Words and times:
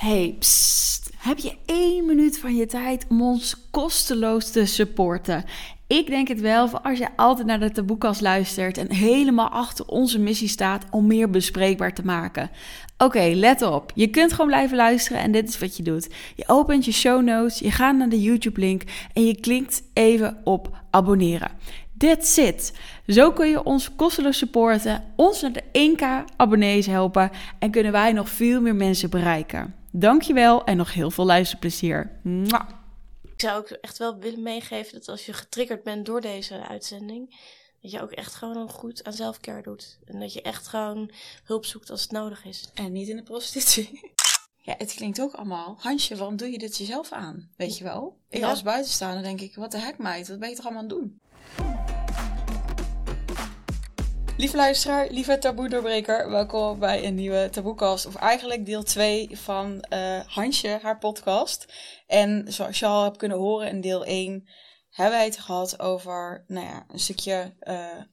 Hey. 0.00 0.38
Heb 1.18 1.38
je 1.38 1.56
één 1.66 2.06
minuut 2.06 2.38
van 2.38 2.56
je 2.56 2.66
tijd 2.66 3.06
om 3.08 3.22
ons 3.22 3.56
kosteloos 3.70 4.50
te 4.50 4.66
supporten? 4.66 5.44
Ik 5.86 6.06
denk 6.06 6.28
het 6.28 6.40
wel, 6.40 6.68
voor 6.68 6.80
als 6.80 6.98
je 6.98 7.08
altijd 7.16 7.46
naar 7.46 7.60
de 7.60 7.70
taboekast 7.70 8.20
luistert 8.20 8.78
en 8.78 8.92
helemaal 8.92 9.48
achter 9.48 9.86
onze 9.86 10.18
missie 10.18 10.48
staat 10.48 10.84
om 10.90 11.06
meer 11.06 11.30
bespreekbaar 11.30 11.94
te 11.94 12.04
maken. 12.04 12.50
Oké, 12.98 13.32
let 13.34 13.62
op. 13.62 13.92
Je 13.94 14.06
kunt 14.06 14.32
gewoon 14.32 14.46
blijven 14.46 14.76
luisteren 14.76 15.22
en 15.22 15.32
dit 15.32 15.48
is 15.48 15.58
wat 15.58 15.76
je 15.76 15.82
doet. 15.82 16.08
Je 16.36 16.44
opent 16.46 16.84
je 16.84 16.92
show 16.92 17.22
notes, 17.22 17.58
je 17.58 17.70
gaat 17.70 17.96
naar 17.96 18.08
de 18.08 18.22
YouTube-link 18.22 18.82
en 19.12 19.26
je 19.26 19.40
klikt 19.40 19.82
even 19.92 20.40
op 20.44 20.76
abonneren. 20.90 21.50
That's 21.98 22.36
it. 22.36 22.78
Zo 23.06 23.32
kun 23.32 23.48
je 23.48 23.64
ons 23.64 23.94
kosteloos 23.94 24.38
supporten, 24.38 25.04
ons 25.16 25.40
naar 25.40 25.52
de 25.52 25.94
1k 25.96 26.34
abonnees 26.36 26.86
helpen 26.86 27.30
en 27.58 27.70
kunnen 27.70 27.92
wij 27.92 28.12
nog 28.12 28.28
veel 28.28 28.60
meer 28.60 28.76
mensen 28.76 29.10
bereiken. 29.10 29.79
Dankjewel 29.90 30.64
en 30.64 30.76
nog 30.76 30.92
heel 30.94 31.10
veel 31.10 31.24
luisterplezier. 31.24 32.18
Mwah. 32.22 32.68
Ik 33.22 33.40
zou 33.46 33.58
ook 33.58 33.68
echt 33.68 33.98
wel 33.98 34.18
willen 34.18 34.42
meegeven 34.42 34.92
dat 34.98 35.08
als 35.08 35.26
je 35.26 35.32
getriggerd 35.32 35.82
bent 35.82 36.06
door 36.06 36.20
deze 36.20 36.68
uitzending, 36.68 37.36
dat 37.80 37.90
je 37.90 38.00
ook 38.02 38.10
echt 38.10 38.34
gewoon 38.34 38.70
goed 38.70 39.04
aan 39.04 39.12
zelfcare 39.12 39.62
doet. 39.62 39.98
En 40.04 40.20
dat 40.20 40.32
je 40.32 40.42
echt 40.42 40.66
gewoon 40.68 41.10
hulp 41.44 41.64
zoekt 41.64 41.90
als 41.90 42.02
het 42.02 42.10
nodig 42.10 42.44
is. 42.44 42.70
En 42.74 42.92
niet 42.92 43.08
in 43.08 43.16
de 43.16 43.22
prostitutie. 43.22 44.00
Ja, 44.62 44.74
het 44.78 44.94
klinkt 44.94 45.20
ook 45.20 45.34
allemaal. 45.34 45.76
Hansje, 45.78 46.16
waarom 46.16 46.36
doe 46.36 46.50
je 46.50 46.58
dit 46.58 46.76
jezelf 46.76 47.12
aan? 47.12 47.50
Weet 47.56 47.78
je 47.78 47.84
wel? 47.84 48.16
Ik 48.28 48.40
Ja. 48.40 48.48
als 48.48 48.62
buitenstaander 48.62 49.22
denk 49.22 49.40
ik, 49.40 49.54
wat 49.54 49.70
de 49.70 49.78
hek 49.78 49.98
meid, 49.98 50.28
wat 50.28 50.38
ben 50.38 50.48
je 50.48 50.54
toch 50.54 50.64
allemaal 50.64 50.82
aan 50.82 50.88
het 50.88 50.98
doen? 50.98 51.20
Lieve 54.40 54.56
luisteraar, 54.56 55.10
lieve 55.10 55.38
taboe-doorbreker, 55.38 56.30
welkom 56.30 56.78
bij 56.78 57.04
een 57.04 57.14
nieuwe 57.14 57.48
taboekast. 57.50 58.06
Of 58.06 58.14
eigenlijk 58.14 58.66
deel 58.66 58.82
2 58.82 59.28
van 59.32 59.80
eh, 59.80 60.20
Hansje, 60.26 60.78
haar 60.82 60.98
podcast. 60.98 61.72
En 62.06 62.52
zoals 62.52 62.78
je 62.78 62.86
al 62.86 63.02
hebt 63.02 63.16
kunnen 63.16 63.38
horen 63.38 63.68
in 63.68 63.80
deel 63.80 64.04
1, 64.04 64.48
hebben 64.90 65.16
wij 65.16 65.24
het 65.24 65.38
gehad 65.38 65.80
over, 65.80 66.44
nou 66.46 66.66
ja, 66.66 66.84
een 66.88 66.98
stukje 66.98 67.54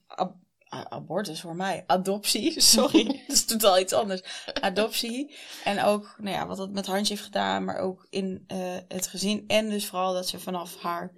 ab- 0.06 0.36
a- 0.74 0.90
abortus 0.90 1.40
voor 1.40 1.56
mij. 1.56 1.84
Adoptie, 1.86 2.60
sorry. 2.76 3.04
dat 3.26 3.36
is 3.36 3.44
totaal 3.44 3.78
iets 3.78 3.92
anders. 3.92 4.22
Adoptie. 4.60 5.36
En 5.64 5.82
ook, 5.82 6.14
nou 6.18 6.36
ja, 6.36 6.46
wat 6.46 6.58
het 6.58 6.72
met 6.72 6.86
Hansje 6.86 7.12
heeft 7.12 7.24
gedaan, 7.24 7.64
maar 7.64 7.78
ook 7.78 8.06
in 8.10 8.44
het 8.88 9.06
gezin. 9.06 9.44
En 9.46 9.70
dus 9.70 9.86
vooral 9.86 10.12
dat 10.12 10.28
ze 10.28 10.40
vanaf 10.40 10.76
haar 10.76 11.12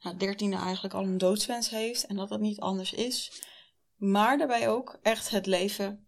nou, 0.00 0.16
dertiende 0.16 0.56
eigenlijk 0.56 0.94
al 0.94 1.02
een 1.02 1.18
doodswens 1.18 1.70
heeft. 1.70 2.06
En 2.06 2.16
dat 2.16 2.28
dat 2.28 2.40
niet 2.40 2.60
anders 2.60 2.92
is. 2.92 3.44
Maar 3.96 4.38
daarbij 4.38 4.68
ook 4.68 4.98
echt 5.02 5.30
het 5.30 5.46
leven 5.46 6.06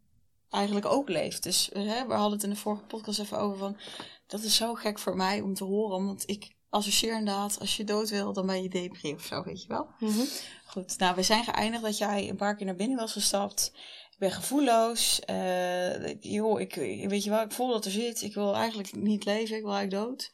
eigenlijk 0.50 0.86
ook 0.86 1.08
leeft. 1.08 1.42
Dus 1.42 1.70
hè, 1.72 2.06
we 2.06 2.12
hadden 2.12 2.32
het 2.32 2.42
in 2.42 2.50
de 2.50 2.56
vorige 2.56 2.84
podcast 2.84 3.18
even 3.18 3.38
over 3.38 3.58
van... 3.58 3.76
Dat 4.26 4.42
is 4.42 4.56
zo 4.56 4.74
gek 4.74 4.98
voor 4.98 5.16
mij 5.16 5.40
om 5.40 5.54
te 5.54 5.64
horen. 5.64 6.04
Want 6.06 6.28
ik 6.28 6.56
associeer 6.68 7.18
inderdaad, 7.18 7.60
als 7.60 7.76
je 7.76 7.84
dood 7.84 8.08
wil, 8.08 8.32
dan 8.32 8.46
ben 8.46 8.62
je 8.62 8.68
depri 8.68 9.14
of 9.14 9.22
zo, 9.22 9.42
weet 9.42 9.62
je 9.62 9.68
wel. 9.68 9.88
Goed, 10.66 10.98
nou, 10.98 11.14
we 11.14 11.22
zijn 11.22 11.44
geëindigd 11.44 11.82
dat 11.82 11.98
jij 11.98 12.28
een 12.28 12.36
paar 12.36 12.56
keer 12.56 12.66
naar 12.66 12.74
binnen 12.74 12.98
was 12.98 13.12
gestapt. 13.12 13.72
Ik 14.10 14.18
ben 14.18 14.32
gevoelloos. 14.32 15.20
eh 15.20 16.20
joh, 16.20 16.60
ik, 16.60 16.74
weet 17.08 17.24
je 17.24 17.30
wel, 17.30 17.42
ik 17.42 17.52
voel 17.52 17.68
dat 17.68 17.84
er 17.84 17.90
zit. 17.90 18.22
Ik 18.22 18.34
wil 18.34 18.54
eigenlijk 18.54 18.94
niet 18.94 19.24
leven, 19.24 19.56
ik 19.56 19.62
wil 19.62 19.74
eigenlijk 19.74 20.06
dood. 20.06 20.32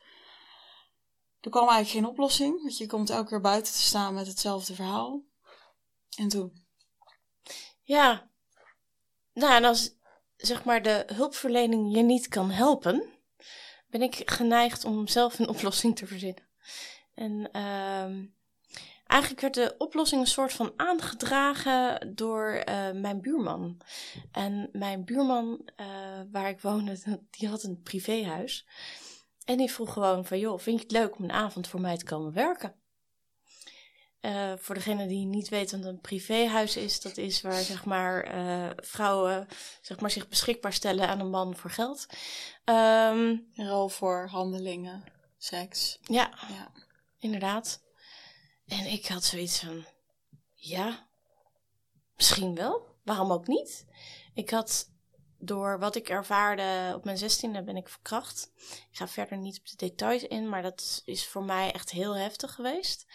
Er 1.40 1.50
kwam 1.50 1.68
eigenlijk 1.68 1.98
geen 1.98 2.12
oplossing, 2.12 2.62
want 2.62 2.76
je 2.78 2.86
komt 2.86 3.10
elke 3.10 3.28
keer 3.28 3.40
buiten 3.40 3.72
te 3.72 3.82
staan 3.82 4.14
met 4.14 4.26
hetzelfde 4.26 4.74
verhaal. 4.74 5.22
En 6.16 6.28
toen? 6.28 6.63
Ja. 7.84 8.30
Nou, 9.32 9.54
en 9.54 9.64
als 9.64 9.96
zeg 10.36 10.64
maar 10.64 10.82
de 10.82 11.06
hulpverlening 11.14 11.96
je 11.96 12.02
niet 12.02 12.28
kan 12.28 12.50
helpen, 12.50 13.04
ben 13.86 14.02
ik 14.02 14.30
geneigd 14.30 14.84
om 14.84 15.06
zelf 15.06 15.38
een 15.38 15.48
oplossing 15.54 15.96
te 15.96 16.06
verzinnen. 16.06 16.48
En 17.14 17.48
ehm, 17.52 18.24
eigenlijk 19.06 19.40
werd 19.40 19.54
de 19.54 19.74
oplossing 19.78 20.20
een 20.20 20.26
soort 20.26 20.52
van 20.52 20.72
aangedragen 20.76 22.12
door 22.14 22.48
eh, 22.48 22.90
mijn 22.92 23.20
buurman. 23.20 23.80
En 24.32 24.68
mijn 24.72 25.04
buurman, 25.04 25.68
eh, 25.76 25.86
waar 26.30 26.48
ik 26.48 26.60
woonde, 26.60 26.98
die 27.30 27.48
had 27.48 27.62
een 27.62 27.82
privéhuis. 27.82 28.66
En 29.44 29.56
die 29.56 29.72
vroeg 29.72 29.92
gewoon 29.92 30.24
van, 30.24 30.38
joh, 30.38 30.58
vind 30.58 30.76
je 30.76 30.82
het 30.82 30.92
leuk 30.92 31.16
om 31.16 31.24
een 31.24 31.32
avond 31.32 31.68
voor 31.68 31.80
mij 31.80 31.96
te 31.96 32.04
komen 32.04 32.32
werken? 32.32 32.74
Eh, 34.24 34.52
voor 34.56 34.74
degene 34.74 35.06
die 35.06 35.26
niet 35.26 35.48
weet 35.48 35.70
wat 35.70 35.84
een 35.84 36.00
privéhuis 36.00 36.76
is, 36.76 37.00
dat 37.00 37.16
is 37.16 37.40
waar 37.40 37.60
zeg 37.62 37.84
maar, 37.84 38.22
eh, 38.22 38.70
vrouwen 38.76 39.48
zeg 39.80 40.00
maar, 40.00 40.10
zich 40.10 40.28
beschikbaar 40.28 40.72
stellen 40.72 41.08
aan 41.08 41.20
een 41.20 41.30
man 41.30 41.56
voor 41.56 41.70
geld. 41.70 42.06
Ehm, 42.64 43.36
Rol 43.54 43.88
voor 43.88 44.28
handelingen, 44.28 45.04
seks. 45.38 45.98
ja, 46.00 46.30
Ja. 46.48 46.72
inderdaad. 47.18 47.82
En 48.66 48.86
ik 48.86 49.06
had 49.06 49.24
zoiets 49.24 49.58
van, 49.58 49.84
ja, 50.54 51.06
misschien 52.16 52.54
wel. 52.54 52.86
Waarom 53.02 53.32
ook 53.32 53.46
niet? 53.46 53.84
Ik 54.34 54.50
had 54.50 54.90
door 55.38 55.78
wat 55.78 55.96
ik 55.96 56.08
ervaarde 56.08 56.92
op 56.94 57.04
mijn 57.04 57.18
zestiende 57.18 57.62
ben 57.62 57.76
ik 57.76 57.88
verkracht. 57.88 58.50
Ik 58.90 58.96
ga 58.96 59.08
verder 59.08 59.38
niet 59.38 59.58
op 59.58 59.66
de 59.66 59.76
details 59.76 60.22
in, 60.22 60.48
maar 60.48 60.62
dat 60.62 61.02
is 61.04 61.26
voor 61.26 61.42
mij 61.44 61.72
echt 61.72 61.90
heel 61.90 62.16
heftig 62.16 62.54
geweest. 62.54 63.06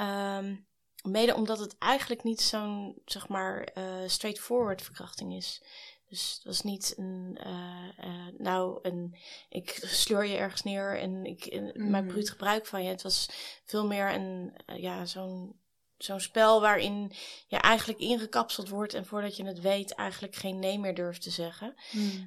Ehm, 0.00 0.56
mede 1.02 1.34
omdat 1.34 1.58
het 1.58 1.78
eigenlijk 1.78 2.22
niet 2.22 2.40
zo'n, 2.40 3.02
zeg 3.04 3.28
maar, 3.28 3.62
eh, 3.64 3.84
straightforward 4.06 4.82
verkrachting 4.82 5.34
is. 5.34 5.62
Dus 6.08 6.32
het 6.34 6.44
was 6.44 6.62
niet 6.62 6.94
een, 6.96 7.38
eh, 7.40 7.88
eh, 7.98 8.34
nou, 8.38 8.78
een, 8.82 9.16
ik 9.48 9.70
sleur 9.84 10.24
je 10.24 10.36
ergens 10.36 10.62
neer 10.62 10.98
en 10.98 11.24
ik 11.24 11.60
maak 11.74 12.02
Mhm. 12.02 12.06
bruut 12.12 12.30
gebruik 12.30 12.66
van 12.66 12.82
je. 12.82 12.88
Het 12.88 13.02
was 13.02 13.28
veel 13.64 13.86
meer 13.86 14.14
een, 14.14 14.54
ja, 14.66 15.04
zo'n, 15.04 15.60
zo'n 16.02 16.20
spel 16.20 16.60
waarin 16.60 17.12
je 17.46 17.56
eigenlijk 17.56 17.98
ingekapseld 18.00 18.68
wordt 18.68 18.94
en 18.94 19.06
voordat 19.06 19.36
je 19.36 19.44
het 19.44 19.60
weet 19.60 19.94
eigenlijk 19.94 20.34
geen 20.34 20.58
nee 20.58 20.78
meer 20.78 20.94
durft 20.94 21.22
te 21.22 21.30
zeggen. 21.30 21.74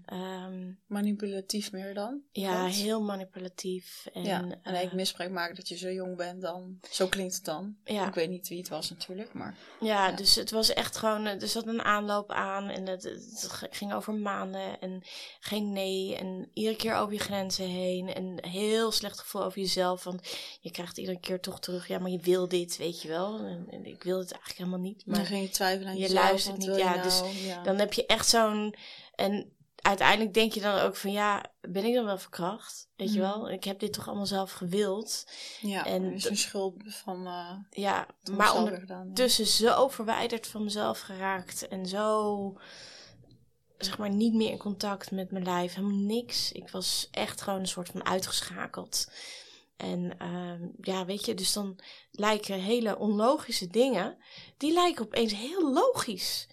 Ehm, 0.05 0.71
Manipulatief 0.87 1.71
meer 1.71 1.93
dan? 1.93 2.21
ja, 2.31 2.65
heel 2.65 3.01
manipulatief. 3.01 4.05
En, 4.13 4.23
ja, 4.23 4.41
en 4.41 4.51
eh, 4.51 4.57
eigenlijk 4.63 4.95
misbruik 4.95 5.31
maken 5.31 5.55
dat 5.55 5.67
je 5.67 5.77
zo 5.77 5.91
jong 5.91 6.17
bent 6.17 6.41
dan. 6.41 6.79
Zo 6.91 7.07
klinkt 7.07 7.35
het 7.35 7.45
dan. 7.45 7.75
ja. 7.83 8.07
Ik 8.07 8.13
weet 8.13 8.29
niet 8.29 8.47
wie 8.47 8.57
het 8.57 8.69
was 8.69 8.89
natuurlijk, 8.89 9.33
maar... 9.33 9.55
Ja, 9.79 10.07
Ja. 10.07 10.15
dus 10.15 10.35
het 10.35 10.51
was 10.51 10.73
echt 10.73 10.97
gewoon, 10.97 11.25
eh, 11.25 11.41
er 11.41 11.47
zat 11.47 11.67
een 11.67 11.81
aanloop 11.83 12.31
aan 12.31 12.69
en 12.69 12.87
het, 12.87 13.47
ging 13.69 13.93
over 13.93 14.13
maanden 14.13 14.79
en 14.79 15.01
geen 15.39 15.71
nee 15.71 16.15
en 16.15 16.49
iedere 16.53 16.75
keer 16.75 16.95
over 16.95 17.13
je 17.13 17.19
grenzen 17.19 17.67
heen 17.67 18.13
en 18.13 18.45
heel 18.47 18.91
slecht 18.91 19.19
gevoel 19.19 19.43
over 19.43 19.59
jezelf, 19.59 20.03
want 20.03 20.21
je 20.61 20.71
krijgt 20.71 20.97
iedere 20.97 21.19
keer 21.19 21.39
toch 21.39 21.59
terug, 21.59 21.87
ja, 21.87 21.99
maar 21.99 22.11
je 22.11 22.19
wil 22.19 22.47
dit, 22.47 22.77
weet 22.77 23.01
je 23.01 23.07
wel, 23.07 23.39
en, 23.39 23.62
en 23.69 23.85
ik 23.85 24.03
wil 24.03 24.17
het 24.19 24.31
eigenlijk 24.31 24.57
helemaal 24.59 24.79
niet, 24.89 25.03
dan 25.05 25.15
maar 25.17 25.25
ging 25.25 25.41
je 25.43 25.49
twijfelen 25.49 25.87
aan 25.89 25.95
je 25.95 26.01
jezelf. 26.01 26.23
luistert 26.23 26.57
niet, 26.57 26.75
ja, 26.75 27.01
dus 27.01 27.19
nou? 27.21 27.35
ja. 27.37 27.63
dan 27.63 27.79
heb 27.79 27.93
je 27.93 28.05
echt 28.05 28.27
zo'n, 28.27 28.75
en 29.15 29.51
uiteindelijk 29.75 30.33
denk 30.33 30.53
je 30.53 30.61
dan 30.61 30.79
ook 30.79 30.95
van, 30.95 31.11
ja, 31.11 31.45
ben 31.61 31.83
ik 31.85 31.93
dan 31.93 32.05
wel 32.05 32.17
verkracht, 32.17 32.87
weet 32.95 33.13
je 33.13 33.19
Mhm. 33.19 33.29
wel, 33.29 33.49
ik 33.49 33.63
heb 33.63 33.79
dit 33.79 33.93
toch 33.93 34.07
allemaal 34.07 34.25
zelf 34.25 34.51
gewild, 34.51 35.27
ja, 35.61 35.85
en 35.85 36.13
is 36.13 36.29
een 36.29 36.37
schuld 36.37 36.75
van... 36.85 37.27
eh 37.27 37.81
ja, 37.83 38.07
maar 38.31 38.45
zelf 38.47 38.57
onder, 38.57 38.71
weer 38.71 38.81
gedaan. 38.81 39.07
ja. 39.07 39.13
tussen 39.13 39.45
zo 39.45 39.87
verwijderd 39.87 40.47
van 40.47 40.63
mezelf 40.63 40.99
geraakt 40.99 41.67
en 41.67 41.85
zo 41.85 42.57
zeg 43.77 43.97
maar 43.97 44.09
niet 44.09 44.33
meer 44.33 44.51
in 44.51 44.57
contact 44.57 45.11
met 45.11 45.31
mijn 45.31 45.43
lijf, 45.43 45.73
helemaal 45.73 45.97
niks. 45.97 46.51
Ik 46.51 46.69
was 46.69 47.07
echt 47.11 47.41
gewoon 47.41 47.59
een 47.59 47.67
soort 47.67 47.89
van 47.89 48.05
uitgeschakeld. 48.05 49.07
En 49.77 50.17
ehm, 50.17 50.67
ja, 50.81 51.05
weet 51.05 51.25
je, 51.25 51.33
dus 51.33 51.53
dan 51.53 51.79
lijken 52.11 52.59
hele 52.59 52.97
onlogische 52.97 53.67
dingen, 53.67 54.17
die 54.57 54.73
lijken 54.73 55.05
opeens 55.05 55.33
heel 55.33 55.73
logisch. 55.73 56.47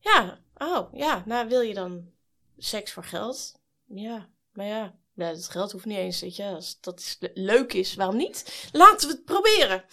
Ja, 0.00 0.40
oh 0.56 0.92
ja, 0.92 1.22
nou 1.26 1.48
wil 1.48 1.60
je 1.60 1.74
dan 1.74 2.10
seks 2.58 2.92
voor 2.92 3.04
geld? 3.04 3.60
Ja, 3.86 4.30
maar 4.52 4.66
ja, 4.66 4.98
ja 5.14 5.32
dat 5.32 5.48
geld 5.48 5.72
hoeft 5.72 5.84
niet 5.84 5.96
eens, 5.96 6.20
weet 6.20 6.36
je, 6.36 6.44
als 6.44 6.80
dat 6.80 7.00
is, 7.00 7.16
le- 7.20 7.30
leuk 7.34 7.72
is, 7.72 7.94
waarom 7.94 8.16
niet? 8.16 8.68
Laten 8.72 9.08
we 9.08 9.14
het 9.14 9.24
proberen. 9.24 9.84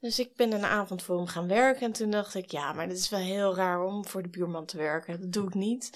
Dus 0.00 0.18
ik 0.18 0.36
ben 0.36 0.52
een 0.52 0.64
avond 0.64 1.02
voor 1.02 1.16
hem 1.16 1.26
gaan 1.26 1.48
werken. 1.48 1.82
En 1.82 1.92
toen 1.92 2.10
dacht 2.10 2.34
ik, 2.34 2.50
ja, 2.50 2.72
maar 2.72 2.88
dit 2.88 2.98
is 2.98 3.08
wel 3.08 3.20
heel 3.20 3.54
raar 3.54 3.84
om 3.84 4.06
voor 4.06 4.22
de 4.22 4.28
buurman 4.28 4.66
te 4.66 4.76
werken. 4.76 5.20
Dat 5.20 5.32
doe 5.32 5.46
ik 5.46 5.54
niet. 5.54 5.90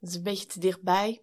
Dat 0.00 0.10
is 0.10 0.16
een 0.16 0.22
beetje 0.22 0.46
te 0.46 0.60
dichtbij. 0.60 1.22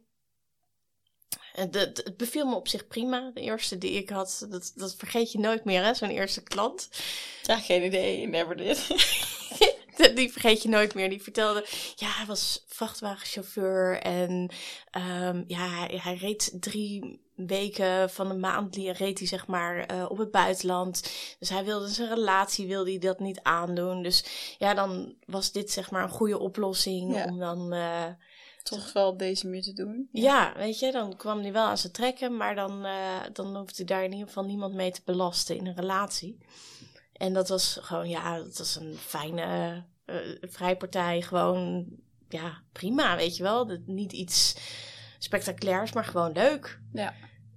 Dat- 1.70 1.98
Het 1.98 2.18
beviel 2.18 2.46
me 2.46 2.56
op 2.56 2.68
zich 2.68 2.88
prima. 2.88 3.32
De 3.34 3.42
eerste 3.42 3.78
die 3.78 3.92
ik 3.92 4.10
had, 4.10 4.46
dat, 4.50 4.72
dat 4.76 4.96
vergeet 4.96 5.32
je 5.32 5.40
nooit 5.40 5.64
meer, 5.66 5.84
hè? 5.84 5.94
Zo'n 5.94 6.10
eerste 6.10 6.42
klant. 6.44 6.90
Ja, 7.44 7.58
geen 7.60 7.84
idee. 7.84 8.28
Never 8.28 8.58
did. 8.58 8.88
Die 10.16 10.32
vergeet 10.32 10.64
je 10.64 10.70
nooit 10.70 10.94
meer. 10.94 11.10
Die 11.10 11.22
vertelde, 11.22 11.66
ja, 11.96 12.08
hij 12.08 12.26
was 12.26 12.64
vrachtwagenchauffeur. 12.68 14.00
En 14.02 14.50
ehm, 14.92 15.44
ja, 15.48 15.70
hij, 15.70 16.00
hij 16.04 16.16
reed 16.16 16.52
drie 16.60 17.22
weken 17.36 18.10
van 18.10 18.28
de 18.28 18.34
maand 18.36 18.76
reed 18.76 19.20
hij 19.20 19.28
zeg 19.28 19.48
maar 19.48 19.86
eh, 19.86 20.06
op 20.10 20.18
het 20.18 20.32
buitenland. 20.32 21.12
Dus 21.40 21.50
hij 21.50 21.64
wilde 21.66 21.88
zijn 21.88 22.10
relatie 22.10 22.68
wilde 22.68 22.90
hij 22.90 23.00
dat 23.00 23.20
niet 23.20 23.40
aandoen. 23.44 24.04
Dus 24.04 24.24
ja, 24.58 24.74
dan 24.74 25.16
was 25.26 25.52
dit 25.52 25.72
zeg 25.72 25.92
maar 25.92 26.04
een 26.04 26.10
goede 26.10 26.40
oplossing 26.40 27.16
Ja. 27.16 27.26
om 27.26 27.40
dan 27.40 27.74
eh, 27.74 28.06
toch 28.70 28.94
wel 28.94 29.08
op 29.08 29.20
deze 29.20 29.46
manier 29.46 29.62
te 29.62 29.74
doen. 29.74 30.10
Ja. 30.12 30.54
weet 30.58 30.80
je, 30.80 30.92
dan 30.92 31.18
kwam 31.18 31.42
hij 31.42 31.52
wel 31.52 31.66
aan 31.66 31.78
zijn 31.78 31.94
trekken, 31.94 32.38
maar 32.38 32.56
dan, 32.56 32.86
uh, 32.86 32.94
dan 33.34 33.58
hoefde 33.58 33.84
daar 33.84 34.04
in 34.04 34.12
ieder 34.12 34.28
geval 34.28 34.46
niemand 34.46 34.74
mee 34.74 34.92
te 34.92 35.02
belasten 35.06 35.58
in 35.58 35.68
een 35.68 35.76
relatie. 35.76 36.38
En 37.14 37.34
dat 37.34 37.50
was 37.50 37.78
gewoon, 37.82 38.10
ja, 38.10 38.38
dat 38.38 38.58
was 38.58 38.76
een 38.76 38.96
fijne 38.98 39.84
uh, 40.06 40.16
vrijpartij. 40.42 41.22
Gewoon, 41.22 41.86
ja, 42.30 42.62
prima, 42.72 43.16
weet 43.16 43.38
je 43.38 43.44
wel. 43.44 43.68
Dat, 43.68 43.80
niet 43.86 44.14
iets 44.14 44.56
spectaculairs, 45.20 45.94
maar 45.94 46.06
gewoon 46.06 46.32
leuk. 46.32 46.80
Ja. 46.94 47.14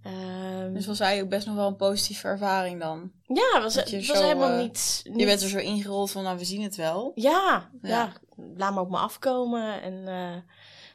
Um, 0.07 0.75
dus 0.75 0.87
was 0.87 0.99
hij 0.99 1.23
ook 1.23 1.29
best 1.29 1.47
nog 1.47 1.55
wel 1.55 1.67
een 1.67 1.77
positieve 1.77 2.29
ervaring 2.29 2.81
dan? 2.81 3.13
Ja, 3.27 3.61
was, 3.61 3.75
het 3.75 4.07
was 4.07 4.21
helemaal 4.21 4.51
uh, 4.51 4.59
niet, 4.59 5.01
Je 5.17 5.25
bent 5.25 5.43
er 5.43 5.49
zo 5.49 5.59
ingerold 5.59 6.11
van, 6.11 6.23
nou, 6.23 6.39
we 6.39 6.45
zien 6.45 6.63
het 6.63 6.77
wel. 6.77 7.13
Ja, 7.15 7.71
ja. 7.83 7.89
ja 7.89 8.13
laat 8.57 8.75
me 8.75 8.81
op 8.81 8.91
me 8.91 8.97
afkomen. 8.97 9.83
En, 9.83 9.93
uh, 9.93 10.37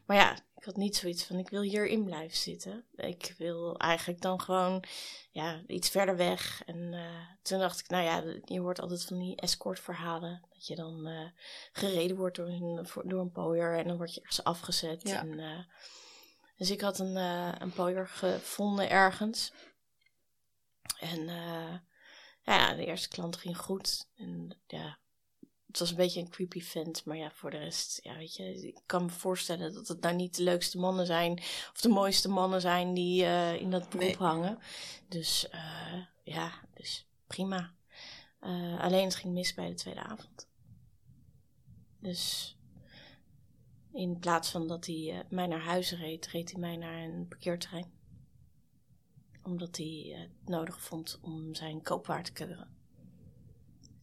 maar 0.07 0.17
ja, 0.17 0.37
ik 0.55 0.63
had 0.63 0.75
niet 0.75 0.95
zoiets 0.95 1.23
van, 1.23 1.37
ik 1.39 1.49
wil 1.49 1.61
hierin 1.61 2.03
blijven 2.03 2.37
zitten. 2.37 2.85
Ik 2.95 3.35
wil 3.37 3.77
eigenlijk 3.77 4.21
dan 4.21 4.41
gewoon 4.41 4.83
ja, 5.31 5.61
iets 5.67 5.89
verder 5.89 6.15
weg. 6.15 6.63
En 6.65 6.77
uh, 6.93 7.27
toen 7.41 7.59
dacht 7.59 7.79
ik, 7.79 7.89
nou 7.89 8.03
ja, 8.03 8.39
je 8.45 8.59
hoort 8.59 8.79
altijd 8.79 9.03
van 9.03 9.19
die 9.19 9.35
escortverhalen. 9.35 10.41
Dat 10.53 10.67
je 10.67 10.75
dan 10.75 11.07
gereden 11.71 12.17
wordt 12.17 12.35
door 12.35 12.47
een, 12.47 12.87
door 13.03 13.21
een 13.21 13.31
pooier 13.31 13.77
en 13.77 13.87
dan 13.87 13.97
word 13.97 14.13
je 14.13 14.19
ergens 14.19 14.43
afgezet. 14.43 15.07
Ja. 15.07 15.19
En, 15.19 15.67
dus 16.57 16.71
ik 16.71 16.81
had 16.81 16.99
een, 16.99 17.15
een 17.61 17.73
pooier 17.73 18.07
gevonden 18.07 18.89
ergens. 18.89 19.53
En 20.99 21.25
ja, 22.41 22.73
de 22.73 22.85
eerste 22.85 23.09
klant 23.09 23.35
ging 23.35 23.57
goed. 23.57 24.07
En 24.15 24.57
ja, 24.67 24.97
het 25.67 25.79
was 25.79 25.89
een 25.89 25.95
beetje 25.95 26.19
een 26.19 26.29
creepy 26.29 26.61
vent. 26.61 27.05
Maar 27.05 27.17
ja, 27.17 27.31
voor 27.31 27.49
de 27.49 27.57
rest, 27.57 27.99
ja, 28.03 28.17
weet 28.17 28.35
je, 28.35 28.67
ik 28.67 28.79
kan 28.85 29.05
me 29.05 29.11
voorstellen 29.11 29.73
dat 29.73 29.87
het 29.87 30.01
nou 30.01 30.15
niet 30.15 30.35
de 30.35 30.43
leukste 30.43 30.77
mannen 30.77 31.05
zijn. 31.05 31.33
Of 31.73 31.81
de 31.81 31.89
mooiste 31.89 32.29
mannen 32.29 32.61
zijn 32.61 32.93
die 32.93 33.23
uh, 33.23 33.61
in 33.61 33.71
dat 33.71 33.89
beroep 33.89 34.15
hangen. 34.15 34.59
Dus 35.07 35.47
ja, 36.23 36.51
dus 36.73 37.07
prima. 37.27 37.73
alleen 38.79 39.03
het 39.03 39.15
ging 39.15 39.33
mis 39.33 39.53
bij 39.53 39.67
de 39.67 39.73
tweede 39.73 40.03
avond. 40.03 40.47
Dus 41.99 42.55
in 43.93 44.19
plaats 44.19 44.49
van 44.49 44.67
dat 44.67 44.85
hij 44.85 45.25
mij 45.29 45.47
naar 45.47 45.61
huis 45.61 45.91
reed, 45.91 46.27
reed 46.27 46.51
hij 46.51 46.59
mij 46.59 46.75
naar 46.75 47.03
een 47.03 47.27
parkeerterrein. 47.27 47.91
Omdat 49.43 49.77
hij 49.77 50.15
het 50.15 50.49
nodig 50.49 50.81
vond 50.81 51.19
om 51.21 51.55
zijn 51.55 51.81
koopwaar 51.81 52.23
te 52.23 52.31
keuren. 52.31 52.75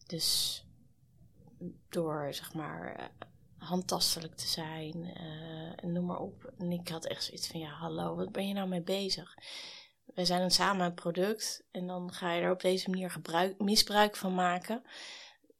Dus 0.05 0.64
door, 1.89 2.33
zeg 2.33 2.53
maar, 2.53 2.99
uh, 2.99 3.05
handtastelijk 3.57 4.35
te 4.35 4.47
zijn, 4.47 5.05
en 5.75 5.91
noem 5.91 6.05
maar 6.05 6.19
op. 6.19 6.53
En 6.57 6.71
ik 6.71 6.87
had 6.87 7.05
echt 7.05 7.23
zoiets 7.23 7.47
van, 7.47 7.59
ja, 7.59 7.69
hallo, 7.69 8.15
wat 8.15 8.31
ben 8.31 8.47
je 8.47 8.53
nou 8.53 8.67
mee 8.67 8.81
bezig? 8.81 9.37
Wij 10.05 10.25
zijn 10.25 10.41
een 10.41 10.51
samen 10.51 10.93
product 10.93 11.63
en 11.71 11.87
dan 11.87 12.13
ga 12.13 12.31
je 12.31 12.41
er 12.41 12.51
op 12.51 12.61
deze 12.61 12.89
manier 12.89 13.11
gebruik, 13.11 13.59
misbruik 13.59 14.15
van 14.15 14.35
maken 14.35 14.83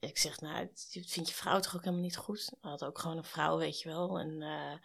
ik 0.07 0.17
zeg, 0.17 0.41
nou, 0.41 0.69
vind 0.91 1.27
je 1.27 1.33
vrouw 1.33 1.59
toch 1.59 1.75
ook 1.75 1.83
helemaal 1.83 2.03
niet 2.03 2.17
goed? 2.17 2.51
We 2.61 2.67
hadden 2.67 2.87
ook 2.87 2.99
gewoon 2.99 3.17
een 3.17 3.23
vrouw, 3.23 3.57
weet 3.57 3.81
je 3.81 3.89
wel. 3.89 4.19
En 4.19 4.41
uh, 4.41 4.77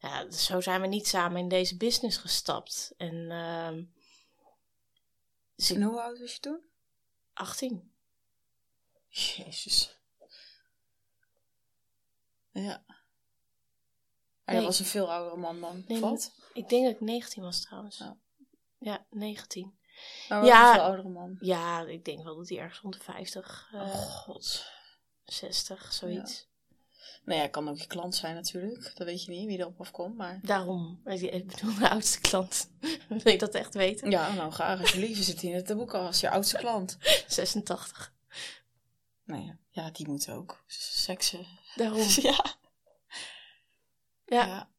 ja, 0.00 0.24
dus 0.24 0.44
zo 0.44 0.60
zijn 0.60 0.80
we 0.80 0.86
niet 0.86 1.06
samen 1.06 1.40
in 1.40 1.48
deze 1.48 1.76
business 1.76 2.16
gestapt. 2.16 2.94
En, 2.96 3.14
uh, 3.14 3.84
dus 5.56 5.70
en 5.70 5.82
hoe 5.82 6.02
oud 6.02 6.18
was 6.18 6.32
je 6.32 6.40
toen? 6.40 6.60
18. 7.32 7.92
Jezus. 9.08 9.98
Ja. 12.62 12.84
Hij 14.44 14.54
nee. 14.54 14.64
was 14.64 14.78
een 14.78 14.84
veel 14.84 15.12
oudere 15.12 15.36
man 15.36 15.60
dan. 15.60 15.84
Nee, 15.86 16.00
wat? 16.00 16.32
Ik 16.52 16.68
denk 16.68 16.84
dat 16.84 16.94
ik 16.94 17.00
19 17.00 17.42
was 17.42 17.60
trouwens. 17.60 17.98
Ja, 17.98 18.16
ja 18.78 19.06
19. 19.10 19.78
Maar 20.28 20.44
ja, 20.44 20.68
een 20.68 20.74
veel 20.74 20.82
oudere 20.82 21.08
man. 21.08 21.36
Ja, 21.40 21.86
ik 21.86 22.04
denk 22.04 22.22
wel 22.22 22.36
dat 22.36 22.48
hij 22.48 22.58
ergens 22.58 22.80
rond 22.80 22.94
de 22.94 23.00
50. 23.00 23.70
Uh, 23.74 23.80
oh 23.80 23.94
god. 23.94 24.66
60, 25.24 25.92
zoiets. 25.92 26.40
Ja. 26.40 26.52
Nou 27.24 27.40
ja, 27.40 27.48
kan 27.48 27.68
ook 27.68 27.78
je 27.78 27.86
klant 27.86 28.14
zijn 28.14 28.34
natuurlijk. 28.34 28.92
Dat 28.94 29.06
weet 29.06 29.24
je 29.24 29.30
niet 29.30 29.46
wie 29.46 29.58
erop 29.58 29.80
afkomt, 29.80 30.16
maar... 30.16 30.40
Daarom. 30.42 31.00
Ik 31.04 31.46
bedoel, 31.46 31.74
de 31.74 31.90
oudste 31.90 32.20
klant. 32.20 32.70
Wil 33.08 33.32
je 33.32 33.38
dat 33.38 33.54
echt 33.54 33.74
weten? 33.74 34.10
Ja, 34.10 34.34
nou 34.34 34.52
graag. 34.52 34.80
Alsjeblieft, 34.80 35.24
zit 35.24 35.40
hier 35.40 35.50
in 35.50 35.56
het 35.56 35.76
boek 35.76 35.94
als 35.94 36.20
je 36.20 36.30
oudste 36.30 36.56
klant. 36.56 36.98
86. 37.26 38.12
Nou 39.24 39.44
ja, 39.44 39.58
ja 39.70 39.90
die 39.90 40.08
moet 40.08 40.30
ook. 40.30 40.64
Seksen. 40.66 41.46
Daarom. 41.76 42.08
ja. 42.30 42.56
ja. 44.24 44.46
Ja. 44.46 44.70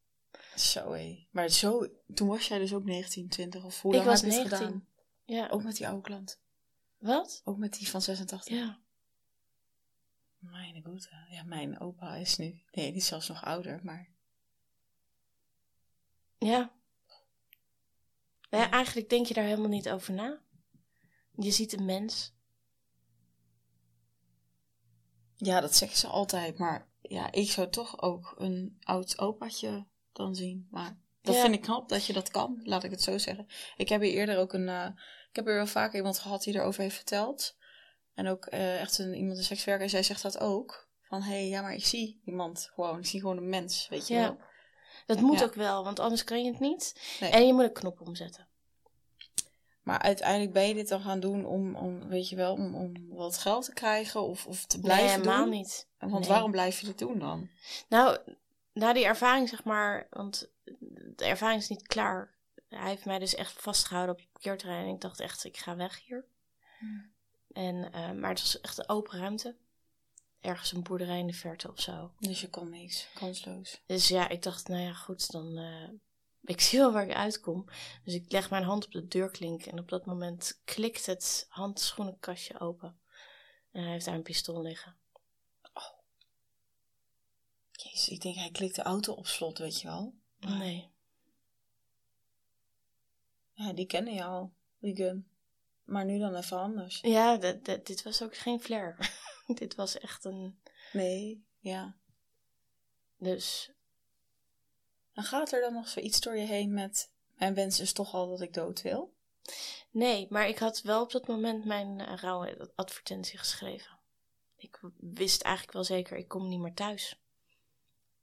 Zo 0.56 0.92
hé. 0.92 1.26
Maar 1.30 1.48
zo, 1.48 1.86
toen 2.14 2.28
was 2.28 2.48
jij 2.48 2.58
dus 2.58 2.74
ook 2.74 2.84
19, 2.84 3.28
20 3.28 3.64
of 3.64 3.82
hoe 3.82 3.92
lang 3.92 4.04
ik 4.04 4.10
was 4.10 4.20
heb 4.20 4.30
je 4.30 4.36
19. 4.36 4.58
het 4.58 4.66
gedaan? 4.66 4.88
Ja. 5.24 5.48
Ook 5.48 5.62
met 5.62 5.76
die 5.76 5.88
oude 5.88 6.02
klant? 6.02 6.40
Wat? 6.98 7.40
Ook 7.44 7.56
met 7.56 7.72
die 7.72 7.88
van 7.88 8.02
86? 8.02 8.54
Ja. 8.54 8.78
Mijn 10.38 10.82
goede. 10.82 11.26
Ja, 11.28 11.42
mijn 11.42 11.80
opa 11.80 12.14
is 12.14 12.36
nu. 12.36 12.62
Nee, 12.70 12.86
die 12.86 13.00
is 13.00 13.06
zelfs 13.06 13.28
nog 13.28 13.44
ouder, 13.44 13.80
maar. 13.82 14.08
Ja. 16.38 16.72
ja. 18.50 18.70
Eigenlijk 18.70 19.08
denk 19.08 19.26
je 19.26 19.34
daar 19.34 19.44
helemaal 19.44 19.68
niet 19.68 19.90
over 19.90 20.14
na. 20.14 20.40
Je 21.36 21.50
ziet 21.50 21.72
een 21.72 21.84
mens. 21.84 22.35
Ja, 25.36 25.60
dat 25.60 25.74
zeggen 25.76 25.98
ze 25.98 26.06
altijd, 26.06 26.58
maar 26.58 26.88
ja, 27.00 27.32
ik 27.32 27.50
zou 27.50 27.68
toch 27.70 28.02
ook 28.02 28.34
een 28.38 28.76
oud 28.82 29.18
opaatje 29.18 29.86
dan 30.12 30.34
zien. 30.34 30.66
Maar 30.70 30.98
dat 31.22 31.34
Ja. 31.34 31.40
vind 31.40 31.54
ik 31.54 31.60
knap 31.62 31.88
dat 31.88 32.06
je 32.06 32.12
dat 32.12 32.30
kan, 32.30 32.60
laat 32.64 32.84
ik 32.84 32.90
het 32.90 33.02
zo 33.02 33.18
zeggen. 33.18 33.46
Ik 33.76 33.88
heb 33.88 34.00
hier 34.00 34.12
eerder 34.12 34.38
ook 34.38 34.52
een. 34.52 34.68
eh, 34.68 34.88
ik 35.30 35.36
heb 35.36 35.44
hier 35.44 35.54
wel 35.54 35.66
vaker 35.66 35.96
iemand 35.96 36.18
gehad 36.18 36.42
die 36.42 36.54
erover 36.54 36.82
heeft 36.82 36.96
verteld. 36.96 37.56
En 38.14 38.26
ook 38.28 38.46
eh, 38.46 38.80
echt 38.80 38.98
een, 38.98 39.14
iemand, 39.14 39.38
een 39.38 39.44
sekswerker, 39.44 39.84
en 39.84 39.90
zij 39.90 40.02
zegt 40.02 40.22
dat 40.22 40.38
ook. 40.38 40.88
Van 41.02 41.22
hé, 41.22 41.30
hey, 41.32 41.48
ja, 41.48 41.62
maar 41.62 41.74
ik 41.74 41.86
zie 41.86 42.20
iemand 42.24 42.70
gewoon. 42.74 42.98
Ik 42.98 43.06
zie 43.06 43.20
gewoon 43.20 43.36
een 43.36 43.48
mens, 43.48 43.88
weet 43.88 44.08
je 44.08 44.14
Ja. 44.14 44.20
wel. 44.22 44.36
Dat 45.06 45.20
moet 45.20 45.44
ook 45.44 45.54
wel, 45.54 45.84
want 45.84 45.98
anders 45.98 46.24
kan 46.24 46.44
je 46.44 46.50
het 46.50 46.60
niet. 46.60 47.00
Nee. 47.20 47.30
En 47.30 47.46
je 47.46 47.52
moet 47.52 47.62
een 47.64 47.72
knop 47.72 48.00
omzetten. 48.00 48.48
Maar 49.86 49.98
uiteindelijk 49.98 50.52
ben 50.52 50.68
je 50.68 50.74
dit 50.74 50.88
dan 50.88 51.00
gaan 51.00 51.20
doen 51.20 51.44
om, 51.44 51.74
om 51.76 52.08
weet 52.08 52.28
je 52.28 52.36
wel, 52.36 52.52
om, 52.52 52.74
om 52.74 53.08
wat 53.08 53.38
geld 53.38 53.64
te 53.64 53.72
krijgen 53.72 54.22
of, 54.22 54.46
of 54.46 54.64
te 54.66 54.80
blijven 54.80 55.04
nee, 55.06 55.14
helemaal 55.16 55.44
doen. 55.44 55.54
niet. 55.54 55.88
Want 55.98 56.18
Nee. 56.18 56.28
waarom 56.28 56.50
blijf 56.50 56.80
je 56.80 56.86
dit 56.86 56.98
doen 56.98 57.18
dan? 57.18 57.48
Nou, 57.88 58.18
na 58.72 58.92
die 58.92 59.04
ervaring, 59.04 59.48
zeg 59.48 59.64
maar, 59.64 60.06
want 60.10 60.50
de 61.16 61.24
ervaring 61.24 61.60
is 61.60 61.68
niet 61.68 61.86
klaar. 61.86 62.34
Hij 62.68 62.88
heeft 62.88 63.04
mij 63.04 63.18
dus 63.18 63.34
echt 63.34 63.52
vastgehouden 63.62 64.14
op 64.14 64.20
het 64.20 64.32
parkeerterrein. 64.32 64.86
En 64.86 64.94
ik 64.94 65.00
dacht 65.00 65.20
echt, 65.20 65.44
ik 65.44 65.56
ga 65.56 65.76
weg 65.76 66.04
hier. 66.06 66.24
Hmm. 66.78 67.12
En, 67.52 67.92
eh, 67.92 68.10
maar 68.10 68.30
het 68.30 68.40
was 68.40 68.60
echt 68.60 68.78
een 68.78 68.88
open 68.88 69.18
ruimte. 69.18 69.56
Ergens 70.40 70.72
een 70.72 70.82
boerderij 70.82 71.18
in 71.18 71.26
de 71.26 71.32
verte 71.32 71.70
of 71.70 71.80
zo. 71.80 72.12
Dus 72.18 72.40
je 72.40 72.50
kon 72.50 72.70
niks, 72.70 73.08
kansloos. 73.14 73.82
Dus 73.86 74.08
ja, 74.08 74.28
ik 74.28 74.42
dacht, 74.42 74.68
nou 74.68 74.80
ja, 74.82 74.92
goed, 74.92 75.30
dan. 75.30 75.56
eh, 75.58 75.88
ik 76.46 76.60
zie 76.60 76.78
wel 76.78 76.92
waar 76.92 77.08
ik 77.08 77.14
uitkom. 77.14 77.64
Dus 78.04 78.14
ik 78.14 78.32
leg 78.32 78.50
mijn 78.50 78.62
hand 78.62 78.84
op 78.84 78.92
de 78.92 79.06
deurklink. 79.06 79.66
En 79.66 79.78
op 79.78 79.88
dat 79.88 80.06
moment 80.06 80.60
klikt 80.64 81.06
het 81.06 81.46
handschoenenkastje 81.48 82.60
open. 82.60 83.00
En 83.72 83.82
hij 83.82 83.92
heeft 83.92 84.04
daar 84.04 84.14
een 84.14 84.22
pistool 84.22 84.62
liggen. 84.62 84.96
Jezus, 87.72 88.08
ik 88.08 88.20
denk 88.20 88.36
hij 88.36 88.50
klikt 88.50 88.74
de 88.74 88.82
auto 88.82 89.12
op 89.12 89.26
slot, 89.26 89.58
weet 89.58 89.80
je 89.80 89.86
wel. 89.86 90.14
Nee. 90.38 90.90
Ja, 93.52 93.72
die 93.72 93.86
kennen 93.86 94.14
je 94.14 94.24
al, 94.24 94.52
die 94.78 94.96
gun. 94.96 95.28
Maar 95.84 96.04
nu 96.04 96.18
dan 96.18 96.34
even 96.34 96.58
anders. 96.58 97.00
Ja, 97.00 97.36
dit 97.82 98.02
was 98.02 98.22
ook 98.22 98.36
geen 98.36 98.60
flair. 98.60 99.18
dit 99.58 99.74
was 99.74 99.98
echt 99.98 100.24
een. 100.24 100.58
Nee, 100.92 101.44
ja. 101.58 101.96
Dus 103.18 103.70
Dan 105.16 105.24
gaat 105.24 105.52
er 105.52 105.60
dan 105.60 105.72
nog 105.72 105.88
zoiets 105.88 106.20
door 106.20 106.36
je 106.36 106.46
heen 106.46 106.72
met... 106.72 107.14
Mijn 107.36 107.54
wens 107.54 107.80
is 107.80 107.92
toch 107.92 108.14
al 108.14 108.28
dat 108.28 108.40
ik 108.40 108.54
dood 108.54 108.82
wil. 108.82 109.14
Nee, 109.90 110.26
maar 110.30 110.48
ik 110.48 110.58
had 110.58 110.82
wel 110.82 111.02
op 111.02 111.12
dat 111.12 111.26
moment 111.26 111.64
mijn 111.64 111.98
uh, 111.98 112.16
rouwe 112.16 112.72
advertentie 112.74 113.38
geschreven. 113.38 113.98
Ik 114.56 114.80
wist 114.96 115.42
eigenlijk 115.42 115.74
wel 115.74 115.84
zeker, 115.84 116.16
ik 116.16 116.28
kom 116.28 116.48
niet 116.48 116.60
meer 116.60 116.74
thuis. 116.74 117.20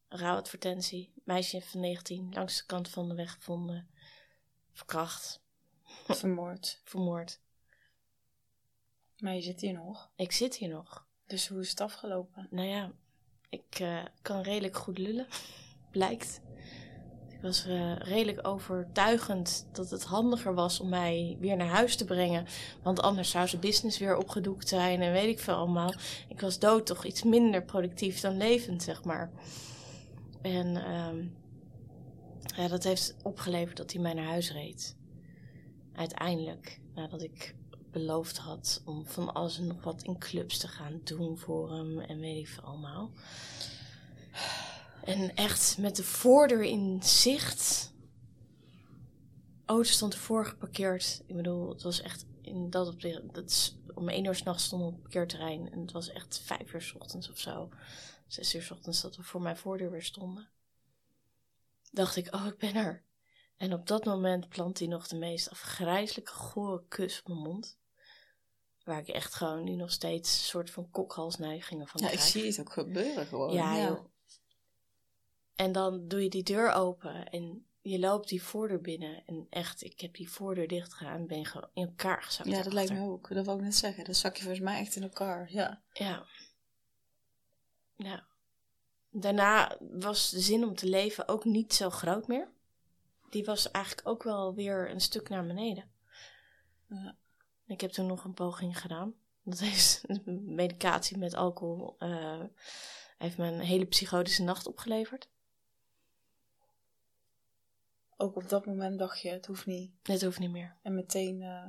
Rouwadvertentie, 0.08 1.14
meisje 1.24 1.62
van 1.62 1.80
19, 1.80 2.34
langs 2.34 2.58
de 2.58 2.66
kant 2.66 2.90
van 2.90 3.10
de 3.10 3.16
weg 3.16 3.34
gevonden. 3.34 3.90
Verkracht, 4.72 5.44
Vermoord. 6.08 6.82
vermoord. 6.84 7.40
Maar 9.18 9.36
je 9.36 9.42
zit 9.42 9.62
hier 9.62 9.74
nog. 9.74 10.12
Ik 10.16 10.32
zit 10.32 10.56
hier 10.56 10.70
nog. 10.70 11.08
Dus 11.26 11.48
hoe 11.48 11.62
is 11.62 11.70
het 11.70 11.82
afgelopen? 11.82 12.48
Nou 12.50 12.68
ja, 12.68 12.92
ik 13.50 13.80
eh, 13.80 14.06
kan 14.22 14.42
redelijk 14.42 14.78
goed 14.78 14.98
lullen, 14.98 15.28
blijkt. 15.92 16.42
Was 17.44 17.66
eh, 17.66 17.96
redelijk 17.96 18.48
overtuigend 18.48 19.68
dat 19.72 19.90
het 19.90 20.04
handiger 20.04 20.54
was 20.54 20.80
om 20.80 20.90
mij 20.90 21.38
weer 21.40 21.56
naar 21.56 21.68
huis 21.68 21.96
te 21.96 22.06
brengen. 22.06 22.46
Want 22.84 23.02
anders 23.02 23.30
zou 23.30 23.48
zijn 23.48 23.62
business 23.62 23.98
weer 24.00 24.18
opgedoekt 24.18 24.68
zijn 24.68 25.02
en 25.02 25.12
weet 25.12 25.30
ik 25.30 25.40
veel 25.40 25.56
allemaal. 25.56 25.94
Ik 26.28 26.42
was 26.42 26.60
dood 26.60 26.86
toch 26.86 27.06
iets 27.06 27.24
minder 27.24 27.64
productief 27.64 28.20
dan 28.20 28.38
levend, 28.38 28.84
zeg 28.84 29.04
maar. 29.04 29.32
En 30.42 30.86
ehm, 30.86 31.26
Ja, 32.56 32.68
dat 32.68 32.84
heeft 32.84 33.16
opgeleverd 33.24 33.78
dat 33.78 33.92
hij 33.92 34.02
mij 34.02 34.14
naar 34.14 34.26
huis 34.26 34.52
reed. 34.52 34.96
Uiteindelijk, 35.94 36.80
nadat 36.96 37.22
ik 37.22 37.56
beloofd 37.92 38.38
had 38.38 38.82
om 38.86 39.06
van 39.06 39.34
alles 39.34 39.58
en 39.58 39.68
nog 39.68 39.84
wat 39.84 40.04
in 40.04 40.18
clubs 40.18 40.58
te 40.58 40.68
gaan 40.68 41.02
doen 41.04 41.38
voor 41.38 41.72
hem 41.72 42.00
en 42.00 42.20
weet 42.20 42.38
ik 42.38 42.48
veel 42.48 42.64
allemaal. 42.64 43.12
En 45.04 45.36
echt 45.36 45.78
met 45.78 45.96
de 45.96 46.04
voordeur 46.04 46.64
in 46.64 47.04
zicht. 47.04 47.94
Auto 49.66 49.84
stond 49.90 50.14
ervoor 50.14 50.46
geparkeerd. 50.46 51.24
Ik 51.26 51.36
bedoel, 51.36 51.70
het 51.70 51.84
was 51.84 52.02
echt 52.02 52.26
in 52.42 52.70
dat 52.70 52.88
op 52.88 53.02
dat 53.34 53.50
is, 53.50 53.78
om 53.94 54.10
één 54.10 54.26
uur 54.26 54.36
s'nachts 54.36 54.64
stond 54.64 54.84
op 54.84 54.92
het 54.92 55.02
parkeerterrein. 55.02 55.72
En 55.72 55.80
het 55.82 55.92
was 55.92 56.10
echt 56.10 56.40
vijf 56.40 56.74
uur 56.74 56.82
s 56.82 56.96
ochtends 56.96 57.30
of 57.30 57.40
zo. 57.40 57.70
Zes 58.28 58.56
uur 58.56 58.62
s 58.62 58.72
ochtends 58.72 59.02
dat 59.02 59.16
we 59.16 59.24
voor 59.24 59.42
mijn 59.42 59.58
voordeur 59.58 59.92
weer 59.92 60.04
stonden. 60.04 60.50
Dacht 61.92 62.16
ik, 62.16 62.34
oh, 62.36 62.46
ik 62.46 62.58
ben 62.58 62.76
er. 62.76 63.04
En 63.58 63.74
op 63.74 63.88
dat 63.88 64.06
moment 64.06 64.50
plant 64.50 64.80
hij 64.80 64.88
nog 64.88 65.08
de 65.08 65.16
meest 65.16 65.50
afgrijzelijke 65.50 66.32
gore 66.32 66.84
kus 66.88 67.20
op 67.20 67.28
mijn 67.28 67.40
mond. 67.40 67.78
Waar 68.84 69.00
ik 69.00 69.08
echt 69.08 69.34
gewoon 69.34 69.64
nu 69.64 69.76
nog 69.76 69.92
steeds 69.92 70.38
een 70.38 70.44
soort 70.44 70.70
van 70.70 70.90
kokhalsneigingen 70.90 71.88
van 71.88 72.02
Ja, 72.02 72.08
krijg. 72.08 72.24
ik 72.24 72.30
zie 72.32 72.46
het 72.46 72.60
ook 72.60 72.74
gebeuren 72.74 73.26
gewoon. 73.26 73.54
Ja, 73.54 73.78
joh. 73.78 74.13
En 75.56 75.72
dan 75.72 76.08
doe 76.08 76.24
je 76.24 76.30
die 76.30 76.44
deur 76.44 76.72
open 76.72 77.30
en 77.30 77.66
je 77.82 78.00
loopt 78.00 78.30
die 78.30 78.44
voordeur 78.44 78.82
binnen. 78.82 79.24
En 79.26 79.48
echt, 79.50 79.84
ik 79.84 80.00
heb 80.00 80.14
die 80.16 80.30
voordeur 80.32 80.68
dicht 80.68 80.94
gedaan 80.94 81.16
en 81.16 81.28
ben 81.28 81.46
gewoon 81.46 81.70
in 81.74 81.86
elkaar 81.88 82.24
gezakt. 82.24 82.50
Ja, 82.50 82.64
dat 82.64 82.74
lijkt 82.74 82.92
me 82.92 83.02
ook. 83.10 83.34
Dat 83.34 83.46
wou 83.46 83.58
ik 83.58 83.64
net 83.64 83.76
zeggen. 83.76 84.04
Dat 84.04 84.16
zak 84.16 84.36
je 84.36 84.42
volgens 84.44 84.64
mij 84.64 84.80
echt 84.80 84.96
in 84.96 85.04
elkaar. 85.04 85.52
Ja. 85.52 85.82
Ja. 85.94 86.26
Ja. 87.96 88.26
Daarna 89.10 89.78
was 89.80 90.30
de 90.30 90.40
zin 90.40 90.64
om 90.66 90.76
te 90.76 90.88
leven 90.88 91.28
ook 91.28 91.46
niet 91.46 91.74
zo 91.74 91.90
groot 91.90 92.28
meer. 92.28 92.52
Die 93.30 93.46
was 93.46 93.72
eigenlijk 93.72 94.08
ook 94.08 94.24
wel 94.24 94.54
weer 94.54 94.90
een 94.90 95.02
stuk 95.02 95.30
naar 95.30 95.46
beneden. 95.46 95.92
Ja. 96.90 97.16
Ik 97.66 97.82
heb 97.82 97.92
toen 97.92 98.06
nog 98.06 98.24
een 98.24 98.34
poging 98.34 98.80
gedaan. 98.80 99.14
Dat 99.44 99.60
heeft 99.60 100.04
medicatie 100.62 101.18
met 101.18 101.34
alcohol. 101.34 101.96
eh, 102.00 102.44
heeft 103.18 103.38
me 103.38 103.48
een 103.48 103.60
hele 103.60 103.86
psychotische 103.86 104.44
nacht 104.44 104.68
opgeleverd. 104.68 105.30
Ook 108.18 108.36
op 108.36 108.50
dat 108.50 108.66
moment 108.66 109.00
dacht 109.00 109.22
je, 109.22 109.30
het 109.30 109.46
hoeft 109.46 109.66
niet. 109.66 109.92
Dat 110.02 110.22
hoeft 110.22 110.40
niet 110.40 110.52
meer. 110.52 110.78
En 110.82 110.96
meteen... 110.96 111.42
eh, 111.42 111.66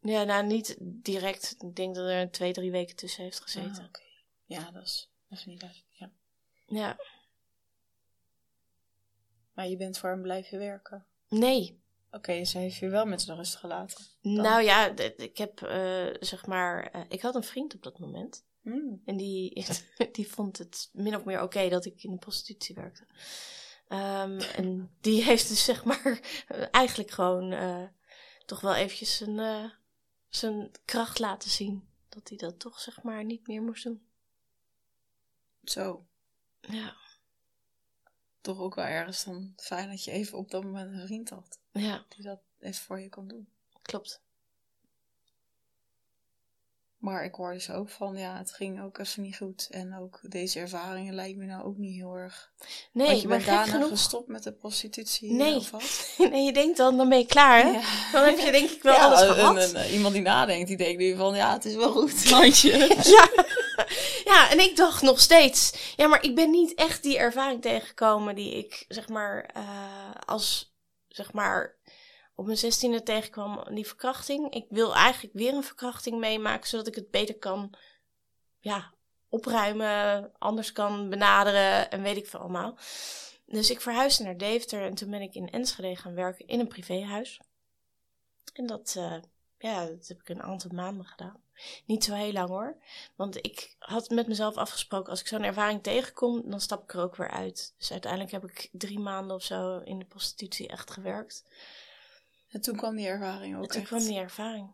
Ja, 0.00 0.22
nou 0.24 0.46
niet 0.46 0.76
direct. 0.80 1.54
Ik 1.58 1.76
denk 1.76 1.94
dat 1.94 2.08
er 2.08 2.30
twee, 2.30 2.52
drie 2.52 2.70
weken 2.70 2.96
tussen 2.96 3.22
heeft 3.24 3.40
gezeten. 3.40 3.82
ah, 3.82 3.86
oké. 3.88 4.00
Ja, 4.44 4.70
dat 4.70 4.82
is, 4.82 5.10
dat 5.28 5.38
is 5.38 5.44
niet 5.44 5.62
leuk. 5.62 5.84
Ja. 5.88 6.10
Ja. 6.66 6.96
Maar 9.52 9.68
je 9.68 9.76
bent 9.76 9.98
voor 9.98 10.10
hem 10.10 10.22
blijven 10.22 10.58
werken. 10.58 11.06
Nee. 11.28 11.80
Oké, 12.10 12.32
dus 12.38 12.52
hij 12.52 12.62
heeft 12.62 12.76
je 12.76 12.88
wel 12.88 13.04
met 13.06 13.26
de 13.26 13.34
rust 13.34 13.56
gelaten. 13.56 14.04
Nou 14.20 14.62
ja, 14.62 14.96
ik 15.16 15.36
heb 15.38 15.62
eh, 15.62 16.06
zeg 16.20 16.46
maar. 16.46 16.90
eh, 16.90 17.02
ik 17.08 17.20
had 17.20 17.34
een 17.34 17.42
vriend 17.42 17.74
op 17.74 17.82
dat 17.82 17.98
moment. 17.98 18.44
Hmm. 18.62 19.02
En 19.04 19.16
die, 19.16 19.64
die 20.12 20.28
vond 20.30 20.58
het 20.58 20.88
min 20.92 21.16
of 21.16 21.24
meer 21.24 21.42
oké 21.42 21.68
dat 21.68 21.84
ik 21.84 22.02
in 22.02 22.10
de 22.10 22.18
prostitutie 22.18 22.74
werkte. 22.74 23.06
Ehm, 23.88 24.40
en 24.40 24.90
die 25.00 25.22
heeft 25.22 25.48
dus 25.48 25.64
zeg 25.64 25.84
maar 25.84 26.20
eigenlijk 26.70 27.10
gewoon 27.10 27.52
eh, 27.52 27.84
toch 28.46 28.60
wel 28.60 28.74
eventjes 28.74 29.16
zijn, 29.16 29.38
eh, 29.38 29.70
zijn 30.28 30.70
kracht 30.84 31.18
laten 31.18 31.50
zien. 31.50 31.88
Dat 32.08 32.28
hij 32.28 32.38
dat 32.38 32.58
toch 32.58 32.80
zeg 32.80 33.02
maar 33.02 33.24
niet 33.24 33.46
meer 33.46 33.62
moest 33.62 33.84
doen. 33.84 34.06
Zo. 35.64 36.06
Ja, 36.60 36.96
Toch 38.40 38.58
ook 38.58 38.74
wel 38.74 38.84
ergens 38.84 39.24
dan 39.24 39.52
fijn 39.56 39.88
dat 39.88 40.04
je 40.04 40.10
even 40.10 40.38
op 40.38 40.50
dat 40.50 40.62
moment 40.64 40.92
een 40.92 41.06
vriend 41.06 41.30
had. 41.30 41.58
ja, 41.72 42.04
Die 42.08 42.24
dat 42.24 42.40
even 42.60 42.84
voor 42.84 43.00
je 43.00 43.08
kon 43.08 43.28
doen. 43.28 43.48
klopt. 43.82 44.20
Maar 47.06 47.24
ik 47.24 47.34
hoor 47.34 47.52
dus 47.52 47.70
ook 47.70 47.88
van, 47.88 48.16
ja, 48.16 48.38
het 48.38 48.52
ging 48.52 48.82
ook 48.82 48.98
even 48.98 49.22
niet 49.22 49.36
goed. 49.36 49.68
En 49.70 49.98
ook 49.98 50.20
deze 50.22 50.58
ervaringen 50.60 51.14
lijken 51.14 51.38
me 51.38 51.44
nou 51.44 51.64
ook 51.64 51.76
niet 51.76 51.94
heel 51.94 52.14
erg. 52.14 52.50
Nee, 52.92 53.06
Want 53.06 53.20
je 53.20 53.28
maar 53.28 53.36
bent 53.36 53.48
daarna 53.48 53.72
genoeg. 53.72 53.88
gestopt 53.88 54.28
met 54.28 54.42
de 54.42 54.52
prostitutie 54.52 55.32
Nee. 55.32 55.56
of 55.56 55.70
wat? 55.70 56.14
Nee, 56.30 56.42
je 56.44 56.52
denkt 56.52 56.76
dan, 56.76 56.96
dan 56.96 57.08
ben 57.08 57.18
je 57.18 57.26
klaar 57.26 57.62
hè? 57.62 57.68
Ja. 57.70 57.80
Dan 58.12 58.24
heb 58.24 58.38
je 58.38 58.50
denk 58.52 58.70
ik 58.70 58.82
wel 58.82 58.94
Ja, 58.96 59.04
alles 59.06 59.20
gehad. 59.20 59.88
iemand 59.90 60.14
die 60.14 60.22
nadenkt, 60.22 60.68
die 60.68 60.76
denkt 60.76 60.98
nu 60.98 61.16
van, 61.16 61.34
ja, 61.34 61.52
het 61.52 61.64
is 61.64 61.74
wel 61.74 61.92
goed. 61.92 62.30
Handje. 62.30 62.76
Ja. 63.02 63.28
ja, 64.24 64.50
en 64.50 64.58
ik 64.60 64.76
dacht 64.76 65.02
nog 65.02 65.20
steeds, 65.20 65.92
ja, 65.96 66.06
maar 66.06 66.22
ik 66.22 66.34
ben 66.34 66.50
niet 66.50 66.74
echt 66.74 67.02
die 67.02 67.18
ervaring 67.18 67.62
tegengekomen 67.62 68.34
die 68.34 68.54
ik, 68.54 68.84
zeg 68.88 69.08
maar, 69.08 69.50
eh, 69.54 70.10
als, 70.26 70.74
zeg 71.08 71.32
maar, 71.32 71.74
op 72.36 72.46
mijn 72.46 72.58
zestiende 72.58 73.02
tegenkwam, 73.02 73.64
die 73.74 73.86
verkrachting. 73.86 74.54
Ik 74.54 74.66
wil 74.68 74.94
eigenlijk 74.94 75.34
weer 75.34 75.54
een 75.54 75.62
verkrachting 75.62 76.18
meemaken, 76.18 76.68
zodat 76.68 76.86
ik 76.86 76.94
het 76.94 77.10
beter 77.10 77.38
kan, 77.38 77.74
ja, 78.58 78.94
opruimen, 79.28 80.32
anders 80.38 80.72
kan 80.72 81.08
benaderen 81.08 81.90
en 81.90 82.02
weet 82.02 82.16
ik 82.16 82.26
veel 82.26 82.40
allemaal. 82.40 82.78
Dus 83.46 83.70
ik 83.70 83.80
verhuisde 83.80 84.24
naar 84.24 84.36
Deventer 84.36 84.82
en 84.82 84.94
toen 84.94 85.10
ben 85.10 85.22
ik 85.22 85.34
in 85.34 85.50
Enschede 85.50 85.96
gaan 85.96 86.14
werken 86.14 86.46
in 86.46 86.60
een 86.60 86.68
privéhuis. 86.68 87.40
En 88.52 88.66
dat, 88.66 88.94
eh, 88.96 89.16
ja, 89.58 89.86
dat 89.86 90.08
heb 90.08 90.20
ik 90.20 90.28
een 90.28 90.42
aantal 90.42 90.70
maanden 90.74 91.06
gedaan. 91.06 91.40
Niet 91.86 92.04
zo 92.04 92.14
heel 92.14 92.32
lang 92.32 92.48
hoor. 92.48 92.76
Want 93.14 93.36
ik 93.36 93.76
had 93.78 94.10
met 94.10 94.26
mezelf 94.26 94.56
afgesproken, 94.56 95.10
als 95.10 95.20
ik 95.20 95.26
zo'n 95.26 95.42
ervaring 95.42 95.82
tegenkom, 95.82 96.50
dan 96.50 96.60
stap 96.60 96.82
ik 96.82 96.94
er 96.94 97.00
ook 97.00 97.16
weer 97.16 97.30
uit. 97.30 97.74
Dus 97.78 97.90
uiteindelijk 97.90 98.32
heb 98.32 98.44
ik 98.44 98.68
drie 98.72 98.98
maanden 98.98 99.36
of 99.36 99.42
zo 99.42 99.78
in 99.78 99.98
de 99.98 100.04
prostitutie 100.04 100.68
echt 100.68 100.90
gewerkt. 100.90 101.44
En 102.56 102.62
toen 102.62 102.76
kwam 102.76 102.96
die 102.96 103.06
ervaring 103.06 103.56
ook 103.56 103.62
en 103.62 103.68
toen 103.68 103.80
echt. 103.80 103.88
kwam 103.88 104.04
die 104.04 104.18
ervaring. 104.18 104.70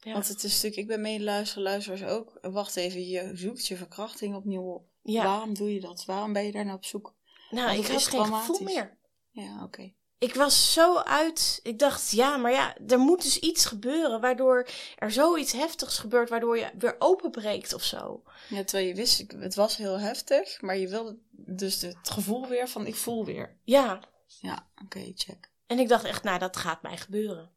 Ja. 0.00 0.12
Want 0.12 0.28
het 0.28 0.44
is 0.44 0.52
natuurlijk, 0.52 0.76
ik 0.76 0.86
ben 0.86 1.00
medeluisteraar, 1.00 1.64
luisteraars 1.64 2.02
ook. 2.04 2.38
Wacht 2.42 2.76
even, 2.76 3.08
je 3.08 3.30
zoekt 3.34 3.66
je 3.66 3.76
verkrachting 3.76 4.34
opnieuw 4.34 4.62
op. 4.62 4.86
ja. 5.02 5.24
Waarom 5.24 5.54
doe 5.54 5.74
je 5.74 5.80
dat? 5.80 6.04
Waarom 6.04 6.32
ben 6.32 6.44
je 6.44 6.52
daar 6.52 6.64
nou 6.64 6.76
op 6.76 6.84
zoek? 6.84 7.14
nou, 7.50 7.66
want 7.66 7.78
ik 7.88 7.92
had 7.92 8.06
geen 8.06 8.24
gevoel 8.24 8.60
meer. 8.60 8.96
Ja, 9.30 9.62
oké. 9.62 9.92
Ik 10.18 10.34
was 10.34 10.72
zo 10.72 10.96
uit. 10.96 11.60
Ik 11.62 11.78
dacht, 11.78 12.10
ja, 12.10 12.36
maar 12.36 12.52
ja, 12.52 12.76
er 12.86 12.98
moet 12.98 13.22
dus 13.22 13.38
iets 13.38 13.64
gebeuren 13.64 14.20
waardoor 14.20 14.68
er 14.96 15.10
zoiets 15.10 15.52
heftigs 15.52 15.98
gebeurt, 15.98 16.28
waardoor 16.28 16.58
je 16.58 16.70
weer 16.78 16.96
openbreekt 16.98 17.72
of 17.74 17.82
zo. 17.82 18.22
Ja, 18.48 18.64
terwijl 18.64 18.88
je 18.88 18.94
wist, 18.94 19.24
het 19.38 19.54
was 19.54 19.76
heel 19.76 19.98
heftig, 19.98 20.60
maar 20.60 20.76
je 20.76 20.88
wilde 20.88 21.18
dus 21.30 21.82
het 21.82 22.10
gevoel 22.10 22.46
weer 22.48 22.68
van 22.68 22.86
ik 22.86 22.94
voel 22.94 23.24
weer. 23.24 23.56
Ja, 23.62 24.00
Ja, 24.40 24.66
oké, 24.84 25.12
check. 25.14 25.52
En 25.66 25.78
ik 25.78 25.88
dacht 25.88 26.04
echt, 26.04 26.22
nou, 26.22 26.38
dat 26.38 26.56
gaat 26.56 26.82
mij 26.82 26.96
gebeuren. 26.96 27.50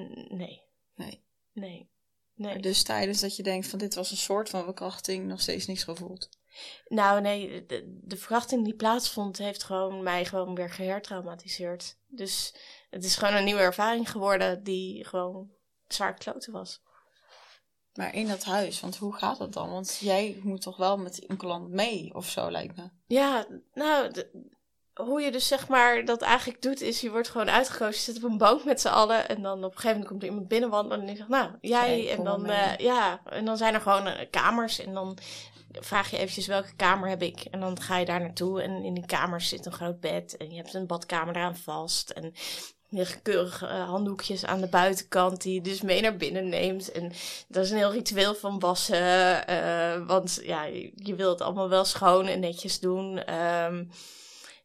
N- 0.00 0.26
Nee, 0.36 0.62
Nee. 0.94 1.22
nee, 1.52 1.90
nee. 2.34 2.58
Dus 2.60 2.82
tijdens 2.82 3.20
dat 3.20 3.36
je 3.36 3.42
denkt 3.42 3.66
van 3.66 3.78
dit 3.78 3.94
was 3.94 4.10
een 4.10 4.16
soort 4.16 4.48
van 4.48 4.64
verkrachting, 4.64 5.26
nog 5.26 5.40
steeds 5.40 5.66
niks 5.66 5.84
gevoeld. 5.84 6.28
Nou, 6.88 7.20
nee, 7.20 7.66
de, 7.66 8.00
de 8.04 8.16
verkrachting 8.16 8.64
die 8.64 8.74
plaatsvond, 8.74 9.38
heeft 9.38 9.62
gewoon 9.62 10.02
mij 10.02 10.24
gewoon 10.24 10.54
weer 10.54 10.70
gehertraumatiseerd. 10.70 11.96
Dus 12.06 12.54
het 12.90 13.04
is 13.04 13.16
gewoon 13.16 13.34
een 13.34 13.44
nieuwe 13.44 13.60
ervaring 13.60 14.10
geworden 14.10 14.62
die 14.62 15.04
gewoon 15.04 15.50
zwaar 15.88 16.14
kloten 16.14 16.52
was. 16.52 16.80
Maar 17.94 18.14
in 18.14 18.28
dat 18.28 18.44
huis, 18.44 18.80
want 18.80 18.96
hoe 18.96 19.14
gaat 19.14 19.38
dat 19.38 19.52
dan? 19.52 19.70
Want 19.70 19.96
jij 20.00 20.40
moet 20.42 20.60
toch 20.62 20.76
wel 20.76 20.98
met 20.98 21.30
een 21.30 21.36
klant 21.36 21.68
mee 21.68 22.14
of 22.14 22.28
zo, 22.28 22.50
lijkt 22.50 22.76
me. 22.76 22.88
Ja, 23.06 23.46
nou, 23.74 24.12
hoe 24.98 25.20
je 25.20 25.32
dus 25.32 25.48
zeg 25.48 25.68
maar 25.68 26.04
dat 26.04 26.22
eigenlijk 26.22 26.62
doet, 26.62 26.80
is 26.80 27.00
je 27.00 27.10
wordt 27.10 27.28
gewoon 27.28 27.50
uitgekozen. 27.50 27.94
Je 27.94 28.12
zit 28.12 28.24
op 28.24 28.30
een 28.30 28.38
bank 28.38 28.64
met 28.64 28.80
z'n 28.80 28.88
allen 28.88 29.28
en 29.28 29.42
dan 29.42 29.64
op 29.64 29.70
een 29.70 29.80
gegeven 29.80 29.90
moment 29.90 30.08
komt 30.08 30.22
er 30.22 30.28
iemand 30.28 30.48
binnenwandelen 30.48 31.00
en 31.00 31.06
die 31.06 31.16
zegt, 31.16 31.28
nou, 31.28 31.50
jij. 31.60 32.00
Hey, 32.00 32.16
en 32.16 32.24
dan, 32.24 32.46
eh, 32.46 32.76
ja, 32.76 33.20
en 33.24 33.44
dan 33.44 33.56
zijn 33.56 33.74
er 33.74 33.80
gewoon 33.80 34.06
eh, 34.06 34.26
kamers 34.30 34.80
en 34.80 34.94
dan 34.94 35.18
vraag 35.72 36.10
je 36.10 36.16
eventjes 36.16 36.46
welke 36.46 36.74
kamer 36.76 37.08
heb 37.08 37.22
ik. 37.22 37.40
En 37.50 37.60
dan 37.60 37.80
ga 37.80 37.98
je 37.98 38.04
daar 38.04 38.20
naartoe 38.20 38.62
en 38.62 38.84
in 38.84 38.94
die 38.94 39.06
kamers 39.06 39.48
zit 39.48 39.66
een 39.66 39.72
groot 39.72 40.00
bed 40.00 40.36
en 40.36 40.50
je 40.50 40.56
hebt 40.56 40.74
een 40.74 40.86
badkamer 40.86 41.36
eraan 41.36 41.56
vast 41.56 42.10
en... 42.10 42.34
Liggen 42.90 43.22
keurige 43.22 43.66
eh, 43.66 43.88
handdoekjes 43.88 44.44
aan 44.44 44.60
de 44.60 44.68
buitenkant 44.68 45.42
die 45.42 45.54
je 45.54 45.60
dus 45.60 45.80
mee 45.80 46.00
naar 46.00 46.16
binnen 46.16 46.48
neemt. 46.48 46.92
En 46.92 47.12
dat 47.48 47.64
is 47.64 47.70
een 47.70 47.76
heel 47.76 47.92
ritueel 47.92 48.34
van 48.34 48.58
wassen. 48.58 48.96
want 50.06 50.40
ja, 50.42 50.64
je, 50.64 50.92
je 50.94 51.14
wilt 51.14 51.38
het 51.38 51.40
allemaal 51.40 51.68
wel 51.68 51.84
schoon 51.84 52.26
en 52.26 52.40
netjes 52.40 52.80
doen. 52.80 53.18
Ehm, 53.24 53.84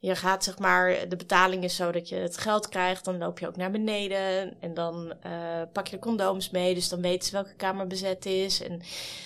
je 0.06 0.16
gaat 0.16 0.44
zeg 0.44 0.60
maar, 0.60 1.10
de 1.10 1.16
betaling 1.16 1.64
is 1.64 1.76
zo 1.76 1.92
dat 1.92 2.10
je 2.10 2.16
het 2.16 2.38
geld 2.38 2.70
krijgt. 2.70 3.06
Dan 3.06 3.18
loop 3.18 3.40
je 3.40 3.48
ook 3.48 3.56
naar 3.56 3.72
beneden. 3.72 4.54
En 4.60 4.74
dan 4.74 5.14
eh, 5.22 5.32
pak 5.74 5.88
je 5.88 5.96
de 5.96 6.02
condooms 6.02 6.50
mee. 6.50 6.74
Dus 6.74 6.90
dan 6.90 7.02
weten 7.02 7.26
ze 7.28 7.32
welke 7.32 7.54
kamer 7.54 7.88
bezet 7.88 8.26
is. 8.26 8.62
En 8.64 8.82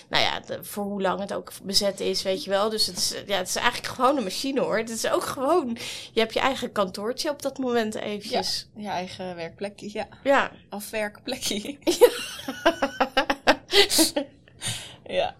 nou 0.08 0.22
ja, 0.24 0.40
de- 0.40 0.64
voor 0.64 0.84
hoe 0.84 1.02
lang 1.02 1.20
het 1.20 1.32
ook 1.34 1.52
bezet 1.62 2.00
is, 2.00 2.22
weet 2.22 2.44
je 2.44 2.50
wel. 2.50 2.68
Dus 2.70 2.86
het 2.86 2.96
is, 2.96 3.14
ja, 3.26 3.36
het 3.36 3.48
is 3.48 3.56
eigenlijk 3.56 3.94
gewoon 3.94 4.16
een 4.16 4.22
machine 4.22 4.60
hoor. 4.60 4.76
Het 4.78 4.90
is 4.90 5.10
ook 5.10 5.24
gewoon, 5.24 5.76
je 6.12 6.20
hebt 6.20 6.34
je 6.34 6.40
eigen 6.40 6.72
kantoortje 6.72 7.30
op 7.30 7.42
dat 7.42 7.58
moment 7.58 7.94
eventjes. 7.94 8.66
Je 8.76 8.88
eigen 8.88 9.36
werkplekje, 9.36 9.90
ja. 9.92 10.08
Ja. 10.24 10.50
Afwerkplekje. 10.68 11.76
ja. 11.84 12.08
Ja, 15.10 15.34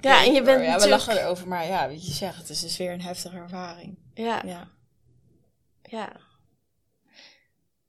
en 0.00 0.32
je 0.32 0.42
bent 0.42 0.46
Ja, 0.46 0.64
we 0.64 0.66
natuurlijk- 0.66 0.90
lachen 1.06 1.22
erover, 1.22 1.48
maar 1.48 1.66
ja, 1.66 1.88
wat 1.88 2.06
je 2.06 2.12
zegt, 2.12 2.36
het 2.38 2.48
is 2.48 2.60
dus 2.60 2.76
weer 2.76 2.92
een 2.92 3.00
heftige 3.02 3.36
ervaring. 3.36 3.98
Ja. 4.14 4.42
Ja. 4.44 4.70
Ja. 5.82 6.20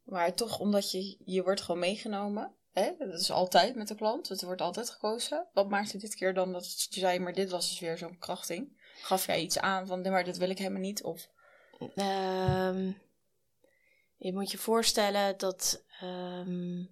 Maar 0.04 0.34
toch, 0.34 0.60
omdat 0.60 0.92
je, 0.92 1.18
je 1.26 1.44
wordt 1.44 1.62
gewoon 1.62 1.80
meegenomen. 1.80 2.54
Hè? 2.72 2.92
Dat 2.98 3.20
is 3.20 3.32
altijd 3.32 3.76
met 3.76 3.88
de 3.88 3.96
klant. 3.96 4.30
Het 4.30 4.42
wordt 4.42 4.62
altijd 4.62 4.90
gekozen. 4.90 5.48
Wat 5.54 5.70
maakte 5.70 5.98
dit 5.98 6.16
keer 6.16 6.34
dan 6.34 6.52
dat 6.52 6.88
je 6.90 7.00
zei, 7.00 7.20
maar 7.20 7.34
dit 7.34 7.50
was 7.50 7.70
dus 7.70 7.80
weer 7.80 7.98
zo'n 7.98 8.18
krachting? 8.18 8.78
Gaf 9.02 9.26
jij 9.26 9.42
iets 9.42 9.60
aan 9.60 9.88
van, 9.88 10.02
nee, 10.02 10.12
maar 10.12 10.24
dit 10.24 10.38
wil 10.38 10.50
ik 10.50 10.58
helemaal 10.58 10.82
niet? 10.82 11.04
Of 11.04 11.30
Ehm, 11.96 12.92
je 14.18 14.34
moet 14.34 14.52
je 14.52 14.58
voorstellen 14.58 15.38
dat. 15.38 15.84
ehm, 16.00 16.84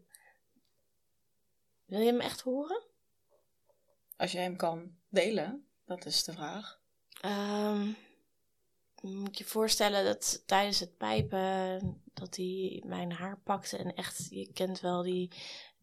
wil 1.86 2.00
je 2.00 2.05
hem 2.12 2.19
echt 2.21 2.41
horen? 2.41 2.86
als 4.17 4.31
je 4.31 4.38
hem 4.38 4.55
kan 4.55 4.95
delen, 5.17 5.67
dat 5.86 6.05
is 6.05 6.24
de 6.24 6.33
vraag. 6.33 6.79
Je 9.01 9.15
moet 9.15 9.38
je 9.38 9.45
voorstellen 9.45 10.05
dat 10.05 10.43
tijdens 10.45 10.79
het 10.79 10.97
pijpen 10.97 12.01
dat 12.13 12.36
hij 12.36 12.83
mijn 12.86 13.12
haar 13.12 13.39
pakte 13.43 13.77
en 13.77 13.93
echt, 13.93 14.27
je 14.29 14.51
kent 14.53 14.79
wel 14.79 15.01
die 15.01 15.31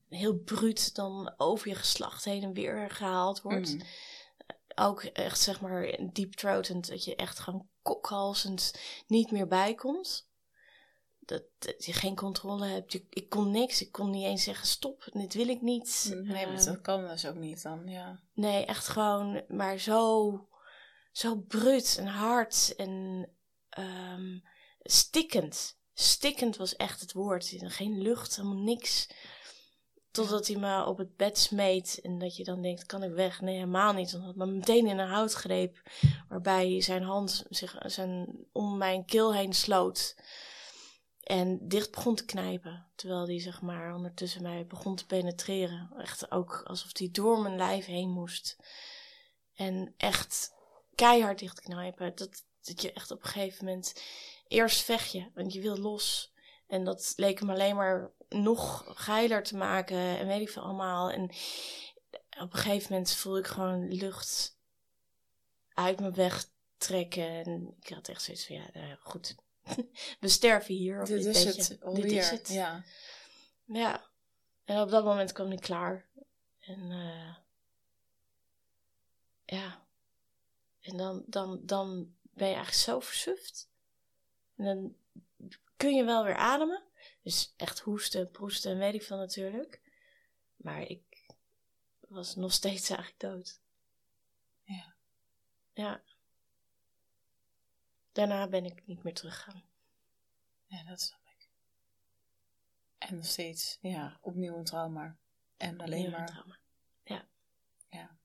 heel 0.09 0.39
bruut 0.39 0.95
dan 0.95 1.35
over 1.37 1.69
je 1.69 1.75
geslacht 1.75 2.25
heen 2.25 2.43
en 2.43 2.53
weer 2.53 2.91
gehaald 2.91 3.43
wordt. 3.43 3.75
Mhm. 3.75 3.85
Ook 4.75 5.03
echt 5.03 5.41
zeg 5.41 5.61
maar 5.61 5.99
deep 6.13 6.35
throatend, 6.35 6.89
dat 6.89 7.05
je 7.05 7.17
echt 7.17 7.39
gewoon 7.39 7.69
kokhalzend 7.83 8.75
niet 9.07 9.31
meer 9.31 9.47
bijkomt. 9.47 10.29
Dat, 11.27 11.43
dat 11.59 11.85
je 11.85 11.93
geen 11.93 12.17
controle 12.17 12.67
hebt. 12.67 12.93
Je- 12.93 13.07
ik 13.11 13.29
kon 13.29 13.51
niks. 13.51 13.81
Ik 13.81 13.93
kon 13.93 14.11
niet 14.11 14.25
eens 14.25 14.43
zeggen 14.45 14.67
stop, 14.67 15.09
dit 15.13 15.35
wil 15.35 15.49
ik 15.49 15.61
niet. 15.63 16.11
Nee, 16.23 16.47
maar 16.47 16.65
dat 16.65 16.81
kan 16.81 17.07
dus 17.09 17.27
ook 17.27 17.35
niet 17.35 17.63
dan, 17.63 17.87
ja. 17.87 18.21
Nee, 18.35 18.65
echt 18.65 18.89
gewoon, 18.89 19.45
maar 19.49 19.79
zo, 19.79 20.31
zo 21.13 21.37
brut 21.37 21.97
en 21.99 22.07
hard 22.07 22.75
en 22.77 23.29
ehm, 23.69 24.39
stikkend. 24.83 25.79
Stikkend 25.95 26.57
was 26.57 26.77
echt 26.77 27.01
het 27.01 27.13
woord. 27.13 27.55
Geen 27.59 28.03
lucht, 28.03 28.37
helemaal 28.37 28.63
niks. 28.63 29.09
Totdat 30.11 30.47
hij 30.47 30.57
me 30.57 30.85
op 30.87 30.99
het 30.99 31.17
bed 31.17 31.39
smeet 31.39 31.99
en 32.03 32.19
dat 32.19 32.37
je 32.37 32.45
dan 32.45 32.63
denkt, 32.63 32.87
kan 32.87 33.03
ik 33.03 33.13
weg? 33.13 33.41
Nee, 33.41 33.55
helemaal 33.55 33.93
niet. 33.93 34.11
Want 34.13 34.25
hij 34.25 34.33
had 34.37 34.47
me 34.47 34.53
meteen 34.55 34.87
in 34.87 34.99
een 34.99 35.09
houtgreep, 35.09 35.83
waarbij 36.29 36.81
zijn 36.81 37.03
hand 37.03 37.45
zich 37.49 37.77
zijn, 37.79 38.47
om 38.53 38.77
mijn 38.77 39.05
keel 39.05 39.35
heen 39.35 39.53
sloot. 39.53 40.17
En 41.25 41.69
dicht 41.69 41.91
begon 41.91 42.15
te 42.15 42.25
knijpen. 42.25 42.87
Terwijl 42.95 43.27
hij 43.27 43.41
zeg 43.41 43.63
maar 43.63 43.95
ondertussen 43.95 44.43
mij 44.43 44.67
begon 44.67 44.97
te 44.97 45.07
penetreren. 45.07 45.91
Echt 45.99 46.31
ook 46.31 46.63
alsof 46.67 46.99
hij 46.99 47.09
door 47.13 47.41
mijn 47.41 47.57
lijf 47.57 47.87
heen 47.87 48.11
moest. 48.11 48.57
En 49.55 49.95
echt 49.97 50.55
keihard 50.95 51.39
dicht 51.39 51.61
knijpen. 51.61 52.15
Dat, 52.15 52.45
dat 52.63 52.83
je 52.83 52.93
echt 52.93 53.11
op 53.11 53.23
een 53.23 53.29
gegeven 53.29 53.65
moment... 53.65 54.03
Eerst 54.49 54.83
vecht 54.83 55.13
je, 55.13 55.31
want 55.35 55.53
je 55.53 55.61
wil 55.61 55.77
los. 55.77 56.33
En 56.67 56.85
dat 56.85 57.13
leek 57.17 57.39
hem 57.39 57.51
alleen 57.51 57.77
maar 57.77 58.11
nog 58.29 58.85
geiler 58.87 59.43
te 59.43 59.57
maken. 59.57 60.19
En 60.19 60.27
weet 60.27 60.41
ik 60.41 60.51
veel 60.51 60.63
allemaal. 60.63 61.11
En 61.11 61.23
op 62.41 62.53
een 62.53 62.59
gegeven 62.59 62.93
moment 62.93 63.15
voelde 63.15 63.39
ik 63.39 63.47
gewoon 63.47 63.93
lucht 63.93 64.59
uit 65.75 66.01
me 66.01 66.11
wegtrekken. 66.11 67.45
En 67.45 67.77
ik 67.81 67.89
had 67.89 68.09
echt 68.09 68.23
zoiets 68.23 68.47
van, 68.47 68.57
ja, 68.57 68.65
nou, 68.73 68.97
goed. 69.01 69.35
We 70.21 70.29
sterven 70.29 70.75
hier 70.75 71.01
op 71.01 71.07
dit, 71.07 71.23
Dit 71.23 71.35
is 71.37 71.45
het 71.45 71.79
Dit 71.95 72.05
is 72.05 72.31
het. 72.31 72.49
ja. 72.49 72.85
Ja. 73.65 74.05
En 74.65 74.81
op 74.81 74.91
dat 74.91 75.05
moment 75.05 75.33
kwam 75.33 75.53
ik 75.53 75.61
klaar. 75.61 76.07
En 76.61 76.91
eh, 76.91 77.37
ja. 79.45 79.83
En 80.81 80.97
dan, 80.97 81.23
dan, 81.27 81.61
dan 81.63 82.15
ben 82.23 82.49
je 82.49 82.55
eigenlijk 82.55 82.85
zo 82.85 83.01
versuft. 83.01 83.69
En 84.57 84.65
dan 84.65 84.97
kun 85.77 85.95
je 85.95 86.05
wel 86.05 86.25
weer 86.25 86.37
ademen. 86.37 86.83
Dus 87.23 87.55
echt 87.57 87.81
hoesten, 87.81 88.31
proesten 88.31 88.73
en 88.73 88.79
weet 88.79 88.95
ik 88.95 89.03
veel 89.03 89.17
natuurlijk. 89.17 89.81
Maar 90.57 90.83
ik 90.83 91.33
was 92.09 92.35
nog 92.35 92.53
steeds 92.53 92.89
eigenlijk 92.89 93.21
dood. 93.21 93.61
Ja. 94.63 94.95
Ja. 95.73 96.03
Daarna 98.15 98.49
ben 98.49 98.65
ik 98.65 98.87
niet 98.87 99.03
meer 99.03 99.15
teruggegaan. 99.15 99.63
Ja, 100.67 100.85
dat 100.85 101.01
snap 101.01 101.21
ik. 101.27 101.49
En 102.99 103.15
nog 103.15 103.27
steeds, 103.27 103.79
ja, 103.81 104.19
opnieuw 104.21 104.57
een 104.57 104.65
trauma. 104.65 105.17
En 105.57 105.81
alleen 105.81 106.11
maar, 106.11 106.27
trauma. 106.27 106.59
Ja. 107.05 107.29
ja. 107.89 108.17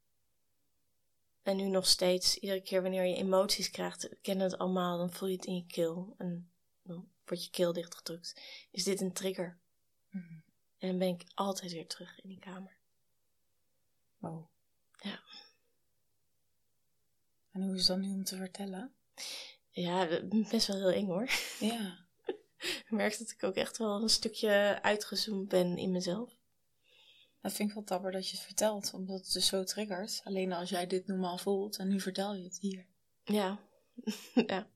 En 1.42 1.58
nu 1.58 1.70
nog 1.70 1.88
steeds, 1.88 2.38
iedere 2.38 2.62
keer 2.62 2.82
wanneer 2.82 3.04
je 3.04 3.16
emoties 3.16 3.70
krijgt, 3.70 4.10
we 4.10 4.18
kennen 4.22 4.50
het 4.50 4.58
allemaal, 4.58 4.98
dan 4.98 5.12
voel 5.12 5.30
je 5.30 5.36
het 5.36 5.46
in 5.46 5.56
je 5.56 5.66
keel. 5.66 6.16
En 6.18 6.52
dan 6.82 7.12
wordt 7.26 7.44
je 7.44 7.50
keel 7.50 7.74
dichtgedrukt. 7.74 8.42
Is 8.72 8.84
dit 8.84 9.02
een 9.02 9.14
trigger? 9.14 9.60
Mhm. 10.10 10.34
En 10.78 10.88
dan 10.88 10.98
ben 10.98 11.08
ik 11.08 11.24
altijd 11.34 11.72
weer 11.72 11.88
terug 11.88 12.22
in 12.22 12.30
die 12.30 12.40
kamer. 12.40 12.78
Wow. 14.18 14.50
Ja. 14.98 15.24
En 17.52 17.62
hoe 17.62 17.76
is 17.76 17.86
dan 17.86 18.00
nu 18.00 18.12
om 18.12 18.24
te 18.24 18.38
vertellen? 18.38 18.94
Ja, 19.72 20.22
best 20.50 20.68
wel 20.68 20.78
heel 20.78 20.92
eng 20.92 21.06
hoor. 21.06 21.30
Ja. 21.60 21.98
Ik 22.86 22.92
merk 22.92 23.18
dat 23.18 23.30
ik 23.30 23.44
ook 23.44 23.56
echt 23.56 23.78
wel 23.78 24.02
een 24.02 24.10
stukje 24.10 24.80
uitgezoomd 24.82 25.48
ben 25.48 25.78
in 25.78 25.92
mezelf. 25.92 26.38
Dat 27.42 27.54
vind 27.54 27.70
ik 27.70 27.76
wel 27.76 27.84
dapper 27.84 28.12
dat 28.12 28.30
je 28.30 28.36
het 28.36 28.46
vertelt, 28.46 28.94
omdat 28.94 29.20
het 29.20 29.34
dus 29.34 29.48
zo 29.48 29.64
triggert. 29.64 30.22
Alleen 30.24 30.54
als 30.54 30.70
jij 30.70 30.88
dit 30.88 31.08
normaal 31.08 31.38
voelt 31.38 31.78
en 31.78 31.88
nu 31.88 32.00
vertel 32.00 32.36
je 32.36 32.44
het 32.44 32.60
hier. 32.60 32.86
Ja. 33.24 33.60
ja. 34.48 34.68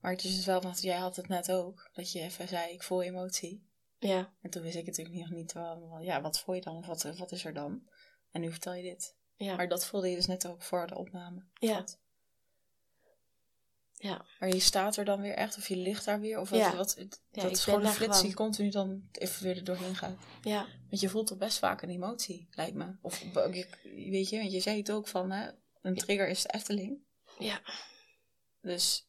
Maar 0.00 0.12
het 0.12 0.24
is 0.24 0.36
dus 0.36 0.44
wel, 0.44 0.60
want 0.60 0.82
jij 0.82 0.96
had 0.96 1.16
het 1.16 1.28
net 1.28 1.52
ook, 1.52 1.90
dat 1.92 2.12
je 2.12 2.20
even 2.20 2.48
zei, 2.48 2.72
ik 2.72 2.82
voel 2.82 3.02
emotie. 3.02 3.66
Ja. 3.98 4.32
En 4.40 4.50
toen 4.50 4.62
wist 4.62 4.76
ik 4.76 4.86
natuurlijk 4.86 5.16
nog 5.16 5.30
niet, 5.30 5.52
wel, 5.52 5.98
ja, 6.00 6.20
wat 6.20 6.40
voel 6.40 6.54
je 6.54 6.60
dan? 6.60 6.76
Of 6.76 6.86
wat, 6.86 7.02
wat 7.02 7.32
is 7.32 7.44
er 7.44 7.54
dan? 7.54 7.88
En 8.30 8.40
nu 8.40 8.50
vertel 8.50 8.74
je 8.74 8.82
dit. 8.82 9.16
Ja. 9.36 9.56
Maar 9.56 9.68
dat 9.68 9.86
voelde 9.86 10.08
je 10.08 10.16
dus 10.16 10.26
net 10.26 10.46
ook 10.46 10.62
voor 10.62 10.86
de 10.86 10.96
opname. 10.96 11.44
Ja. 11.54 11.78
Dat. 11.78 12.00
Ja. 14.02 14.24
Maar 14.38 14.48
je 14.48 14.60
staat 14.60 14.96
er 14.96 15.04
dan 15.04 15.20
weer 15.20 15.34
echt, 15.34 15.56
of 15.56 15.68
je 15.68 15.76
ligt 15.76 16.04
daar 16.04 16.20
weer, 16.20 16.40
of 16.40 16.50
wat, 16.50 16.58
Ja. 16.58 16.76
wat, 16.76 16.94
Ja, 17.30 17.42
dat 17.42 17.50
is 17.50 17.64
gewoon 17.64 17.84
een 17.84 17.92
flits 17.92 18.22
die 18.22 18.34
continu 18.34 18.70
dan 18.70 19.08
even 19.12 19.42
weer 19.44 19.56
er 19.56 19.64
doorheen 19.64 19.96
gaat. 19.96 20.16
Ja. 20.42 20.66
Want 20.88 21.00
je 21.00 21.08
voelt 21.08 21.26
toch 21.26 21.38
best 21.38 21.58
vaak 21.58 21.82
een 21.82 21.90
emotie, 21.90 22.48
lijkt 22.50 22.74
me. 22.76 22.96
Of 23.02 23.22
weet 23.82 24.28
je, 24.28 24.38
want 24.38 24.52
je 24.52 24.60
zei 24.60 24.76
het 24.78 24.90
ook 24.90 25.08
van, 25.08 25.30
hè, 25.30 25.50
een 25.82 25.94
trigger 25.96 26.28
is 26.28 26.42
de 26.42 26.52
Efteling. 26.52 26.98
Ja. 27.38 27.60
Dus 28.60 29.06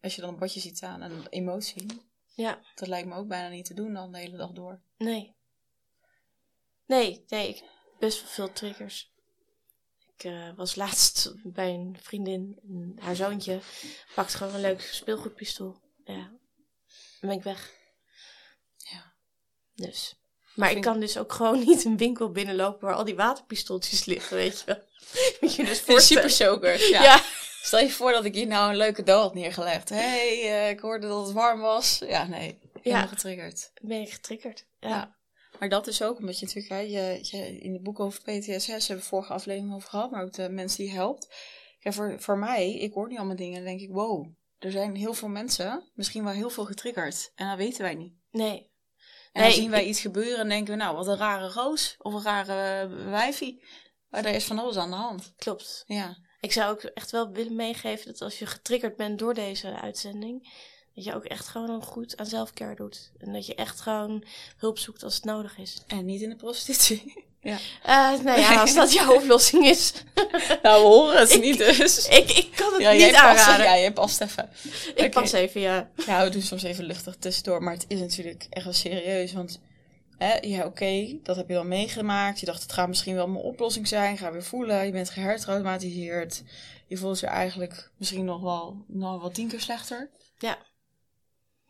als 0.00 0.14
je 0.14 0.20
dan 0.20 0.30
een 0.32 0.38
badje 0.38 0.60
ziet 0.60 0.76
staan 0.76 1.02
en 1.02 1.10
een 1.10 1.26
emotie, 1.28 1.86
Ja. 2.34 2.60
dat 2.74 2.88
lijkt 2.88 3.08
me 3.08 3.14
ook 3.14 3.28
bijna 3.28 3.48
niet 3.48 3.64
te 3.64 3.74
doen 3.74 3.92
dan 3.92 4.12
de 4.12 4.18
hele 4.18 4.36
dag 4.36 4.50
door. 4.50 4.80
Nee. 4.98 5.34
Nee, 6.86 7.24
nee, 7.28 7.62
best 7.98 8.20
wel 8.20 8.30
veel 8.30 8.52
triggers. 8.52 9.12
Ik 10.20 10.30
eh, 10.30 10.48
was 10.56 10.74
laatst 10.74 11.32
bij 11.42 11.68
een 11.74 11.96
vriendin 12.00 12.58
en 12.68 12.96
haar 12.98 13.16
zoontje 13.16 13.60
pakt 14.14 14.34
gewoon 14.34 14.54
een 14.54 14.60
leuk 14.60 14.80
speelgoedpistool. 14.80 15.80
Ja. 16.04 16.30
Dan 17.20 17.28
ben 17.30 17.30
ik 17.30 17.42
weg. 17.42 17.70
Ja. 18.76 19.12
Dus. 19.74 20.14
Maar 20.54 20.66
ik 20.68 20.72
Vind- 20.72 20.84
kan 20.84 21.00
dus 21.00 21.18
ook 21.18 21.32
gewoon 21.32 21.58
niet 21.66 21.84
een 21.84 21.96
winkel 21.96 22.30
binnenlopen 22.30 22.86
waar 22.86 22.96
al 22.96 23.04
die 23.04 23.14
waterpistooltjes 23.16 24.04
liggen, 24.04 24.36
weet 24.36 24.58
je 24.58 24.64
wel. 24.66 24.82
Moet 25.40 25.54
je 25.54 25.64
dus 25.64 25.80
voorstellen. 25.80 26.30
super 26.30 26.88
ja. 26.90 27.02
Ja. 27.02 27.22
Stel 27.62 27.80
je 27.80 27.90
voor 27.90 28.12
dat 28.12 28.24
ik 28.24 28.34
hier 28.34 28.46
nou 28.46 28.70
een 28.70 28.76
leuke 28.76 28.94
cadeau 28.94 29.20
had 29.22 29.34
neergelegd. 29.34 29.88
Hé, 29.88 29.96
hey, 29.96 30.40
eh, 30.64 30.68
ik 30.70 30.80
hoorde 30.80 31.08
dat 31.08 31.26
het 31.26 31.34
warm 31.34 31.60
was. 31.60 31.98
Ja, 31.98 32.26
nee. 32.26 32.58
Helemaal 32.82 33.02
Ja. 33.04 33.08
getriggerd. 33.08 33.70
ben 33.82 34.00
ik 34.00 34.12
getriggerd. 34.12 34.66
Ja. 34.80 34.88
Ja. 34.88 35.18
Maar 35.60 35.68
dat 35.68 35.86
is 35.86 36.02
ook 36.02 36.18
omdat 36.18 36.38
je 36.38 36.46
natuurlijk, 36.46 36.72
hè, 36.74 36.78
je, 36.80 37.18
je, 37.22 37.58
in 37.60 37.72
het 37.72 37.82
boek 37.82 38.00
over 38.00 38.20
PTSS 38.20 38.66
hebben 38.66 39.04
we 39.04 39.10
vorige 39.10 39.32
aflevering 39.32 39.74
over 39.74 39.88
gehad, 39.88 40.10
maar 40.10 40.22
ook 40.22 40.32
de 40.32 40.48
mensen 40.48 40.84
die 40.84 40.92
helpt. 40.92 41.34
Ja, 41.78 41.92
voor, 41.92 42.20
voor 42.20 42.38
mij, 42.38 42.72
ik 42.74 42.92
hoor 42.92 43.08
nu 43.08 43.16
allemaal 43.16 43.36
dingen 43.36 43.58
en 43.58 43.64
dan 43.64 43.76
denk 43.76 43.88
ik, 43.88 43.94
wow, 43.94 44.26
er 44.58 44.70
zijn 44.70 44.94
heel 44.94 45.14
veel 45.14 45.28
mensen, 45.28 45.90
misschien 45.94 46.24
wel 46.24 46.32
heel 46.32 46.50
veel 46.50 46.64
getriggerd. 46.64 47.32
En 47.34 47.48
dat 47.48 47.56
weten 47.56 47.82
wij 47.82 47.94
niet. 47.94 48.12
Nee. 48.30 48.58
En 49.32 49.40
dan 49.40 49.42
Nee, 49.42 49.52
zien 49.52 49.70
wij 49.70 49.82
ik- 49.82 49.88
iets 49.88 50.00
gebeuren 50.00 50.38
en 50.38 50.48
denken 50.48 50.72
we, 50.72 50.78
nou, 50.82 50.96
wat 50.96 51.06
een 51.06 51.16
rare 51.16 51.48
roos 51.52 51.94
of 51.98 52.14
een 52.14 52.22
rare 52.22 52.88
uh, 52.88 53.10
wijfie. 53.10 53.64
Maar 54.08 54.24
er 54.24 54.34
is 54.34 54.44
van 54.44 54.58
alles 54.58 54.76
aan 54.76 54.90
de 54.90 54.96
hand. 54.96 55.32
Klopt. 55.36 55.82
Ja. 55.86 56.16
Ik 56.40 56.52
zou 56.52 56.70
ook 56.70 56.82
echt 56.82 57.10
wel 57.10 57.30
willen 57.30 57.54
meegeven 57.56 58.06
dat 58.06 58.20
als 58.20 58.38
je 58.38 58.46
getriggerd 58.46 58.96
bent 58.96 59.18
door 59.18 59.34
deze 59.34 59.80
uitzending, 59.80 60.52
dat 60.94 61.04
je 61.04 61.14
ook 61.14 61.24
echt 61.24 61.48
gewoon 61.48 61.82
goed 61.82 62.16
aan 62.16 62.26
zelfcare 62.26 62.74
doet. 62.74 63.10
En 63.18 63.32
dat 63.32 63.46
je 63.46 63.54
echt 63.54 63.80
gewoon 63.80 64.24
hulp 64.56 64.78
zoekt 64.78 65.02
als 65.02 65.14
het 65.14 65.24
nodig 65.24 65.58
is. 65.58 65.82
En 65.86 66.04
niet 66.04 66.20
in 66.20 66.28
de 66.28 66.36
prostitutie. 66.36 67.24
ja. 67.40 67.58
Eh 67.82 68.20
nou 68.24 68.40
ja, 68.40 68.60
als 68.60 68.74
dat 68.74 68.92
jouw 68.92 69.14
oplossing 69.20 69.66
is. 69.66 69.92
Nou, 70.62 70.82
we 70.82 70.88
horen 70.88 71.18
het 71.18 71.32
Ik- 71.34 71.40
niet 71.40 71.58
dus. 71.58 72.08
ik, 72.08 72.30
ik 72.30 72.48
kan 72.56 72.72
het 72.72 72.82
ja, 72.82 72.90
niet 72.90 73.00
jij 73.00 73.10
past, 73.10 73.24
aanraden. 73.24 73.64
ja, 73.66 73.78
jij 73.78 73.92
past 73.92 74.20
even. 74.20 74.50
ik 74.94 75.10
pas 75.10 75.32
even, 75.32 75.60
ja. 75.60 75.90
Ja, 76.06 76.24
we 76.24 76.30
doen 76.30 76.42
soms 76.42 76.62
even 76.62 76.84
luchtig 76.84 77.16
tussendoor. 77.16 77.62
Maar 77.62 77.72
het 77.74 77.84
is 77.88 78.00
natuurlijk 78.00 78.46
echt 78.50 78.64
wel 78.64 78.74
serieus. 78.74 79.32
Want 79.32 79.60
Hè, 80.18 80.34
ja, 80.40 80.64
oké, 80.64 81.18
dat 81.22 81.36
heb 81.36 81.48
je 81.48 81.54
dan 81.54 81.68
meegemaakt. 81.68 82.40
Je 82.40 82.46
dacht, 82.46 82.62
het 82.62 82.72
gaat 82.72 82.88
misschien 82.88 83.14
wel 83.14 83.28
mijn 83.28 83.44
oplossing 83.44 83.88
zijn. 83.88 84.18
Ga 84.18 84.32
weer 84.32 84.42
voelen. 84.44 84.86
Je 84.86 84.92
bent 84.92 85.10
gehertraumatiseerd. 85.10 86.42
Je 86.86 86.96
voelt 86.96 87.20
je 87.20 87.26
eigenlijk 87.26 87.90
misschien 87.96 88.24
nog 88.24 88.40
wel, 88.40 88.84
nog 88.86 89.20
wel 89.20 89.30
tien 89.30 89.48
keer 89.48 89.60
slechter. 89.60 90.10
Ja. 90.38 90.58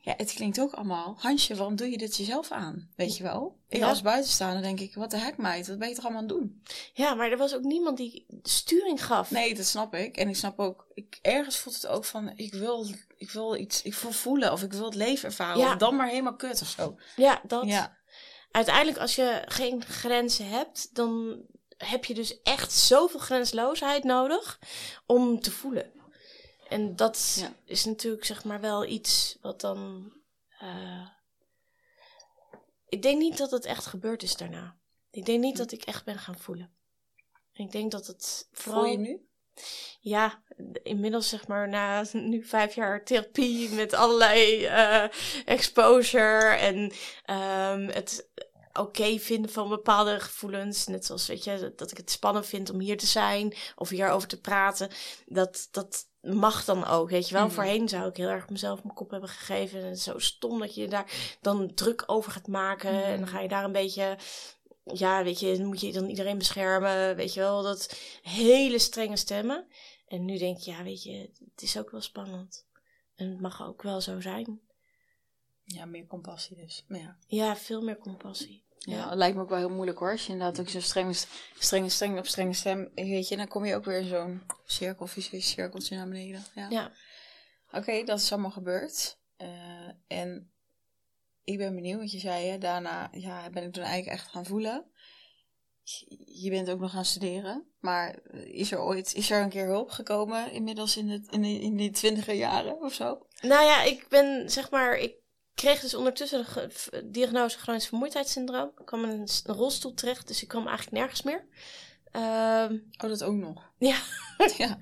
Ja, 0.02 0.14
het 0.16 0.32
klinkt 0.32 0.60
ook 0.60 0.72
allemaal. 0.72 1.14
Hansje, 1.18 1.54
waarom 1.56 1.76
doe 1.76 1.90
je 1.90 1.98
dit 1.98 2.16
jezelf 2.16 2.50
aan? 2.50 2.88
Weet 2.96 3.16
je 3.16 3.22
wel? 3.22 3.58
Ik 3.68 3.78
Ja. 3.78 3.88
als 3.88 4.02
buitenstaander 4.02 4.62
denk 4.62 4.80
ik, 4.80 4.94
wat 4.94 5.10
de 5.10 5.16
hek 5.16 5.36
meid, 5.36 5.68
wat 5.68 5.78
ben 5.78 5.88
je 5.88 5.94
toch 5.94 6.04
allemaal 6.04 6.22
aan 6.22 6.28
het 6.28 6.38
doen? 6.38 6.62
Ja, 6.92 7.14
maar 7.14 7.30
er 7.30 7.36
was 7.36 7.54
ook 7.54 7.62
niemand 7.62 7.96
die 7.96 8.26
sturing 8.42 9.04
gaf. 9.04 9.30
Nee, 9.30 9.54
dat 9.54 9.64
snap 9.66 9.94
ik. 9.94 10.16
En 10.16 10.28
ik 10.28 10.36
snap 10.36 10.58
ook, 10.58 10.86
ik, 10.94 11.18
ergens 11.22 11.56
voelt 11.56 11.74
het 11.76 11.86
ook 11.86 12.04
van, 12.04 12.32
ik 12.36 12.54
wil, 12.54 12.86
ik 13.16 13.30
wil 13.30 13.56
iets, 13.56 13.82
ik 13.82 13.94
wil 13.94 14.12
voelen 14.12 14.52
of 14.52 14.62
ik 14.62 14.72
wil 14.72 14.84
het 14.84 14.94
leven 14.94 15.28
ervaren. 15.28 15.58
Ja. 15.60 15.72
Of 15.72 15.76
dan 15.78 15.96
maar 15.96 16.08
helemaal 16.08 16.36
kut 16.36 16.62
of 16.62 16.68
zo. 16.68 16.96
Ja, 17.16 17.40
dat. 17.46 17.64
Ja. 17.66 17.96
Uiteindelijk, 18.50 18.98
als 18.98 19.14
je 19.14 19.42
geen 19.46 19.84
grenzen 19.84 20.48
hebt, 20.48 20.94
dan 20.94 21.40
heb 21.76 22.04
je 22.04 22.14
dus 22.14 22.42
echt 22.42 22.72
zoveel 22.72 23.20
grensloosheid 23.20 24.04
nodig 24.04 24.58
om 25.06 25.40
te 25.40 25.50
voelen. 25.50 25.90
En 26.70 26.96
dat 26.96 27.36
Ja. 27.40 27.52
is 27.64 27.84
natuurlijk 27.84 28.24
zeg 28.24 28.44
maar 28.44 28.60
wel 28.60 28.84
iets 28.84 29.38
wat 29.40 29.60
dan. 29.60 30.12
eh, 30.58 31.08
ik 32.88 33.02
denk 33.02 33.18
niet 33.18 33.38
dat 33.38 33.50
het 33.50 33.64
echt 33.64 33.86
gebeurd 33.86 34.22
is 34.22 34.36
daarna. 34.36 34.76
Ik 35.10 35.24
denk 35.24 35.40
niet 35.40 35.56
dat 35.56 35.72
ik 35.72 35.82
echt 35.82 36.04
ben 36.04 36.18
gaan 36.18 36.38
voelen. 36.38 36.74
Ik 37.52 37.72
denk 37.72 37.90
dat 37.90 38.06
het 38.06 38.48
vooral. 38.52 38.82
Voel 38.82 38.90
je 38.92 38.98
nu? 38.98 39.28
Ja, 40.00 40.42
inmiddels 40.82 41.28
zeg 41.28 41.46
maar 41.46 41.68
na 41.68 42.04
nu 42.12 42.44
vijf 42.44 42.74
jaar 42.74 43.04
therapie 43.04 43.68
met 43.70 43.92
allerlei 43.92 44.64
eh, 44.64 45.04
exposure 45.44 46.54
en 46.54 46.92
ehm, 47.24 47.88
het 47.88 48.28
oké 48.72 49.18
vinden 49.18 49.50
van 49.50 49.68
bepaalde 49.68 50.20
gevoelens. 50.20 50.86
Net 50.86 51.04
zoals, 51.06 51.26
weet 51.26 51.44
je, 51.44 51.72
dat 51.76 51.90
ik 51.90 51.96
het 51.96 52.10
spannend 52.10 52.46
vind 52.46 52.70
om 52.70 52.80
hier 52.80 52.98
te 52.98 53.06
zijn 53.06 53.54
of 53.76 53.88
hierover 53.88 54.28
te 54.28 54.40
praten. 54.40 54.90
Dat, 55.26 55.68
dat 55.70 56.08
mag 56.22 56.64
dan 56.64 56.86
ook, 56.86 57.10
weet 57.10 57.28
je 57.28 57.34
wel. 57.34 57.44
Mhm. 57.44 57.54
Voorheen 57.54 57.88
zou 57.88 58.08
ik 58.08 58.16
heel 58.16 58.28
erg 58.28 58.48
mezelf 58.48 58.82
mijn 58.82 58.94
kop 58.94 59.10
hebben 59.10 59.28
gegeven. 59.28 59.80
En 59.80 59.86
het 59.86 59.96
is 59.96 60.02
zo 60.02 60.18
stom 60.18 60.58
dat 60.58 60.74
je 60.74 60.88
daar 60.88 61.36
dan 61.40 61.74
druk 61.74 62.02
over 62.06 62.32
gaat 62.32 62.46
maken. 62.46 62.94
Mhm. 62.94 63.02
En 63.02 63.18
dan 63.18 63.28
ga 63.28 63.40
je 63.40 63.48
daar 63.48 63.64
een 63.64 63.72
beetje... 63.72 64.18
Ja, 64.84 65.24
weet 65.24 65.40
je, 65.40 65.56
dan 65.56 65.66
moet 65.66 65.80
je 65.80 65.92
dan 65.92 66.08
iedereen 66.08 66.38
beschermen. 66.38 67.16
Weet 67.16 67.34
je 67.34 67.40
wel, 67.40 67.62
dat 67.62 67.98
hele 68.22 68.78
strenge 68.78 69.16
stemmen. 69.16 69.66
En 70.06 70.24
nu 70.24 70.38
denk 70.38 70.58
je, 70.58 70.70
ja, 70.70 70.82
weet 70.82 71.02
je, 71.02 71.30
het 71.52 71.62
is 71.62 71.78
ook 71.78 71.90
wel 71.90 72.00
spannend. 72.00 72.66
En 73.16 73.30
het 73.30 73.40
mag 73.40 73.62
ook 73.62 73.82
wel 73.82 74.00
zo 74.00 74.20
zijn. 74.20 74.60
Ja, 75.64 75.84
meer 75.84 76.06
compassie 76.06 76.56
dus. 76.56 76.84
Maar 76.88 77.00
ja. 77.00 77.16
Ja, 77.26 77.56
veel 77.56 77.82
meer 77.82 77.98
compassie. 77.98 78.64
Ja, 78.86 79.08
het 79.08 79.18
lijkt 79.18 79.36
me 79.36 79.42
ook 79.42 79.48
wel 79.48 79.58
heel 79.58 79.70
moeilijk 79.70 79.98
hoor. 79.98 80.10
Als 80.10 80.26
je 80.26 80.32
inderdaad 80.32 80.60
ook 80.60 80.68
zo'n 80.68 80.80
strenge, 80.80 81.14
strenge, 81.58 81.88
strenge 81.88 82.18
op 82.18 82.26
strenge 82.26 82.52
stem, 82.52 82.90
weet 82.94 83.28
je, 83.28 83.36
dan 83.36 83.48
kom 83.48 83.64
je 83.64 83.74
ook 83.74 83.84
weer 83.84 83.98
in 83.98 84.08
zo'n 84.08 84.42
cirkel, 84.64 85.06
vicieuze 85.06 85.48
cirkeltje 85.48 85.96
naar 85.96 86.08
beneden. 86.08 86.44
Ja. 86.54 86.66
Ja. 86.70 86.92
Oké, 87.72 88.04
dat 88.04 88.18
is 88.18 88.32
allemaal 88.32 88.50
gebeurd. 88.50 89.18
Eh, 89.36 89.88
en 90.06 90.52
ik 91.44 91.58
ben 91.58 91.74
benieuwd, 91.74 91.98
want 91.98 92.12
je 92.12 92.18
zei 92.18 92.46
hè, 92.46 92.58
daarna 92.58 93.08
ja, 93.12 93.50
ben 93.50 93.64
ik 93.64 93.72
toen 93.72 93.82
eigenlijk 93.82 94.12
echt 94.12 94.28
gaan 94.28 94.46
voelen. 94.46 94.90
Je 96.24 96.50
bent 96.50 96.70
ook 96.70 96.80
nog 96.80 96.90
gaan 96.90 97.04
studeren, 97.04 97.66
maar 97.78 98.18
is 98.44 98.72
er 98.72 98.80
ooit, 98.80 99.14
is 99.14 99.30
er 99.30 99.42
een 99.42 99.48
keer 99.48 99.66
hulp 99.66 99.90
gekomen 99.90 100.52
inmiddels 100.52 100.96
in, 100.96 101.08
het, 101.08 101.26
in, 101.30 101.42
de, 101.42 101.60
in 101.60 101.76
die 101.76 101.90
twintiger 101.90 102.34
jaren 102.34 102.80
of 102.80 102.94
zo? 102.94 103.26
Nou 103.40 103.64
ja, 103.64 103.82
ik 103.82 104.06
ben 104.08 104.50
zeg 104.50 104.70
maar, 104.70 104.96
ik 104.96 105.19
kreeg 105.60 105.80
dus 105.80 105.94
ondertussen 105.94 106.44
de 106.90 107.10
diagnose 107.10 107.58
chronisch 107.58 107.86
vermoeidheidssyndroom. 107.86 108.70
Ik 108.78 108.84
kwam 108.84 109.04
in 109.04 109.10
een, 109.10 109.54
rolstoel 109.54 109.94
terecht, 109.94 110.28
dus 110.28 110.42
ik 110.42 110.48
kwam 110.48 110.66
eigenlijk 110.66 110.96
nergens 110.96 111.22
meer. 111.22 111.44
Ehm, 112.10 112.72
Oh, 112.74 113.08
dat 113.10 113.22
ook 113.22 113.34
nog. 113.34 113.70
ja. 113.78 113.98
Ja. 114.56 114.78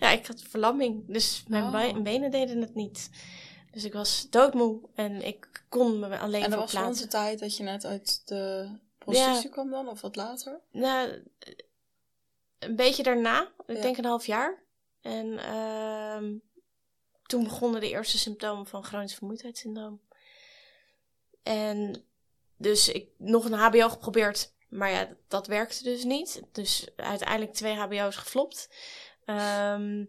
ja, 0.00 0.10
ik 0.10 0.26
had 0.26 0.42
verlamming, 0.42 1.04
dus 1.06 1.44
mijn 1.48 1.64
Oh. 1.64 2.02
benen 2.02 2.30
deden 2.30 2.60
het 2.60 2.74
niet. 2.74 3.10
Dus 3.72 3.84
ik 3.84 3.92
was 3.92 4.26
doodmoe 4.30 4.80
en 4.94 5.26
ik 5.26 5.64
kon 5.68 5.98
me 5.98 6.18
alleen 6.18 6.42
En 6.42 6.50
dat 6.50 6.72
was 6.72 6.98
de 6.98 7.06
tijd 7.06 7.38
dat 7.38 7.56
je 7.56 7.62
net 7.62 7.84
uit 7.84 8.22
de 8.28 8.70
prostitutie 8.98 9.50
kwam 9.50 9.70
dan, 9.70 9.88
of 9.88 10.00
wat 10.00 10.16
later? 10.16 10.60
Nou, 10.72 11.22
een 12.58 12.76
beetje 12.76 13.02
daarna, 13.02 13.42
ik 13.66 13.76
Ja. 13.76 13.82
denk 13.82 13.96
een 13.96 14.04
half 14.04 14.26
jaar. 14.26 14.62
En 15.00 15.38
ehm, 15.38 16.34
toen 17.22 17.44
begonnen 17.44 17.80
de 17.80 17.90
eerste 17.90 18.18
symptomen 18.18 18.66
van 18.66 18.84
chronisch 18.84 19.14
vermoeidheidssyndroom. 19.14 20.00
En 21.42 22.04
dus 22.56 22.88
ik 22.88 23.08
nog 23.18 23.44
een 23.44 23.52
HBO 23.52 23.88
geprobeerd, 23.88 24.52
maar 24.68 24.90
ja, 24.90 25.08
dat 25.28 25.46
werkte 25.46 25.82
dus 25.84 26.04
niet. 26.04 26.42
Dus 26.52 26.88
uiteindelijk 26.96 27.52
twee 27.52 27.74
HBO's 27.74 28.16
geflopt. 28.16 28.68
Ehm, 29.24 30.04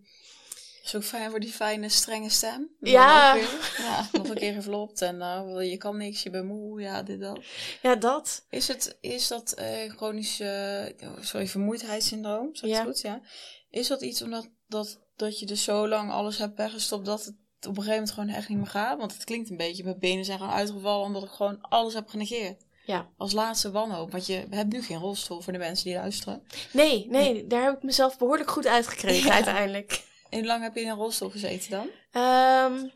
is 0.83 0.95
ook 0.95 1.03
fijn 1.03 1.29
voor 1.29 1.39
die 1.39 1.51
fijne, 1.51 1.89
strenge 1.89 2.29
stem. 2.29 2.69
Ja. 2.79 3.33
Dan. 3.33 3.43
Ja, 3.77 4.07
nog 4.11 4.29
een 4.29 4.35
keer 4.35 4.53
gevlopt 4.53 5.01
en 5.01 5.17
nou, 5.17 5.63
je 5.63 5.77
kan 5.77 5.97
niks, 5.97 6.23
je 6.23 6.29
bent 6.29 6.45
moe, 6.45 6.81
ja, 6.81 7.03
dit, 7.03 7.19
dat. 7.19 7.39
ja, 7.81 7.95
dat. 7.95 8.45
Is, 8.49 8.67
het, 8.67 8.97
is 9.01 9.27
dat 9.27 9.51
eh 9.51 9.91
chronisch, 9.91 10.39
eh, 10.39 10.85
sorry, 11.19 11.47
vermoeidheidssyndroom, 11.47 12.55
zeg 12.55 12.69
Ja. 12.69 12.83
goed, 12.83 13.01
ja? 13.01 13.21
Is 13.69 13.87
dat 13.87 14.01
iets 14.01 14.21
omdat 14.21 14.49
dat, 14.67 14.99
dat 15.15 15.39
je 15.39 15.45
dus 15.45 15.63
zo 15.63 15.87
lang 15.87 16.11
alles 16.11 16.37
hebt 16.37 16.57
weggestopt 16.57 17.05
dat 17.05 17.25
het 17.25 17.35
op 17.67 17.77
een 17.77 17.83
gegeven 17.83 17.93
moment 17.93 18.11
gewoon 18.11 18.29
echt 18.29 18.49
niet 18.49 18.57
meer 18.57 18.67
gaat? 18.67 18.97
Want 18.97 19.13
het 19.13 19.23
klinkt 19.23 19.49
een 19.49 19.57
beetje, 19.57 19.83
mijn 19.83 19.99
benen 19.99 20.25
zijn 20.25 20.37
gewoon 20.39 20.53
uitgevallen 20.53 21.05
omdat 21.05 21.23
ik 21.23 21.29
gewoon 21.29 21.61
alles 21.61 21.93
heb 21.93 22.07
genegeerd. 22.07 22.63
Ja. 22.85 23.07
Als 23.17 23.31
laatste 23.31 23.71
wanhoop, 23.71 24.11
want 24.11 24.25
je 24.25 24.45
hebt 24.49 24.73
nu 24.73 24.81
geen 24.81 24.97
rolstoel 24.99 25.41
voor 25.41 25.53
de 25.53 25.59
mensen 25.59 25.85
die 25.85 25.95
luisteren. 25.95 26.43
Nee, 26.73 27.07
nee, 27.09 27.47
daar 27.47 27.63
heb 27.63 27.75
ik 27.75 27.83
mezelf 27.83 28.17
behoorlijk 28.17 28.51
goed 28.51 28.67
uitgekregen 28.67 29.27
Ja. 29.29 29.33
uiteindelijk. 29.33 30.03
En 30.29 30.37
hoe 30.37 30.47
lang 30.47 30.63
heb 30.63 30.75
je 30.75 30.81
in 30.81 30.89
een 30.89 30.95
rolstoel 30.95 31.29
gezeten 31.29 31.71
dan? 31.71 31.87
Ehm, 32.11 32.87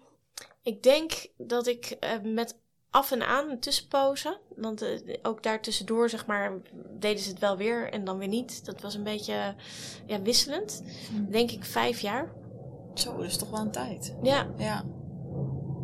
ik 0.64 0.84
denk 0.84 1.28
dat 1.38 1.68
ik 1.68 1.86
eh, 1.86 2.12
met 2.24 2.58
af 2.90 3.12
en 3.12 3.28
aan 3.28 3.50
een 3.50 3.60
tussenpozen, 3.60 4.38
want 4.56 4.82
eh, 4.82 5.16
ook 5.22 5.44
daar 5.44 5.62
tussendoor 5.62 6.10
zeg 6.10 6.26
maar 6.26 6.54
deden 7.00 7.24
ze 7.24 7.30
het 7.30 7.40
wel 7.40 7.58
weer 7.58 7.92
en 7.92 8.04
dan 8.04 8.18
weer 8.18 8.28
niet. 8.28 8.66
Dat 8.66 8.82
was 8.82 8.94
een 8.94 9.04
beetje 9.04 9.56
ja, 10.06 10.22
wisselend. 10.22 10.84
Denk 11.30 11.52
ik 11.52 11.66
vijf 11.66 12.00
jaar. 12.00 12.34
Zo, 13.00 13.16
dat 13.18 13.26
is 13.26 13.38
toch 13.38 13.50
wel 13.50 13.60
een 13.62 13.72
tijd. 13.72 14.16
Ja, 14.24 14.48
Ja. 14.58 14.84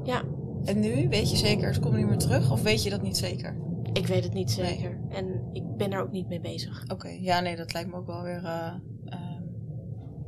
ja. 0.04 0.24
En 0.66 0.80
nu, 0.80 1.10
weet 1.10 1.32
je 1.32 1.38
zeker, 1.38 1.68
het 1.68 1.80
komt 1.80 1.96
niet 1.96 2.06
meer 2.08 2.18
terug? 2.18 2.52
Of 2.52 2.62
weet 2.62 2.84
je 2.84 2.90
dat 2.90 3.02
niet 3.02 3.18
zeker? 3.18 3.58
Ik 3.94 4.08
weet 4.08 4.24
het 4.24 4.34
niet 4.34 4.58
Nee. 4.58 4.68
zeker. 4.68 5.00
En 5.10 5.50
ik 5.54 5.76
ben 5.78 5.92
er 5.92 6.02
ook 6.02 6.12
niet 6.12 6.28
mee 6.28 6.40
bezig. 6.40 6.84
Oké, 6.92 7.08
ja, 7.10 7.40
nee, 7.40 7.56
dat 7.56 7.74
lijkt 7.74 7.90
me 7.90 7.96
ook 7.96 8.06
wel 8.08 8.22
weer. 8.24 8.44
eh, 8.46 8.74
ehm, 9.06 9.42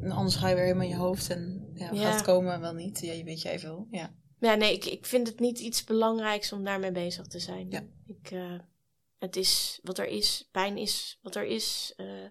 en 0.01 0.11
anders 0.11 0.35
ga 0.35 0.47
je 0.47 0.55
weer 0.55 0.63
helemaal 0.63 0.83
in 0.83 0.89
je 0.89 0.95
hoofd 0.95 1.29
en 1.29 1.67
ja, 1.73 1.89
Ja. 1.91 2.01
gaat 2.03 2.13
het 2.13 2.23
komen 2.23 2.59
wel 2.59 2.73
niet. 2.73 2.99
Ja, 3.01 3.13
je 3.13 3.23
weet 3.23 3.41
jij 3.41 3.59
veel. 3.59 3.87
Ja. 3.91 4.09
Ja, 4.39 4.55
nee, 4.55 4.73
ik, 4.73 4.85
ik 4.85 5.05
vind 5.05 5.27
het 5.27 5.39
niet 5.39 5.59
iets 5.59 5.83
belangrijks 5.83 6.53
om 6.53 6.63
daarmee 6.63 6.91
bezig 6.91 7.27
te 7.27 7.39
zijn. 7.39 7.69
Ja. 7.69 7.81
Ik, 8.07 8.31
eh, 8.31 8.39
het 9.23 9.35
is 9.35 9.79
wat 9.83 9.97
er 9.97 10.05
is. 10.05 10.47
Pijn 10.51 10.77
is 10.77 11.19
wat 11.21 11.35
er 11.35 11.43
is. 11.45 11.93
Eh, 11.97 12.23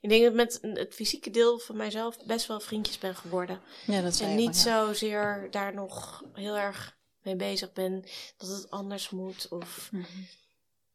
ik 0.00 0.08
denk 0.08 0.24
dat 0.24 0.32
met 0.34 0.58
het 0.62 0.94
fysieke 0.94 1.30
deel 1.30 1.58
van 1.58 1.76
mijzelf 1.76 2.24
best 2.26 2.46
wel 2.46 2.60
vriendjes 2.60 2.98
ben 2.98 3.14
geworden. 3.16 3.60
ja, 3.86 4.00
dat 4.02 4.20
En 4.20 4.34
niet 4.34 4.56
zozeer 4.56 5.48
daar 5.50 5.74
nog 5.74 6.24
heel 6.32 6.56
erg 6.56 6.96
mee 7.22 7.36
bezig 7.36 7.72
ben 7.72 8.04
dat 8.36 8.48
het 8.48 8.70
anders 8.70 9.10
moet. 9.10 9.48
Of 9.48 9.88
Mhm. 9.92 10.04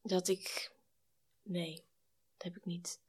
dat 0.01 0.27
ik. 0.27 0.71
Nee, 1.43 1.73
dat 2.37 2.43
heb 2.47 2.55
ik 2.55 2.65
niet. 2.65 2.99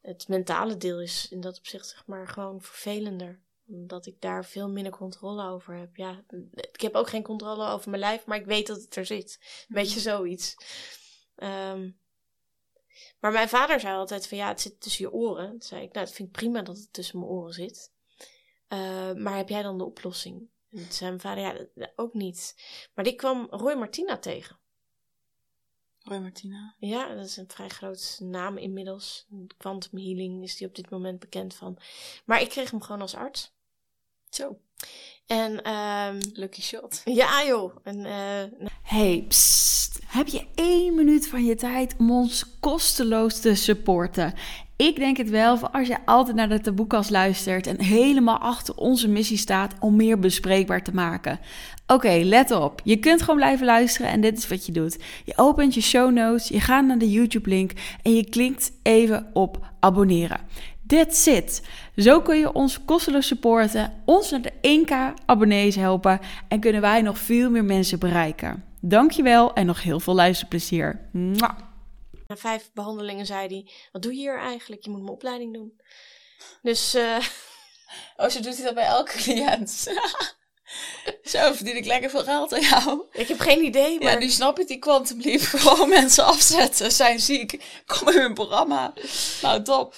Het 0.00 0.28
mentale 0.28 0.76
deel 0.76 1.00
is 1.00 1.28
in 1.30 1.40
dat 1.40 1.58
opzicht 1.58 1.86
zeg 1.88 2.06
maar 2.06 2.28
gewoon 2.28 2.62
vervelender. 2.62 3.40
Omdat 3.68 4.06
ik 4.06 4.20
daar 4.20 4.44
veel 4.44 4.68
minder 4.68 4.92
controle 4.92 5.48
over 5.48 5.74
heb. 5.74 5.96
Ja, 5.96 6.24
ik 6.54 6.80
heb 6.80 6.94
ook 6.94 7.08
geen 7.08 7.22
controle 7.22 7.68
over 7.68 7.90
mijn 7.90 8.02
lijf, 8.02 8.24
maar 8.26 8.38
ik 8.38 8.46
weet 8.46 8.66
dat 8.66 8.80
het 8.80 8.96
er 8.96 9.06
zit. 9.06 9.38
Een 9.68 9.74
beetje 9.74 10.00
zoiets. 10.00 10.56
Ehm, 11.36 11.90
maar 13.20 13.32
mijn 13.32 13.48
vader 13.48 13.80
zei 13.80 13.96
altijd 13.96 14.26
van 14.28 14.38
ja, 14.38 14.48
het 14.48 14.60
zit 14.60 14.80
tussen 14.80 15.04
je 15.04 15.12
oren. 15.12 15.50
Toen 15.50 15.62
zei 15.62 15.82
ik, 15.82 15.92
nou, 15.92 16.06
dat 16.06 16.14
vind 16.14 16.28
ik 16.28 16.34
prima 16.34 16.62
dat 16.62 16.76
het 16.76 16.92
tussen 16.92 17.18
mijn 17.18 17.30
oren 17.30 17.52
zit. 17.52 17.92
Eh, 18.68 19.12
maar 19.12 19.36
heb 19.36 19.48
jij 19.48 19.62
dan 19.62 19.78
de 19.78 19.84
oplossing? 19.84 20.48
En 20.70 20.78
toen 20.78 20.92
zei 20.92 21.10
mijn 21.10 21.20
vader, 21.20 21.42
ja, 21.42 21.66
dat 21.74 21.92
ook 21.96 22.14
niet. 22.14 22.54
Maar 22.94 23.04
die 23.04 23.14
kwam 23.14 23.46
Roy 23.50 23.74
Martina 23.74 24.18
tegen. 24.18 24.58
Roy 25.98 26.18
Martina. 26.18 26.74
Ja, 26.78 27.14
dat 27.14 27.24
is 27.24 27.36
een 27.36 27.50
vrij 27.50 27.68
groot 27.68 28.18
naam 28.22 28.58
inmiddels. 28.58 29.26
Quantum 29.56 29.98
Healing 29.98 30.42
is 30.42 30.56
die 30.56 30.66
op 30.66 30.74
dit 30.74 30.90
moment 30.90 31.18
bekend 31.18 31.54
van. 31.54 31.78
Maar 32.24 32.40
ik 32.40 32.48
kreeg 32.48 32.70
hem 32.70 32.82
gewoon 32.82 33.00
als 33.00 33.14
arts. 33.14 33.54
Zo, 34.36 34.56
En 35.26 35.62
ehm, 35.62 36.18
lucky 36.32 36.62
shot. 36.62 37.00
ja 37.04 37.44
joh. 37.46 37.76
En, 37.84 38.04
eh, 38.04 38.68
Hey, 38.82 39.24
psst. 39.28 39.98
Heb 40.06 40.26
je 40.26 40.46
één 40.54 40.94
minuut 40.94 41.28
van 41.28 41.44
je 41.44 41.54
tijd 41.54 41.94
om 41.98 42.10
ons 42.10 42.58
kosteloos 42.60 43.40
te 43.40 43.54
supporten? 43.54 44.34
Ik 44.76 44.96
denk 44.96 45.16
het 45.16 45.30
wel, 45.30 45.58
voor 45.58 45.70
als 45.70 45.88
je 45.88 45.96
altijd 46.04 46.36
naar 46.36 46.48
de 46.48 46.60
taboekast 46.60 47.10
luistert 47.10 47.66
en 47.66 47.80
helemaal 47.80 48.38
achter 48.38 48.76
onze 48.76 49.08
missie 49.08 49.36
staat 49.36 49.74
om 49.80 49.96
meer 49.96 50.18
bespreekbaar 50.18 50.82
te 50.82 50.94
maken. 50.94 51.40
Oké, 51.86 52.20
let 52.22 52.50
op. 52.50 52.80
Je 52.84 52.96
kunt 52.96 53.20
gewoon 53.20 53.36
blijven 53.36 53.66
luisteren 53.66 54.10
en 54.10 54.20
dit 54.20 54.38
is 54.38 54.48
wat 54.48 54.66
je 54.66 54.72
doet. 54.72 54.98
Je 55.24 55.32
opent 55.36 55.74
je 55.74 55.80
show 55.80 56.12
notes, 56.12 56.48
je 56.48 56.60
gaat 56.60 56.84
naar 56.86 56.98
de 56.98 57.10
YouTube-link 57.10 57.72
en 58.02 58.14
je 58.14 58.28
klikt 58.28 58.72
even 58.82 59.30
op 59.32 59.72
abonneren. 59.80 60.40
That's 60.86 61.26
it. 61.26 61.62
Zo 61.96 62.20
kun 62.20 62.38
je 62.38 62.52
ons 62.52 62.84
kosteloos 62.84 63.26
supporten, 63.26 64.02
ons 64.04 64.30
naar 64.30 64.42
de 64.42 64.52
1k 64.52 65.24
abonnees 65.26 65.74
helpen 65.74 66.20
en 66.48 66.60
kunnen 66.60 66.80
wij 66.80 67.02
nog 67.02 67.18
veel 67.18 67.50
meer 67.50 67.64
mensen 67.64 67.98
bereiken. 67.98 68.64
Dankjewel 68.80 69.54
en 69.54 69.66
nog 69.66 69.82
heel 69.82 70.00
veel 70.00 70.14
luisterplezier. 70.14 71.08
Mwah. 71.12 71.58
Na 72.26 72.36
vijf 72.36 72.70
behandelingen 72.74 73.26
zei 73.26 73.46
hij: 73.46 73.70
Wat 73.92 74.02
doe 74.02 74.12
je 74.12 74.18
hier 74.18 74.38
eigenlijk? 74.38 74.84
Je 74.84 74.90
moet 74.90 75.00
mijn 75.00 75.12
opleiding 75.12 75.54
doen. 75.54 75.80
Dus. 76.62 76.94
Uh... 76.94 77.16
Oh, 78.16 78.28
zo 78.28 78.40
doet 78.40 78.56
hij 78.56 78.64
dat 78.64 78.74
bij 78.74 78.84
elke 78.84 79.12
cliënt. 79.16 79.70
Zo 81.22 81.52
verdien 81.52 81.76
ik 81.76 81.84
lekker 81.84 82.10
veel 82.10 82.24
geld 82.24 82.52
aan 82.54 82.60
jou. 82.60 83.04
Ik 83.12 83.28
heb 83.28 83.40
geen 83.40 83.64
idee, 83.64 84.00
maar... 84.00 84.12
Ja, 84.12 84.18
nu 84.18 84.28
snap 84.28 84.58
ik 84.58 84.66
die 84.66 84.78
Quantum 84.78 85.20
Leap. 85.20 85.40
Gewoon 85.62 85.88
mensen 85.88 86.24
afzetten, 86.24 86.92
zijn 86.92 87.20
ziek. 87.20 87.64
Kom 87.86 88.08
in 88.08 88.20
hun 88.20 88.34
programma. 88.34 88.92
Nou, 89.42 89.62
top. 89.62 89.94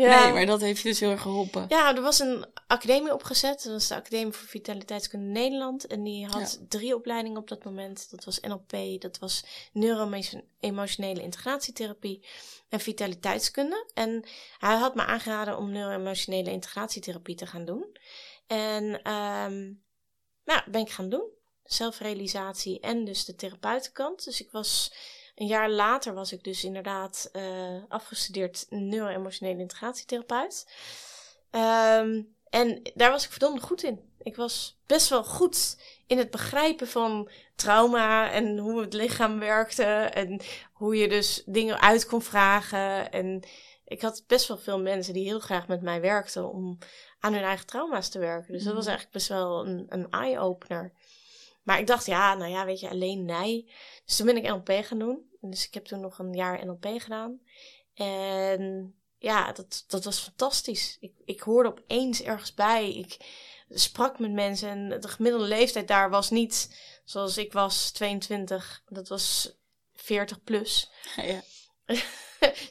Ja. 0.00 0.24
Nee, 0.24 0.32
maar 0.32 0.46
dat 0.46 0.60
heeft 0.60 0.82
je 0.82 0.88
dus 0.88 1.00
heel 1.00 1.10
erg 1.10 1.22
geholpen. 1.22 1.66
Ja, 1.68 1.94
er 1.96 2.02
was 2.02 2.18
een 2.18 2.46
academie 2.66 3.12
opgezet. 3.12 3.62
Dat 3.62 3.72
was 3.72 3.88
de 3.88 3.94
Academie 3.94 4.32
voor 4.32 4.48
Vitaliteitskunde 4.48 5.26
Nederland. 5.26 5.86
En 5.86 6.02
die 6.02 6.26
had 6.26 6.60
drie 6.68 6.94
opleidingen 6.94 7.38
op 7.38 7.48
dat 7.48 7.64
moment. 7.64 8.10
Dat 8.10 8.24
was 8.24 8.40
NLP, 8.40 9.00
dat 9.00 9.18
was 9.18 9.44
neuro-emotionele 9.72 11.22
integratietherapie 11.22 12.26
en 12.68 12.80
vitaliteitskunde. 12.80 13.90
En 13.94 14.24
hij 14.58 14.76
had 14.76 14.94
me 14.94 15.04
aangeraden 15.04 15.56
om 15.56 15.70
neuro-emotionele 15.70 16.50
integratietherapie 16.50 17.34
te 17.34 17.46
gaan 17.46 17.64
doen. 17.64 17.96
En 18.46 18.84
um, 19.12 19.82
nou, 20.44 20.70
ben 20.70 20.80
ik 20.80 20.90
gaan 20.90 21.08
doen. 21.08 21.28
Zelfrealisatie 21.64 22.80
en 22.80 23.04
dus 23.04 23.24
de 23.24 23.34
therapeutenkant. 23.34 24.24
Dus 24.24 24.40
ik 24.40 24.50
was 24.50 24.92
een 25.40 25.46
jaar 25.46 25.70
later 25.70 26.14
was 26.14 26.32
ik 26.32 26.44
dus 26.44 26.64
inderdaad 26.64 27.30
uh, 27.32 27.82
afgestudeerd 27.88 28.66
neuro-emotionele 28.68 29.60
integratietherapeut. 29.60 30.66
Um, 31.50 32.34
en 32.50 32.82
daar 32.94 33.10
was 33.10 33.24
ik 33.24 33.30
verdomd 33.30 33.62
goed 33.62 33.82
in. 33.82 34.00
Ik 34.18 34.36
was 34.36 34.78
best 34.86 35.08
wel 35.08 35.24
goed 35.24 35.78
in 36.06 36.18
het 36.18 36.30
begrijpen 36.30 36.88
van 36.88 37.30
trauma 37.54 38.30
en 38.30 38.58
hoe 38.58 38.80
het 38.80 38.92
lichaam 38.92 39.38
werkte 39.38 39.84
en 40.12 40.40
hoe 40.72 40.96
je 40.96 41.08
dus 41.08 41.42
dingen 41.46 41.80
uit 41.80 42.06
kon 42.06 42.22
vragen. 42.22 43.12
En 43.12 43.42
ik 43.84 44.02
had 44.02 44.24
best 44.26 44.48
wel 44.48 44.58
veel 44.58 44.80
mensen 44.80 45.14
die 45.14 45.24
heel 45.24 45.40
graag 45.40 45.68
met 45.68 45.82
mij 45.82 46.00
werkten 46.00 46.52
om 46.52 46.78
aan 47.20 47.32
hun 47.32 47.42
eigen 47.42 47.66
trauma's 47.66 48.08
te 48.08 48.18
werken. 48.18 48.52
Dus 48.52 48.64
dat 48.64 48.74
was 48.74 48.84
mhm. 48.84 48.90
eigenlijk 48.90 49.16
best 49.16 49.28
wel 49.28 49.66
een, 49.66 49.86
een 49.88 50.10
eye-opener. 50.10 50.92
Maar 51.62 51.78
ik 51.78 51.86
dacht, 51.86 52.06
ja, 52.06 52.34
nou 52.34 52.50
ja, 52.50 52.64
weet 52.64 52.80
je, 52.80 52.88
alleen 52.88 53.24
nee. 53.24 53.72
Dus 54.04 54.16
toen 54.16 54.26
ben 54.26 54.36
ik 54.36 54.48
NLP 54.48 54.84
gaan 54.84 54.98
doen. 54.98 55.29
Dus 55.40 55.66
ik 55.66 55.74
heb 55.74 55.84
toen 55.84 56.00
nog 56.00 56.18
een 56.18 56.32
jaar 56.32 56.66
NLP 56.66 56.86
gedaan. 56.98 57.40
En 57.94 58.94
ja, 59.18 59.52
dat, 59.52 59.84
dat 59.86 60.04
was 60.04 60.18
fantastisch. 60.18 60.96
Ik, 61.00 61.12
ik 61.24 61.40
hoorde 61.40 61.68
opeens 61.68 62.22
ergens 62.22 62.54
bij. 62.54 62.94
Ik 62.94 63.16
sprak 63.68 64.18
met 64.18 64.32
mensen 64.32 64.68
en 64.68 65.00
de 65.00 65.08
gemiddelde 65.08 65.46
leeftijd 65.46 65.88
daar 65.88 66.10
was 66.10 66.30
niet 66.30 66.68
zoals 67.04 67.36
ik 67.36 67.52
was, 67.52 67.90
22. 67.90 68.82
Dat 68.88 69.08
was 69.08 69.54
40 69.94 70.42
plus. 70.42 70.90
Ja. 71.16 71.42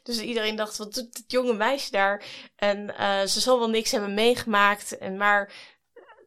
dus 0.04 0.20
iedereen 0.20 0.56
dacht, 0.56 0.78
wat 0.78 0.94
doet 0.94 1.18
het 1.18 1.32
jonge 1.32 1.54
meisje 1.54 1.92
daar? 1.92 2.26
En 2.56 2.80
uh, 3.00 3.22
ze 3.22 3.40
zal 3.40 3.60
wel 3.60 3.70
niks 3.70 3.92
hebben 3.92 4.14
meegemaakt. 4.14 4.98
En 4.98 5.18
maar 5.18 5.54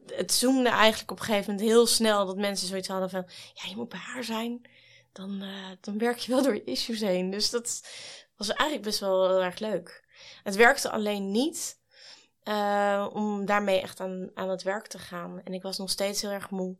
het 0.05 0.33
zoomde 0.33 0.69
eigenlijk 0.69 1.11
op 1.11 1.19
een 1.19 1.25
gegeven 1.25 1.51
moment 1.51 1.69
heel 1.69 1.87
snel 1.87 2.25
dat 2.25 2.37
mensen 2.37 2.67
zoiets 2.67 2.87
hadden 2.87 3.09
van, 3.09 3.29
ja, 3.53 3.69
je 3.69 3.75
moet 3.75 3.89
bij 3.89 3.99
haar 3.99 4.23
zijn. 4.23 4.61
Dan, 5.13 5.43
uh, 5.43 5.69
dan 5.81 5.97
werk 5.97 6.17
je 6.17 6.31
wel 6.31 6.43
door 6.43 6.55
je 6.55 6.63
issues 6.63 6.99
heen. 6.99 7.29
Dus 7.29 7.49
dat 7.49 7.87
was 8.35 8.49
eigenlijk 8.49 8.81
best 8.81 8.99
wel 8.99 9.27
heel 9.27 9.43
erg 9.43 9.59
leuk. 9.59 10.05
Het 10.43 10.55
werkte 10.55 10.89
alleen 10.89 11.31
niet 11.31 11.81
uh, 12.43 13.09
om 13.13 13.45
daarmee 13.45 13.81
echt 13.81 13.99
aan, 13.99 14.31
aan 14.33 14.49
het 14.49 14.63
werk 14.63 14.87
te 14.87 14.99
gaan. 14.99 15.41
En 15.43 15.53
ik 15.53 15.61
was 15.61 15.77
nog 15.77 15.89
steeds 15.89 16.21
heel 16.21 16.31
erg 16.31 16.49
moe. 16.49 16.77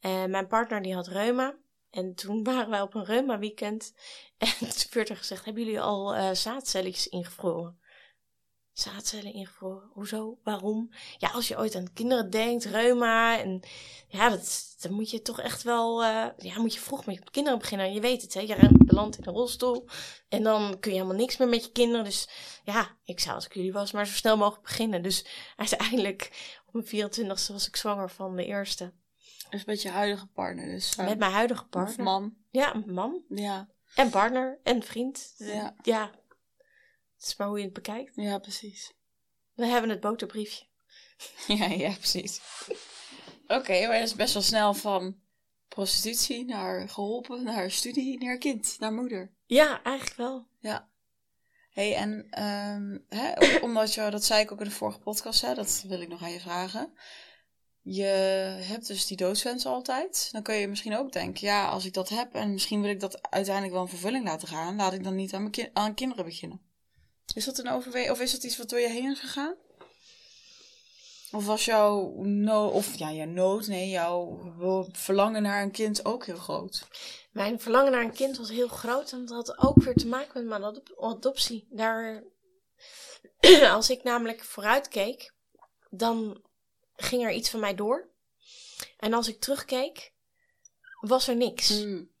En 0.00 0.30
mijn 0.30 0.46
partner 0.46 0.82
die 0.82 0.94
had 0.94 1.06
reuma. 1.06 1.56
En 1.90 2.14
toen 2.14 2.44
waren 2.52 2.70
wij 2.70 2.80
op 2.80 2.94
een 2.94 3.04
reuma 3.04 3.38
weekend. 3.38 3.94
En 4.38 4.48
toen 4.58 4.90
werd 4.90 5.08
er 5.08 5.16
gezegd, 5.16 5.44
hebben 5.44 5.64
jullie 5.64 5.80
al 5.80 6.16
uh, 6.16 6.30
zaadcelletjes 6.32 7.08
ingevroren? 7.08 7.78
Zaadcellen 8.74 9.32
ingevroren. 9.32 9.90
Hoezo? 9.92 10.38
Waarom? 10.42 10.90
Ja, 11.18 11.28
als 11.28 11.48
je 11.48 11.58
ooit 11.58 11.74
aan 11.74 11.92
kinderen 11.92 12.30
denkt, 12.30 12.64
reuma 12.64 13.38
en 13.38 13.60
ja, 14.08 14.28
dat, 14.28 14.76
dan 14.80 14.92
moet 14.92 15.10
je 15.10 15.22
toch 15.22 15.40
echt 15.40 15.62
wel, 15.62 16.02
uh, 16.02 16.26
ja, 16.36 16.58
moet 16.58 16.74
je 16.74 16.80
vroeg 16.80 17.06
met 17.06 17.14
je 17.14 17.30
kinderen 17.30 17.58
beginnen. 17.58 17.92
Je 17.92 18.00
weet 18.00 18.22
het, 18.22 18.34
hè, 18.34 18.40
je 18.40 18.68
belandt 18.84 19.18
in 19.18 19.26
een 19.26 19.34
rolstoel 19.34 19.88
en 20.28 20.42
dan 20.42 20.78
kun 20.80 20.90
je 20.90 20.96
helemaal 20.96 21.20
niks 21.20 21.36
meer 21.36 21.48
met 21.48 21.64
je 21.64 21.72
kinderen. 21.72 22.04
Dus 22.04 22.28
ja, 22.64 22.96
ik 23.04 23.20
zou 23.20 23.34
als 23.34 23.46
ik 23.46 23.54
jullie 23.54 23.72
was, 23.72 23.92
maar 23.92 24.06
zo 24.06 24.12
snel 24.12 24.36
mogelijk 24.36 24.62
beginnen. 24.62 25.02
Dus 25.02 25.26
uiteindelijk 25.56 26.30
op 26.66 26.72
mijn 26.72 27.10
24ste 27.10 27.52
was 27.52 27.66
ik 27.66 27.76
zwanger 27.76 28.10
van 28.10 28.36
de 28.36 28.44
eerste. 28.44 28.92
Dus 29.50 29.64
met 29.64 29.82
je 29.82 29.88
huidige 29.88 30.26
partner 30.26 30.66
dus? 30.66 30.96
Met 30.96 31.18
mijn 31.18 31.32
huidige 31.32 31.64
partner. 31.64 31.98
Of 31.98 32.04
man? 32.04 32.34
Ja, 32.50 32.82
man. 32.86 33.22
Ja. 33.28 33.68
En 33.94 34.10
partner 34.10 34.58
en 34.62 34.82
vriend. 34.82 35.34
Ja. 35.36 35.74
Ja, 35.82 36.10
het 37.24 37.32
is 37.32 37.38
maar 37.38 37.48
hoe 37.48 37.58
je 37.58 37.64
het 37.64 37.72
bekijkt. 37.72 38.12
Ja, 38.14 38.38
precies. 38.38 38.92
We 39.54 39.66
hebben 39.66 39.90
het 39.90 40.00
boterbriefje. 40.00 40.64
ja, 41.58 41.66
ja, 41.66 41.92
precies. 41.92 42.40
Oké, 43.46 43.86
maar 43.86 43.98
dat 43.98 44.08
is 44.08 44.14
best 44.14 44.34
wel 44.34 44.42
snel 44.42 44.74
van 44.74 45.16
prostitutie 45.68 46.44
naar 46.44 46.88
geholpen, 46.88 47.44
naar 47.44 47.70
studie, 47.70 48.24
naar 48.24 48.38
kind, 48.38 48.76
naar 48.78 48.92
moeder. 48.92 49.34
Ja, 49.46 49.82
eigenlijk 49.82 50.16
wel. 50.16 50.46
Ja. 50.58 50.88
hey, 51.70 51.94
en 51.94 52.42
um, 52.42 53.04
hè, 53.08 53.58
omdat 53.60 53.94
je, 53.94 54.10
dat 54.10 54.24
zei 54.24 54.40
ik 54.40 54.52
ook 54.52 54.58
in 54.58 54.64
de 54.64 54.70
vorige 54.70 54.98
podcast, 54.98 55.40
hè, 55.40 55.54
dat 55.54 55.84
wil 55.88 56.00
ik 56.00 56.08
nog 56.08 56.22
aan 56.22 56.32
je 56.32 56.40
vragen. 56.40 56.92
Je 57.82 58.04
hebt 58.62 58.86
dus 58.86 59.06
die 59.06 59.16
doodswens 59.16 59.66
altijd. 59.66 60.28
Dan 60.32 60.42
kun 60.42 60.54
je 60.54 60.68
misschien 60.68 60.96
ook 60.96 61.12
denken, 61.12 61.46
ja, 61.46 61.68
als 61.68 61.84
ik 61.84 61.92
dat 61.92 62.08
heb 62.08 62.34
en 62.34 62.52
misschien 62.52 62.80
wil 62.80 62.90
ik 62.90 63.00
dat 63.00 63.30
uiteindelijk 63.30 63.74
wel 63.74 63.82
een 63.82 63.88
vervulling 63.88 64.24
laten 64.24 64.48
gaan, 64.48 64.76
laat 64.76 64.92
ik 64.92 65.04
dan 65.04 65.14
niet 65.14 65.34
aan, 65.34 65.42
mijn 65.42 65.70
aan 65.72 65.94
kinderen 65.94 66.24
beginnen. 66.24 66.72
Is 67.34 67.44
dat 67.44 67.58
een 67.58 67.70
overweging 67.70 68.12
of 68.12 68.20
is 68.20 68.32
dat 68.32 68.42
iets 68.42 68.56
wat 68.56 68.68
door 68.68 68.80
je 68.80 68.88
heen 68.88 69.10
is 69.10 69.20
gegaan? 69.20 69.54
Of 71.32 71.46
was 71.46 71.64
jouw 71.64 72.22
no 72.22 72.68
of 72.68 72.94
ja, 72.94 73.10
je 73.10 73.26
nood, 73.26 73.66
nee, 73.66 73.88
jouw 73.88 74.40
verlangen 74.92 75.42
naar 75.42 75.62
een 75.62 75.70
kind 75.70 76.04
ook 76.04 76.26
heel 76.26 76.36
groot? 76.36 76.86
Mijn 77.32 77.60
verlangen 77.60 77.92
naar 77.92 78.02
een 78.02 78.12
kind 78.12 78.36
was 78.36 78.50
heel 78.50 78.68
groot 78.68 79.12
en 79.12 79.26
dat 79.26 79.46
had 79.46 79.58
ook 79.58 79.82
weer 79.82 79.94
te 79.94 80.06
maken 80.06 80.46
met 80.46 80.60
mijn 80.60 80.82
adoptie. 80.98 81.66
Daar, 81.70 82.22
als 83.70 83.90
ik 83.90 84.02
namelijk 84.02 84.44
vooruit 84.44 84.88
keek, 84.88 85.34
dan 85.90 86.42
ging 86.96 87.22
er 87.22 87.32
iets 87.32 87.50
van 87.50 87.60
mij 87.60 87.74
door. 87.74 88.08
En 88.96 89.12
als 89.12 89.28
ik 89.28 89.40
terugkeek, 89.40 90.12
was 91.00 91.28
er 91.28 91.36
niks. 91.36 91.84
Mm. 91.84 92.13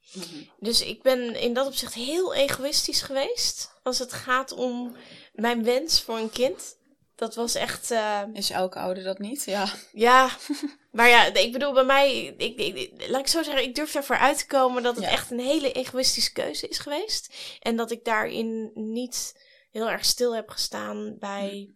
Dus 0.58 0.82
ik 0.82 1.02
ben 1.02 1.40
in 1.40 1.54
dat 1.54 1.66
opzicht 1.66 1.94
heel 1.94 2.34
egoïstisch 2.34 3.02
geweest. 3.02 3.72
Als 3.82 3.98
het 3.98 4.12
gaat 4.12 4.52
om 4.52 4.96
mijn 5.32 5.64
wens 5.64 6.02
voor 6.02 6.18
een 6.18 6.30
kind. 6.30 6.76
Dat 7.14 7.34
was 7.34 7.54
echt. 7.54 7.90
Uh... 7.90 8.22
Is 8.32 8.50
elke 8.50 8.78
ouder 8.78 9.02
dat 9.02 9.18
niet? 9.18 9.44
Ja. 9.44 9.68
Ja, 9.92 10.30
maar 10.92 11.08
ja, 11.08 11.34
ik 11.34 11.52
bedoel, 11.52 11.72
bij 11.72 11.84
mij. 11.84 12.34
Ik, 12.36 12.56
ik, 12.58 13.08
laat 13.08 13.20
ik 13.20 13.26
zo 13.26 13.42
zeggen, 13.42 13.62
ik 13.64 13.74
durf 13.74 13.94
ervoor 13.94 14.18
uit 14.18 14.38
te 14.38 14.46
komen 14.46 14.82
dat 14.82 14.96
het 14.96 15.04
echt 15.04 15.30
een 15.30 15.40
hele 15.40 15.72
egoïstische 15.72 16.32
keuze 16.32 16.68
is 16.68 16.78
geweest. 16.78 17.34
En 17.60 17.76
dat 17.76 17.90
ik 17.90 18.04
daarin 18.04 18.70
niet 18.74 19.42
heel 19.70 19.90
erg 19.90 20.04
stil 20.04 20.34
heb 20.34 20.50
gestaan 20.50 21.16
bij. 21.18 21.70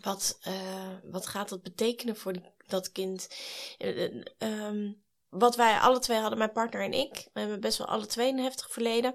Wat, 0.00 0.38
uh, 0.48 0.94
wat 1.02 1.26
gaat 1.26 1.48
dat 1.48 1.62
betekenen 1.62 2.16
voor 2.16 2.32
die, 2.32 2.42
dat 2.66 2.92
kind? 2.92 3.28
Uh, 3.78 4.90
wat 5.30 5.56
wij 5.56 5.78
alle 5.78 5.98
twee 5.98 6.18
hadden, 6.18 6.38
mijn 6.38 6.52
partner 6.52 6.82
en 6.82 6.92
ik, 6.92 7.28
we 7.32 7.40
hebben 7.40 7.60
best 7.60 7.78
wel 7.78 7.86
alle 7.86 8.06
twee 8.06 8.28
een 8.32 8.38
heftig 8.38 8.70
verleden. 8.70 9.14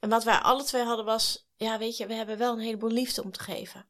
En 0.00 0.08
wat 0.08 0.24
wij 0.24 0.38
alle 0.38 0.62
twee 0.62 0.82
hadden 0.82 1.04
was, 1.04 1.48
ja, 1.56 1.78
weet 1.78 1.96
je, 1.96 2.06
we 2.06 2.14
hebben 2.14 2.38
wel 2.38 2.52
een 2.52 2.58
heleboel 2.58 2.90
liefde 2.90 3.22
om 3.22 3.32
te 3.32 3.42
geven. 3.42 3.86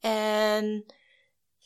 En 0.00 0.94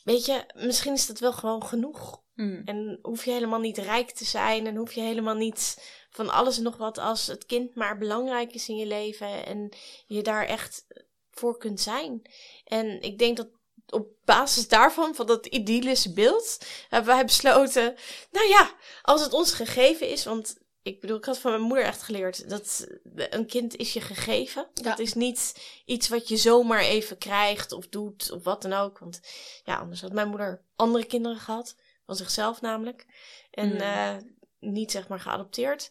weet 0.03 0.25
je, 0.25 0.45
misschien 0.55 0.93
is 0.93 1.05
dat 1.05 1.19
wel 1.19 1.33
gewoon 1.33 1.65
genoeg. 1.65 2.21
Hmm. 2.33 2.61
En 2.65 2.99
hoef 3.01 3.25
je 3.25 3.31
helemaal 3.31 3.59
niet 3.59 3.77
rijk 3.77 4.11
te 4.11 4.25
zijn 4.25 4.67
en 4.67 4.75
hoef 4.75 4.93
je 4.93 5.01
helemaal 5.01 5.35
niet 5.35 5.77
van 6.09 6.29
alles 6.29 6.57
en 6.57 6.63
nog 6.63 6.77
wat 6.77 6.97
als 6.97 7.27
het 7.27 7.45
kind 7.45 7.75
maar 7.75 7.97
belangrijk 7.97 8.53
is 8.53 8.69
in 8.69 8.75
je 8.75 8.85
leven 8.85 9.45
en 9.45 9.73
je 10.05 10.21
daar 10.21 10.45
echt 10.45 10.85
voor 11.31 11.57
kunt 11.57 11.79
zijn. 11.79 12.21
En 12.65 13.01
ik 13.01 13.17
denk 13.17 13.37
dat 13.37 13.49
op 13.89 14.07
basis 14.25 14.67
daarvan, 14.67 15.15
van 15.15 15.25
dat 15.25 15.45
idyllische 15.45 16.13
beeld, 16.13 16.57
hebben 16.89 17.15
wij 17.15 17.25
besloten, 17.25 17.95
nou 18.31 18.47
ja, 18.47 18.71
als 19.01 19.21
het 19.21 19.33
ons 19.33 19.53
gegeven 19.53 20.09
is, 20.09 20.25
want 20.25 20.61
ik 20.83 20.99
bedoel, 21.01 21.17
ik 21.17 21.25
had 21.25 21.37
van 21.37 21.51
mijn 21.51 21.63
moeder 21.63 21.85
echt 21.85 22.01
geleerd 22.01 22.49
dat 22.49 22.87
een 23.15 23.45
kind 23.47 23.75
is 23.75 23.93
je 23.93 24.01
gegeven. 24.01 24.67
Dat 24.73 24.99
is 24.99 25.13
niet 25.13 25.63
iets 25.85 26.07
wat 26.07 26.27
je 26.27 26.37
zomaar 26.37 26.79
even 26.79 27.17
krijgt 27.17 27.71
of 27.71 27.87
doet 27.87 28.31
of 28.31 28.43
wat 28.43 28.61
dan 28.61 28.73
ook. 28.73 28.99
Want 28.99 29.21
ja, 29.63 29.75
anders 29.75 30.01
had 30.01 30.11
mijn 30.11 30.27
moeder 30.27 30.61
andere 30.75 31.05
kinderen 31.05 31.37
gehad. 31.37 31.75
Van 32.05 32.15
zichzelf 32.15 32.61
namelijk. 32.61 33.05
En 33.51 33.69
Hmm. 33.69 33.79
eh, 33.79 34.15
niet 34.59 34.91
zeg 34.91 35.07
maar 35.07 35.19
geadopteerd. 35.19 35.89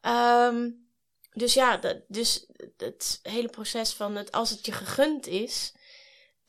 Ehm, 0.00 0.70
dus 1.32 1.54
ja, 1.54 1.76
dat, 1.76 1.96
dus 2.08 2.46
het 2.76 3.20
hele 3.22 3.48
proces 3.48 3.92
van 3.92 4.16
het, 4.16 4.32
als 4.32 4.50
het 4.50 4.66
je 4.66 4.72
gegund 4.72 5.26
is, 5.26 5.72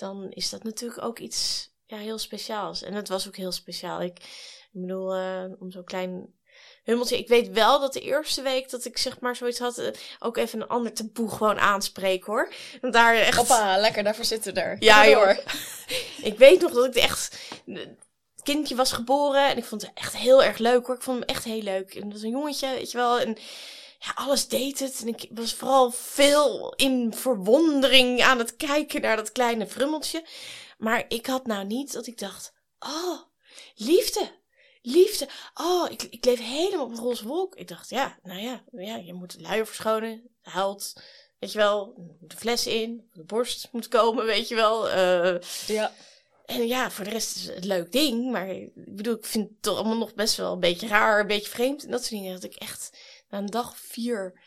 dan 0.02 0.28
is 0.30 0.50
dat 0.50 0.64
natuurlijk 0.64 1.04
ook 1.04 1.20
iets 1.20 1.70
ja, 1.86 1.98
heel 1.98 2.18
speciaals. 2.18 2.82
En 2.82 2.94
het 2.94 3.08
was 3.08 3.28
ook 3.28 3.36
heel 3.36 3.52
speciaal. 3.52 4.02
Ik, 4.02 4.18
ik 4.72 4.82
bedoel, 4.82 5.16
eh, 5.16 5.44
om 5.60 5.72
zo'n 5.72 5.84
klein 5.84 6.34
hummeltje. 6.84 7.18
Ik 7.18 7.28
weet 7.28 7.50
wel 7.50 7.80
dat 7.80 7.94
de 7.94 8.02
eerste 8.02 8.42
week 8.42 8.70
dat 8.70 8.86
ik 8.86 8.98
zeg 8.98 9.20
maar 9.20 9.36
zoiets 9.36 9.60
had, 9.60 9.78
eh, 9.78 9.88
ook 10.20 10.38
even 10.38 10.62
een 10.62 10.68
ander 10.68 10.94
taboe 10.94 11.30
gewoon 11.30 11.60
aanspreken 11.60 12.32
hoor. 12.32 12.54
Want 12.82 12.94
daar 12.94 13.16
echt. 13.16 13.38
Hoppa, 13.38 13.78
lekker, 13.78 14.04
daarvoor 14.04 14.26
zitten 14.26 14.54
we 14.54 14.60
er. 14.60 14.76
Ja, 14.80 15.06
door. 15.06 15.40
Ik 16.32 16.38
weet 16.38 16.62
nog 16.62 16.72
dat 16.72 16.86
ik 16.86 16.96
echt. 16.96 17.38
Het 17.66 18.44
kindje 18.44 18.76
was 18.76 18.92
geboren 18.92 19.50
en 19.50 19.58
ik 19.58 19.66
vond 19.66 19.82
het 19.82 19.92
echt 19.94 20.16
heel 20.16 20.44
erg 20.44 20.58
leuk 20.58 20.86
hoor. 20.86 20.96
Ik 20.96 21.02
vond 21.02 21.20
hem 21.20 21.28
echt 21.28 21.44
heel 21.44 21.62
leuk. 21.62 21.96
En 21.96 22.02
dat 22.02 22.12
was 22.12 22.22
een 22.22 22.30
jongetje, 22.30 22.70
weet 22.70 22.92
je 22.92 22.98
wel. 22.98 23.20
En 23.20 23.38
ja, 24.04 24.12
alles 24.16 24.48
deed 24.48 24.80
het. 24.80 25.02
En 25.02 25.08
ik 25.08 25.28
was 25.32 25.54
vooral 25.54 25.92
veel 25.92 26.74
in 26.76 27.14
verwondering 27.14 28.22
aan 28.22 28.38
het 28.38 28.56
kijken 28.56 29.02
naar 29.02 29.16
dat 29.16 29.32
kleine 29.32 29.68
frummeltje. 29.68 30.26
Maar 30.78 31.06
ik 31.08 31.26
had 31.26 31.46
nou 31.46 31.66
niet 31.66 31.94
dat 31.94 32.08
ik 32.08 32.18
dacht: 32.18 32.54
oh, 32.80 33.20
liefde. 33.76 34.40
Liefde. 34.82 35.28
Oh, 35.54 35.92
ik, 35.92 36.04
ik 36.04 36.26
leef 36.26 36.40
helemaal 36.40 36.86
op 36.86 36.92
een 36.92 36.98
roze 36.98 37.28
wolk. 37.28 37.56
Ik 37.56 37.68
dacht, 37.68 37.90
ja, 37.90 38.18
nou 38.24 38.40
ja, 38.42 38.64
ja 38.72 38.96
je 38.96 39.14
moet 39.14 39.36
de 39.38 39.42
luier 39.42 39.66
verschonen. 39.66 40.30
Huilt. 40.42 40.94
Weet 41.40 41.52
je 41.52 41.58
wel, 41.58 41.94
de 42.20 42.36
fles 42.36 42.68
in, 42.68 43.10
de 43.14 43.24
borst 43.24 43.68
moet 43.72 43.88
komen, 43.88 44.26
weet 44.26 44.48
je 44.48 44.56
wel. 44.56 44.90
Eh, 44.90 45.42
Ja. 45.68 45.94
en 46.46 46.68
ja, 46.68 46.92
voor 46.92 47.04
de 47.04 47.10
rest 47.10 47.36
is 47.36 47.48
het 47.48 47.56
een 47.56 47.68
leuk 47.68 47.92
ding. 47.92 48.32
Maar 48.32 48.50
ik 48.50 48.72
bedoel, 48.76 49.16
ik 49.16 49.26
vind 49.26 49.50
het 49.50 49.62
toch 49.62 49.78
allemaal 49.78 49.98
nog 49.98 50.14
best 50.14 50.38
wel 50.38 50.54
een 50.54 50.60
beetje 50.60 50.88
raar, 50.88 51.20
een 51.20 51.28
beetje 51.28 51.50
vreemd. 51.52 51.84
En 51.84 51.92
dat 51.92 52.00
soort 52.00 52.22
dingen. 52.22 52.34
Dat 52.34 52.44
ik 52.44 52.56
echt 52.56 52.98
na 53.32 53.38
een 53.38 53.46
dag 53.46 53.78
vier 53.78 54.42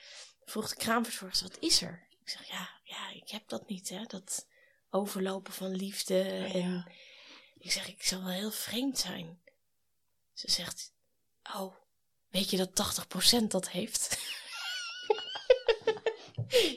vroeg 0.45 0.69
de 0.69 0.77
kraamverzorgster, 0.77 1.49
wat 1.49 1.59
is 1.61 1.83
er? 1.83 2.07
Ik 2.21 2.29
zeg, 2.29 2.49
ja, 2.49 2.69
ja, 2.85 3.11
ik 3.11 3.31
heb 3.31 3.49
dat 3.49 3.69
niet, 3.69 3.89
hè. 3.89 4.03
Dat 4.07 4.47
overlopen 4.91 5.53
van 5.53 5.75
liefde. 5.75 6.23
En 6.53 6.93
ik 7.59 7.73
zeg, 7.73 7.89
ik 7.89 8.03
zal 8.03 8.25
wel 8.25 8.33
heel 8.33 8.51
vreemd 8.51 8.99
zijn. 8.99 9.41
Ze 10.33 10.51
zegt, 10.51 10.93
oh, 11.55 11.75
weet 12.31 12.51
je 12.51 12.57
dat 12.57 12.97
80% 13.43 13.47
dat 13.47 13.69
heeft? 13.69 14.19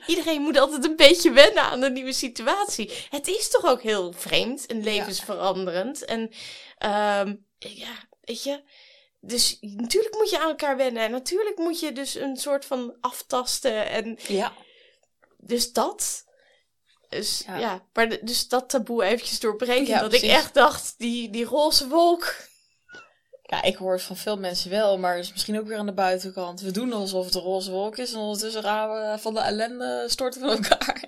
Iedereen 0.07 0.41
moet 0.41 0.57
altijd 0.57 0.85
een 0.85 0.95
beetje 0.95 1.31
wennen 1.31 1.63
aan 1.63 1.79
de 1.79 1.89
nieuwe 1.89 2.13
situatie. 2.13 2.91
Het 3.09 3.27
is 3.27 3.49
toch 3.49 3.65
ook 3.65 3.81
heel 3.81 4.13
vreemd 4.13 4.65
en 4.65 4.83
levensveranderend. 4.83 6.05
En 6.05 6.31
ehm, 6.77 7.35
ja, 7.57 8.07
weet 8.21 8.43
je. 8.43 8.63
Dus 9.27 9.57
natuurlijk 9.61 10.15
moet 10.15 10.29
je 10.29 10.39
aan 10.39 10.49
elkaar 10.49 10.77
wennen. 10.77 11.03
En 11.03 11.11
natuurlijk 11.11 11.57
moet 11.57 11.79
je 11.79 11.91
dus 11.91 12.15
een 12.15 12.37
soort 12.37 12.65
van 12.65 12.95
aftasten. 13.01 13.89
En 13.89 14.17
Ja. 14.27 14.53
dus 15.37 15.71
dat. 15.73 16.25
Dus 17.09 17.43
Ja. 17.47 17.57
ja, 17.57 17.85
maar 17.93 18.09
de- 18.09 18.19
dus 18.23 18.47
dat 18.47 18.69
taboe 18.69 19.03
eventjes 19.03 19.39
doorbreken. 19.39 19.85
Ja, 19.87 19.99
dat 19.99 20.13
ik 20.13 20.21
echt 20.21 20.53
dacht, 20.53 20.93
die, 20.97 21.29
die 21.29 21.45
roze 21.45 21.87
wolk. 21.87 22.35
Ja, 23.49 23.61
ik 23.63 23.75
hoor 23.75 23.93
het 23.93 24.01
van 24.01 24.17
veel 24.17 24.37
mensen 24.37 24.69
wel, 24.69 24.97
maar 24.97 25.15
het 25.15 25.23
is 25.25 25.31
misschien 25.31 25.59
ook 25.59 25.67
weer 25.67 25.77
aan 25.77 25.85
de 25.85 25.93
buitenkant. 25.93 26.61
We 26.61 26.71
doen 26.71 26.93
alsof 26.93 27.25
het 27.25 27.35
een 27.35 27.41
roze 27.41 27.71
wolk 27.71 27.97
is 27.97 28.13
en 28.13 28.19
ondertussen 28.19 28.63
gaan 28.63 28.89
we 28.89 29.19
van 29.19 29.33
de 29.33 29.39
ellende 29.39 30.03
storten 30.07 30.41
van 30.41 30.49
elkaar. 30.49 31.03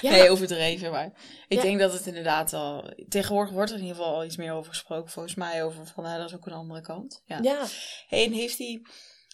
Ja, 0.00 0.10
Nee, 0.10 0.30
overdreven, 0.30 0.90
maar 0.90 1.12
ik 1.48 1.56
Ja. 1.56 1.62
denk 1.62 1.78
dat 1.78 1.92
het 1.92 2.06
inderdaad 2.06 2.52
al... 2.52 2.92
Tegenwoordig 3.08 3.52
wordt 3.52 3.70
er 3.70 3.76
in 3.76 3.82
ieder 3.82 3.96
geval 3.96 4.14
al 4.14 4.24
iets 4.24 4.36
meer 4.36 4.52
over 4.52 4.70
gesproken, 4.70 5.10
volgens 5.10 5.34
mij, 5.34 5.64
over 5.64 5.86
van, 5.86 6.04
nou, 6.04 6.18
dat 6.18 6.28
is 6.28 6.34
ook 6.34 6.46
een 6.46 6.52
andere 6.52 6.80
kant. 6.80 7.22
Ja. 7.24 7.38
ja. 7.42 7.64
Hey, 8.08 8.24
en 8.24 8.32
heeft 8.32 8.58
hij, 8.58 8.82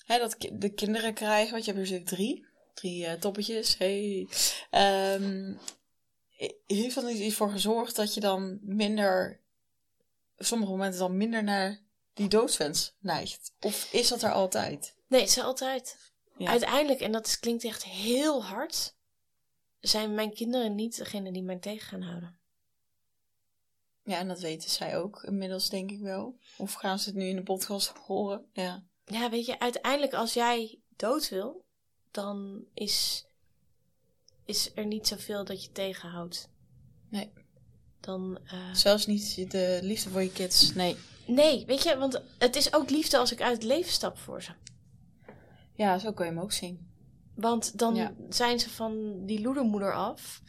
hè, 0.06 0.18
dat 0.18 0.36
ki- 0.36 0.50
de 0.58 0.68
kinderen 0.74 1.14
krijgen, 1.14 1.52
want 1.52 1.64
je 1.64 1.70
hebt 1.72 1.82
natuurlijk 1.82 2.08
drie, 2.10 2.46
drie 2.74 3.06
eh, 3.06 3.12
toppetjes, 3.12 3.78
hey. 3.78 4.28
Ehm, 4.70 5.52
heeft 6.66 6.94
dat 6.94 7.04
niet 7.04 7.18
iets 7.18 7.34
voor 7.34 7.50
gezorgd 7.50 7.96
dat 7.96 8.14
je 8.14 8.20
dan 8.20 8.58
minder, 8.62 9.40
op 10.38 10.44
sommige 10.44 10.70
momenten 10.70 10.98
dan 11.00 11.16
minder 11.16 11.44
naar 11.44 11.84
die 12.16 12.28
doodswens 12.28 12.94
neigt? 12.98 13.52
Of 13.60 13.92
is 13.92 14.08
dat 14.08 14.22
er 14.22 14.32
altijd? 14.32 14.94
Nee, 15.08 15.20
het 15.20 15.30
is 15.30 15.38
altijd. 15.38 16.12
Ja. 16.36 16.50
Uiteindelijk, 16.50 17.00
en 17.00 17.12
dat 17.12 17.38
klinkt 17.40 17.64
echt 17.64 17.84
heel 17.84 18.44
hard, 18.44 18.94
zijn 19.80 20.14
mijn 20.14 20.34
kinderen 20.34 20.74
niet 20.74 20.96
degene 20.96 21.32
die 21.32 21.42
mij 21.42 21.58
tegen 21.58 21.88
gaan 21.88 22.02
houden. 22.02 22.38
Ja, 24.02 24.18
en 24.18 24.28
dat 24.28 24.40
weten 24.40 24.70
zij 24.70 24.98
ook 24.98 25.22
inmiddels, 25.22 25.68
denk 25.68 25.90
ik 25.90 26.00
wel. 26.00 26.38
Of 26.56 26.72
gaan 26.72 26.98
ze 26.98 27.08
het 27.08 27.18
nu 27.18 27.28
in 27.28 27.36
de 27.36 27.42
podcast 27.42 27.88
horen? 27.88 28.46
Ja. 28.52 28.84
Ja, 29.04 29.30
weet 29.30 29.46
je, 29.46 29.58
uiteindelijk 29.58 30.14
als 30.14 30.34
jij 30.34 30.80
dood 30.96 31.28
wil, 31.28 31.64
dan 32.10 32.64
is, 32.74 33.26
is 34.44 34.70
er 34.74 34.86
niet 34.86 35.06
zoveel 35.06 35.44
dat 35.44 35.64
je 35.64 35.72
tegenhoudt. 35.72 36.48
Nee. 37.08 37.32
Dan, 38.00 38.38
eh, 38.44 38.74
Zelfs 38.74 39.06
niet 39.06 39.50
de 39.50 39.78
liefde 39.82 40.10
voor 40.10 40.22
je 40.22 40.32
kids. 40.32 40.74
Nee. 40.74 40.96
Nee, 41.26 41.64
weet 41.66 41.82
je, 41.82 41.98
want 41.98 42.22
het 42.38 42.56
is 42.56 42.74
ook 42.74 42.90
liefde 42.90 43.18
als 43.18 43.32
ik 43.32 43.40
uit 43.42 43.52
het 43.54 43.62
leven 43.62 43.92
stap 43.92 44.18
voor 44.18 44.42
ze. 44.42 44.50
Ja, 45.74 45.98
zo 45.98 46.12
kun 46.12 46.24
je 46.24 46.30
hem 46.30 46.40
ook 46.40 46.52
zien. 46.52 46.88
Want 47.34 47.78
dan 47.78 47.94
Ja. 47.94 48.12
zijn 48.28 48.58
ze 48.60 48.70
van 48.70 49.24
die 49.26 49.40
loedermoeder 49.40 49.94
af. 49.94 50.42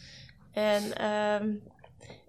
En 0.52 0.98
ehm, 0.98 1.54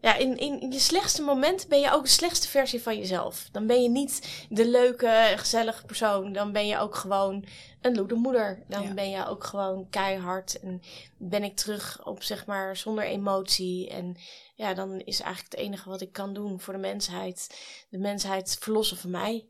ja, 0.01 0.15
in, 0.17 0.37
in, 0.37 0.61
in 0.61 0.73
je 0.73 0.79
slechtste 0.79 1.23
moment 1.23 1.69
ben 1.69 1.81
je 1.81 1.93
ook 1.93 2.03
de 2.03 2.09
slechtste 2.11 2.49
versie 2.49 2.83
van 2.83 2.97
jezelf. 2.99 3.49
Dan 3.53 3.67
ben 3.67 3.83
je 3.83 3.89
niet 3.89 4.47
de 4.49 4.69
leuke, 4.69 5.33
gezellige 5.37 5.85
persoon. 5.85 6.33
Dan 6.33 6.53
ben 6.53 6.67
je 6.67 6.79
ook 6.79 6.95
gewoon 6.95 7.45
een 7.81 7.95
loedermoeder. 7.95 8.65
Dan 8.69 8.83
Ja. 8.83 8.95
ben 8.95 9.11
je 9.11 9.27
ook 9.27 9.45
gewoon 9.45 9.89
keihard. 9.91 10.61
En 10.61 10.83
ben 11.17 11.43
ik 11.45 11.57
terug 11.57 12.05
op, 12.07 12.23
zeg 12.23 12.47
maar, 12.47 12.77
zonder 12.77 13.05
emotie. 13.05 13.89
En 13.89 14.17
ja, 14.55 14.75
dan 14.75 15.01
is 15.01 15.21
eigenlijk 15.21 15.53
het 15.55 15.61
enige 15.65 15.89
wat 15.89 16.01
ik 16.01 16.13
kan 16.13 16.35
doen 16.35 16.61
voor 16.61 16.73
de 16.75 16.81
mensheid. 16.81 17.59
De 17.91 17.99
mensheid 17.99 18.57
verlossen 18.61 18.97
van 18.97 19.11
mij. 19.11 19.47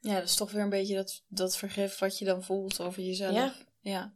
Ja, 0.00 0.14
dat 0.14 0.28
is 0.28 0.34
toch 0.34 0.50
weer 0.50 0.62
een 0.62 0.68
beetje 0.68 0.94
dat, 0.94 1.22
dat 1.28 1.56
vergif 1.56 1.98
wat 1.98 2.18
je 2.18 2.24
dan 2.24 2.42
voelt 2.42 2.80
over 2.80 3.02
jezelf. 3.02 3.34
Ja. 3.34 3.54
ja. 3.80 4.12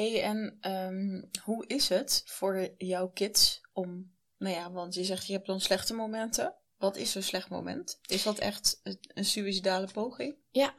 Hey, 0.00 0.22
en 0.22 0.56
ehm, 0.60 1.22
hoe 1.42 1.66
is 1.66 1.88
het 1.88 2.22
voor 2.24 2.74
jouw 2.76 3.08
kids 3.08 3.60
om... 3.72 4.18
Nou 4.38 4.54
ja, 4.54 4.72
want 4.72 4.94
je 4.94 5.04
zegt 5.04 5.26
je 5.26 5.32
hebt 5.32 5.46
dan 5.46 5.60
slechte 5.60 5.94
momenten. 5.94 6.54
Wat 6.78 6.96
is 6.96 7.12
zo'n 7.12 7.22
slecht 7.22 7.48
moment? 7.48 8.00
Is 8.06 8.22
dat 8.22 8.38
echt 8.38 8.80
een, 9.14 9.24
suïcidale 9.24 9.88
poging? 9.92 10.36
Ja. 10.50 10.74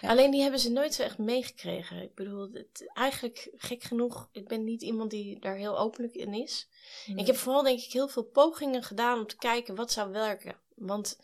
Ja. 0.00 0.08
Alleen 0.08 0.30
die 0.30 0.40
hebben 0.42 0.60
ze 0.60 0.70
nooit 0.70 0.94
zo 0.94 1.02
echt 1.02 1.18
meegekregen. 1.18 2.02
Ik 2.02 2.14
bedoel, 2.14 2.50
het, 2.52 2.90
eigenlijk 2.92 3.50
gek 3.56 3.82
genoeg, 3.82 4.28
ik 4.32 4.48
ben 4.48 4.64
niet 4.64 4.82
iemand 4.82 5.10
die 5.10 5.40
daar 5.40 5.56
heel 5.56 5.78
openlijk 5.78 6.14
in 6.14 6.34
is. 6.34 6.68
Ik 7.16 7.26
heb 7.26 7.36
vooral 7.36 7.62
denk 7.62 7.80
ik 7.80 7.92
heel 7.92 8.08
veel 8.08 8.24
pogingen 8.24 8.82
gedaan 8.82 9.18
om 9.18 9.26
te 9.26 9.36
kijken 9.36 9.74
wat 9.74 9.92
zou 9.92 10.10
werken. 10.10 10.60
Want 10.74 11.18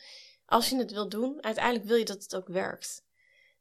als 0.46 0.68
je 0.68 0.76
het 0.76 0.90
wil 0.90 1.08
doen, 1.08 1.42
uiteindelijk 1.42 1.84
wil 1.84 1.96
je 1.96 2.04
dat 2.04 2.22
het 2.22 2.36
ook 2.36 2.48
werkt. 2.48 3.05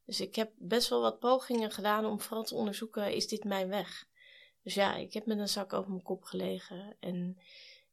Dus 0.06 0.22
ik 0.22 0.36
heb 0.36 0.52
best 0.56 0.90
wel 0.90 1.02
wat 1.02 1.20
pogingen 1.20 1.72
gedaan 1.72 2.06
om 2.06 2.22
vooral 2.22 2.44
te 2.44 2.56
onderzoeken, 2.56 3.14
is 3.14 3.28
dit 3.28 3.44
mijn 3.44 3.68
weg? 3.68 4.08
Dus 4.64 4.74
ja, 4.74 4.96
ik 4.96 5.14
heb 5.14 5.26
met 5.26 5.38
een 5.38 5.50
zak 5.50 5.74
over 5.74 5.90
mijn 5.90 6.04
kop 6.04 6.24
gelegen. 6.24 6.96
En 7.00 7.38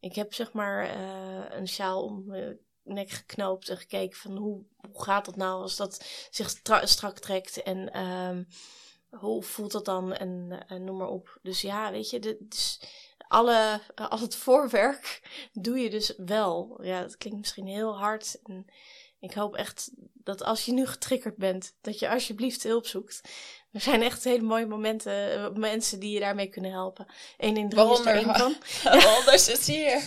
ik 0.00 0.14
heb 0.14 0.34
zeg 0.34 0.52
maar 0.52 0.88
eh, 0.88 1.58
een 1.58 1.68
sjaal 1.68 2.04
om 2.04 2.24
mijn 2.26 2.58
nek 2.82 3.10
geknoopt 3.10 3.68
en 3.68 3.76
gekeken 3.76 4.18
van 4.18 4.36
hoe, 4.36 4.62
hoe 4.76 5.02
gaat 5.02 5.24
dat 5.24 5.36
nou 5.36 5.62
als 5.62 5.76
dat 5.76 6.04
zich 6.30 6.50
stra- 6.50 6.86
strak 6.86 7.18
trekt. 7.18 7.62
En 7.62 7.92
ehm, 7.92 8.44
hoe 9.10 9.42
voelt 9.42 9.72
dat 9.72 9.84
dan 9.84 10.12
en, 10.12 10.64
eh, 10.68 10.78
noem 10.78 10.96
maar 10.96 11.08
op. 11.08 11.38
Dus 11.42 11.60
ja, 11.60 11.90
weet 11.90 12.10
je, 12.10 12.38
is 12.48 12.80
alle, 13.28 13.80
al 13.94 14.20
het 14.20 14.36
voorwerk 14.44 15.22
doe 15.52 15.78
je 15.78 15.90
dus 15.90 16.14
wel. 16.16 16.78
Ja, 16.82 17.00
dat 17.00 17.16
klinkt 17.16 17.38
misschien 17.38 17.66
heel 17.66 17.98
hard. 17.98 18.40
En 18.42 18.66
ik 19.22 19.32
hoop 19.34 19.56
echt 19.56 19.90
dat 20.14 20.42
als 20.42 20.64
je 20.64 20.72
nu 20.72 20.86
getriggerd 20.86 21.36
bent, 21.36 21.74
dat 21.80 21.98
je 21.98 22.08
alsjeblieft 22.08 22.62
hulp 22.62 22.86
zoekt. 22.86 23.20
Er 23.72 23.80
zijn 23.80 24.02
echt 24.02 24.24
hele 24.24 24.42
mooie 24.42 24.66
momenten, 24.66 25.32
eh, 25.32 25.50
mensen 25.54 26.00
die 26.00 26.10
je 26.12 26.20
daarmee 26.20 26.46
kunnen 26.46 26.70
helpen. 26.70 27.06
1 27.38 27.56
in 27.56 27.68
3 27.68 27.90
is 27.90 27.98
er 27.98 28.04
Waaronder? 28.04 28.34
één 28.34 28.54
van. 28.82 29.14
Anders 29.16 29.44
ze 29.44 29.72
hier. 29.72 30.02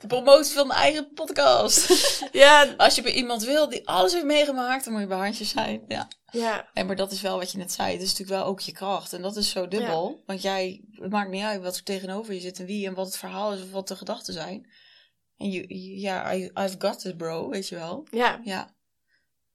De 0.00 0.06
promotie 0.06 0.54
van 0.54 0.66
mijn 0.66 0.80
eigen 0.80 1.12
podcast. 1.14 1.86
Ja, 2.32 2.74
Als 2.76 2.94
je 2.94 3.02
bij 3.02 3.12
iemand 3.12 3.44
wil 3.44 3.68
die 3.68 3.88
alles 3.88 4.12
heeft 4.12 4.24
meegemaakt, 4.24 4.84
dan 4.84 4.92
moet 4.92 5.02
je 5.02 5.08
bij 5.08 5.18
handjes 5.18 5.48
zijn. 5.48 5.84
Ja. 5.88 6.08
ja, 6.30 6.68
En 6.74 6.86
maar 6.86 6.96
dat 6.96 7.12
is 7.12 7.20
wel 7.20 7.38
wat 7.38 7.52
je 7.52 7.58
net 7.58 7.72
zei. 7.72 7.92
Het 7.92 8.02
is 8.02 8.10
natuurlijk 8.10 8.38
wel 8.38 8.48
ook 8.48 8.60
je 8.60 8.72
kracht. 8.72 9.12
En 9.12 9.22
dat 9.22 9.36
is 9.36 9.50
zo 9.50 9.68
dubbel. 9.68 10.22
Want 10.26 10.42
jij, 10.42 10.80
het 10.92 11.10
maakt 11.10 11.30
niet 11.30 11.42
uit 11.42 11.62
wat 11.62 11.76
er 11.76 11.82
tegenover 11.82 12.34
je 12.34 12.40
zit 12.40 12.58
en 12.58 12.66
wie 12.66 12.86
en 12.86 12.94
wat 12.94 13.06
het 13.06 13.16
verhaal 13.16 13.52
is 13.52 13.62
of 13.62 13.70
wat 13.70 13.88
de 13.88 13.96
gedachten 13.96 14.34
zijn. 14.34 14.66
En 15.38 15.50
ja, 15.98 16.34
I, 16.34 16.44
I've 16.54 16.74
got 16.78 17.04
it, 17.04 17.16
bro, 17.16 17.48
weet 17.48 17.68
je 17.68 17.74
wel. 17.76 18.06
ja, 18.10 18.40
Ja. 18.44 18.76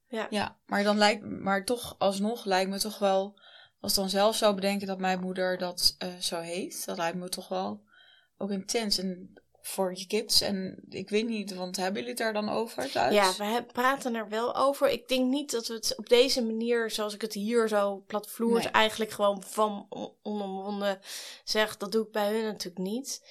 Ja. 0.08 0.26
Ja, 0.30 0.56
maar 0.66 0.82
dan 0.84 0.98
lijkt 0.98 1.24
maar 1.24 1.64
toch 1.64 1.94
alsnog 1.98 2.44
lijkt 2.44 2.70
me 2.70 2.78
toch 2.78 2.98
wel, 2.98 3.38
als 3.80 3.92
ik 3.92 3.98
dan 3.98 4.08
zelf 4.08 4.36
zou 4.36 4.54
bedenken 4.54 4.86
dat 4.86 4.98
mijn 4.98 5.20
moeder 5.20 5.58
dat 5.58 5.94
eh, 5.98 6.08
zo 6.20 6.40
heeft, 6.40 6.86
dat 6.86 6.96
lijkt 6.96 7.16
me 7.16 7.28
toch 7.28 7.48
wel 7.48 7.82
ook 8.38 8.50
intens. 8.50 8.98
En 8.98 9.32
voor 9.60 9.94
je 9.98 10.06
kids, 10.06 10.40
en 10.40 10.84
ik 10.88 11.10
weet 11.10 11.26
niet, 11.28 11.54
want 11.54 11.76
hebben 11.76 11.94
jullie 11.94 12.08
het 12.08 12.18
daar 12.18 12.32
dan 12.32 12.48
over 12.48 12.90
thuis? 12.90 13.14
Ja, 13.14 13.32
we 13.54 13.64
praten 13.72 14.14
er 14.14 14.28
wel 14.28 14.56
over. 14.56 14.90
Ik 14.90 15.08
denk 15.08 15.30
niet 15.30 15.50
dat 15.50 15.66
we 15.66 15.74
het 15.74 15.94
op 15.96 16.08
deze 16.08 16.42
manier, 16.44 16.90
zoals 16.90 17.14
ik 17.14 17.20
het 17.20 17.32
hier 17.32 17.68
zo 17.68 18.04
platvloers, 18.06 18.64
Nee. 18.64 18.72
eigenlijk 18.72 19.10
gewoon 19.10 19.42
van 19.42 19.86
on- 19.88 20.12
onomwonden 20.22 20.98
zeg. 21.44 21.76
Dat 21.76 21.92
doe 21.92 22.04
ik 22.06 22.12
bij 22.12 22.32
hun 22.32 22.44
natuurlijk 22.44 22.78
niet. 22.88 23.22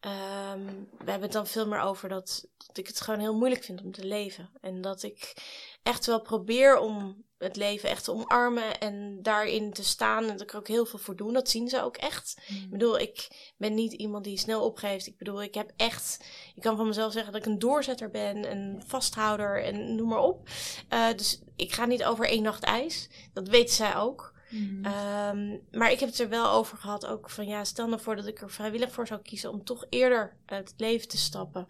Ehm, 0.00 0.66
we 0.98 1.10
hebben 1.10 1.22
het 1.22 1.32
dan 1.32 1.46
veel 1.46 1.66
meer 1.66 1.80
over 1.80 2.08
dat, 2.08 2.48
dat 2.66 2.76
ik 2.76 2.86
het 2.86 3.00
gewoon 3.00 3.20
heel 3.20 3.36
moeilijk 3.36 3.64
vind 3.64 3.82
om 3.82 3.92
te 3.92 4.04
leven. 4.04 4.50
En 4.60 4.80
dat 4.80 5.02
ik 5.02 5.34
echt 5.82 6.06
wel 6.06 6.20
probeer 6.20 6.78
om 6.78 7.24
het 7.38 7.56
leven 7.56 7.88
echt 7.88 8.04
te 8.04 8.12
omarmen 8.12 8.80
en 8.80 9.18
daarin 9.22 9.72
te 9.72 9.84
staan. 9.84 10.22
En 10.22 10.28
dat 10.28 10.40
ik 10.40 10.52
er 10.52 10.58
ook 10.58 10.68
heel 10.68 10.86
veel 10.86 10.98
voor 10.98 11.16
doe. 11.16 11.32
Dat 11.32 11.50
zien 11.50 11.68
ze 11.68 11.82
ook 11.82 11.96
echt. 11.96 12.36
Ik 12.48 12.70
bedoel, 12.70 12.98
ik 12.98 13.28
ben 13.56 13.74
niet 13.74 13.92
iemand 13.92 14.24
die 14.24 14.38
snel 14.38 14.64
opgeeft. 14.64 15.06
Ik 15.06 15.18
bedoel, 15.18 15.42
ik 15.42 15.54
heb 15.54 15.72
echt. 15.76 16.24
Ik 16.54 16.62
kan 16.62 16.76
van 16.76 16.86
mezelf 16.86 17.12
zeggen 17.12 17.32
dat 17.32 17.40
ik 17.40 17.52
een 17.52 17.58
doorzetter 17.58 18.10
ben, 18.10 18.50
een 18.50 18.82
vasthouder 18.86 19.64
en 19.64 19.94
noem 19.94 20.08
maar 20.08 20.18
op. 20.18 20.48
Eh, 20.88 21.08
dus 21.16 21.42
ik 21.56 21.72
ga 21.72 21.84
niet 21.84 22.04
over 22.04 22.28
één 22.28 22.42
nacht 22.42 22.62
ijs. 22.62 23.08
Dat 23.32 23.48
weten 23.48 23.74
zij 23.74 23.96
ook. 23.96 24.34
Mhm. 24.50 24.84
Ehm, 24.84 25.58
maar 25.70 25.90
ik 25.90 26.00
heb 26.00 26.08
het 26.08 26.18
er 26.18 26.28
wel 26.28 26.50
over 26.50 26.78
gehad, 26.78 27.06
ook 27.06 27.30
van 27.30 27.46
ja, 27.46 27.64
stel 27.64 27.88
nou 27.88 28.00
voor 28.00 28.16
dat 28.16 28.26
ik 28.26 28.40
er 28.40 28.50
vrijwillig 28.50 28.92
voor 28.92 29.06
zou 29.06 29.22
kiezen 29.22 29.50
om 29.50 29.64
toch 29.64 29.86
eerder 29.88 30.36
het 30.46 30.74
leven 30.76 31.08
te 31.08 31.16
stappen. 31.16 31.66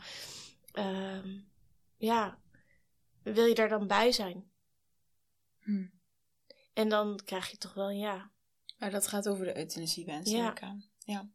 Ehm, 0.72 1.38
ja, 1.96 2.38
wil 3.22 3.44
je 3.44 3.54
daar 3.54 3.68
dan 3.68 3.86
bij 3.86 4.12
zijn? 4.12 4.50
Hm. 5.60 5.86
En 6.72 6.88
dan 6.88 7.20
krijg 7.24 7.50
je 7.50 7.56
toch 7.56 7.74
wel 7.74 7.90
een 7.90 7.98
ja. 7.98 8.30
Maar 8.78 8.90
dat 8.90 9.06
gaat 9.06 9.28
over 9.28 9.44
de 9.44 9.56
euthanasiewens, 9.56 10.30
Ja. 10.30 10.60
aan. 10.60 10.84
Ja. 10.98 11.28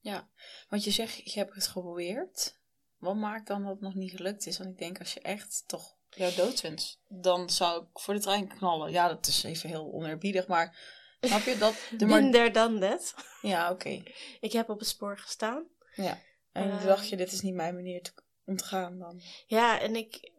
Ja, 0.00 0.28
want 0.68 0.84
je 0.84 0.90
zegt, 0.90 1.32
je 1.32 1.38
hebt 1.38 1.54
het 1.54 1.66
geprobeerd. 1.66 2.60
Wat 2.98 3.16
maakt 3.16 3.46
dan 3.46 3.62
dat 3.62 3.70
het 3.70 3.80
nog 3.80 3.94
niet 3.94 4.10
gelukt 4.10 4.46
is? 4.46 4.58
Want 4.58 4.70
ik 4.70 4.78
denk, 4.78 4.98
als 4.98 5.14
je 5.14 5.20
echt 5.20 5.64
toch 5.66 5.96
jouw 6.14 6.34
doodwens, 6.34 7.00
dan 7.08 7.50
zou 7.50 7.82
ik 7.82 7.98
voor 8.00 8.14
de 8.14 8.20
trein 8.20 8.48
knallen. 8.48 8.90
Ja, 8.92 9.08
dat 9.08 9.26
is 9.26 9.42
even 9.42 9.68
heel 9.68 9.92
oneerbiedig, 9.92 10.46
maar 10.46 10.78
snap 11.20 11.42
je 11.42 11.58
dat? 11.58 11.74
De. 11.98 12.06
Minder 12.20 12.52
dan 12.52 12.80
dat. 12.80 13.14
Ja, 13.42 13.70
oké. 13.70 13.88
Ik 14.40 14.52
heb 14.52 14.68
op 14.68 14.78
het 14.78 14.88
spoor 14.88 15.18
gestaan. 15.18 15.64
Ja. 15.94 16.18
En 16.52 16.70
toen 16.78 16.86
dacht 16.86 17.08
je, 17.08 17.16
dit 17.16 17.32
is 17.32 17.40
niet 17.40 17.54
mijn 17.54 17.74
manier 17.74 18.02
te, 18.02 18.12
om 18.44 18.56
te 18.56 18.64
gaan 18.64 18.98
dan. 18.98 19.20
Ja, 19.46 19.80
en 19.80 19.96
ik 19.96 20.30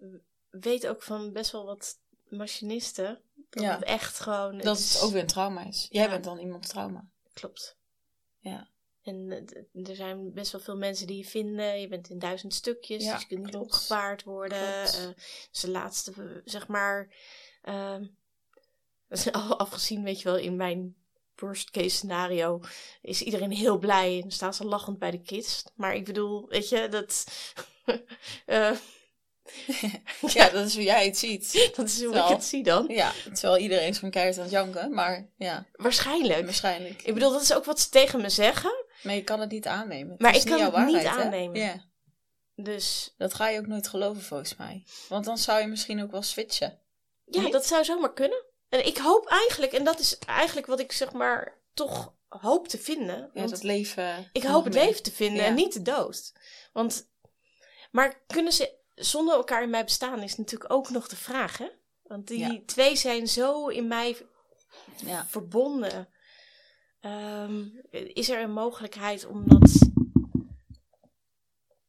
weet 0.49 0.87
ook 0.87 1.03
van 1.03 1.31
best 1.31 1.51
wel 1.51 1.65
wat 1.65 1.99
machinisten. 2.29 3.21
Dat 3.49 3.63
Ja. 3.63 3.75
het 3.75 3.83
echt 3.83 4.19
gewoon... 4.19 4.57
Dat 4.57 4.77
is- 4.77 4.93
het 4.93 5.03
ook 5.03 5.11
weer 5.11 5.21
een 5.21 5.27
trauma 5.27 5.65
is. 5.67 5.87
Jij 5.89 6.03
Ja. 6.03 6.09
bent 6.09 6.23
dan 6.23 6.39
iemands 6.39 6.67
trauma. 6.67 7.09
Klopt. 7.33 7.77
Ja. 8.39 8.67
En 9.03 9.31
eh, 9.73 9.89
er 9.89 9.95
zijn 9.95 10.33
best 10.33 10.51
wel 10.51 10.61
veel 10.61 10.77
mensen 10.77 11.07
die 11.07 11.17
je 11.17 11.25
vinden. 11.25 11.81
Je 11.81 11.87
bent 11.87 12.09
in 12.09 12.19
duizend 12.19 12.53
stukjes, 12.53 13.03
Ja, 13.03 13.13
dus 13.13 13.21
je 13.21 13.27
kunt 13.27 13.45
niet 13.45 13.55
opgepaard 13.55 14.23
worden. 14.23 14.83
Dus 15.51 15.61
de 15.61 15.69
laatste, 15.69 16.41
zeg 16.45 16.67
maar... 16.67 17.13
al 19.31 19.59
afgezien, 19.59 20.03
weet 20.03 20.21
je 20.21 20.23
wel, 20.23 20.37
in 20.37 20.55
mijn 20.55 20.95
worst 21.35 21.69
case 21.71 21.89
scenario 21.89 22.61
is 23.01 23.21
iedereen 23.21 23.51
heel 23.51 23.77
blij 23.77 24.21
en 24.23 24.31
staan 24.31 24.53
ze 24.53 24.65
lachend 24.65 24.99
bij 24.99 25.11
de 25.11 25.21
kids. 25.21 25.63
Maar 25.75 25.95
ik 25.95 26.05
bedoel, 26.05 26.47
weet 26.47 26.69
je, 26.69 26.87
dat... 26.89 27.25
eh, 28.45 28.71
ja, 30.33 30.49
dat 30.49 30.65
is 30.65 30.73
hoe 30.73 30.83
jij 30.83 31.05
het 31.05 31.17
ziet. 31.17 31.73
dat 31.75 31.85
is 31.87 32.03
hoe 32.03 32.15
ik 32.15 32.23
het 32.23 32.43
zie 32.43 32.63
dan. 32.63 32.85
Ja, 32.87 33.11
terwijl 33.33 33.57
iedereen 33.57 33.87
is 33.87 33.97
van 33.97 34.09
keihard 34.09 34.37
aan 34.37 34.43
het 34.43 34.51
janken, 34.51 34.93
maar 34.93 35.29
ja, 35.37 35.65
Waarschijnlijk. 35.73 36.43
waarschijnlijk. 36.43 37.01
Ik 37.01 37.13
bedoel, 37.13 37.31
dat 37.31 37.41
is 37.41 37.53
ook 37.53 37.65
wat 37.65 37.79
ze 37.79 37.89
tegen 37.89 38.21
me 38.21 38.29
zeggen. 38.29 38.82
Maar 39.03 39.13
je 39.15 39.23
kan 39.23 39.39
het 39.39 39.51
niet 39.51 39.67
aannemen. 39.67 40.11
Het 40.11 40.21
Maar 40.21 40.35
is 40.35 40.43
ik 40.43 40.49
kan 40.49 40.57
jouw 40.59 40.71
het 40.71 40.85
niet 40.85 40.93
waarheid, 40.93 41.15
hè? 41.15 41.23
aannemen. 41.23 41.59
Ja, 41.59 41.83
Dus 42.55 43.13
dat 43.17 43.33
ga 43.33 43.47
je 43.49 43.59
ook 43.59 43.67
nooit 43.67 43.87
geloven 43.87 44.21
volgens 44.21 44.55
mij. 44.55 44.83
Want 45.09 45.25
dan 45.25 45.37
zou 45.37 45.59
je 45.61 45.67
misschien 45.67 46.01
ook 46.03 46.11
wel 46.11 46.21
switchen. 46.21 46.79
ja, 47.25 47.41
Niet? 47.41 47.51
dat 47.51 47.65
zou 47.65 47.83
zomaar 47.83 48.13
kunnen. 48.13 48.43
En 48.69 48.85
ik 48.85 48.97
hoop 48.97 49.27
eigenlijk, 49.27 49.71
en 49.71 49.83
dat 49.83 49.99
is 49.99 50.19
eigenlijk 50.19 50.67
wat 50.67 50.79
ik 50.79 50.91
zeg 50.91 51.11
maar 51.11 51.61
toch 51.73 52.13
hoop 52.27 52.67
te 52.67 52.77
vinden. 52.77 53.29
Ja, 53.33 53.47
dat 53.47 53.63
leven. 53.63 54.29
ik 54.33 54.43
hoop 54.43 54.63
het 54.63 54.73
leven 54.73 55.03
te 55.03 55.11
vinden 55.11 55.41
Ja. 55.41 55.47
en 55.47 55.53
niet 55.55 55.73
de 55.73 55.81
dood. 55.81 56.33
Want, 56.73 57.09
maar 57.91 58.21
kunnen 58.27 58.53
ze 58.53 58.75
zonder 58.95 59.35
elkaar 59.35 59.63
in 59.63 59.69
mij 59.69 59.83
bestaan 59.83 60.21
is 60.23 60.35
natuurlijk 60.35 60.73
ook 60.73 60.89
nog 60.89 61.07
de 61.07 61.15
vraag, 61.15 61.57
hè? 61.57 61.67
Want 62.03 62.27
die 62.27 62.39
Ja. 62.39 62.59
twee 62.65 62.95
zijn 62.95 63.27
zo 63.27 63.67
in 63.67 63.87
mij 63.87 64.17
Ja. 65.05 65.25
verbonden. 65.29 66.07
Ehm, 67.03 67.65
is 67.91 68.29
er 68.29 68.41
een 68.41 68.53
mogelijkheid 68.53 69.25
om 69.25 69.47
dat... 69.47 69.89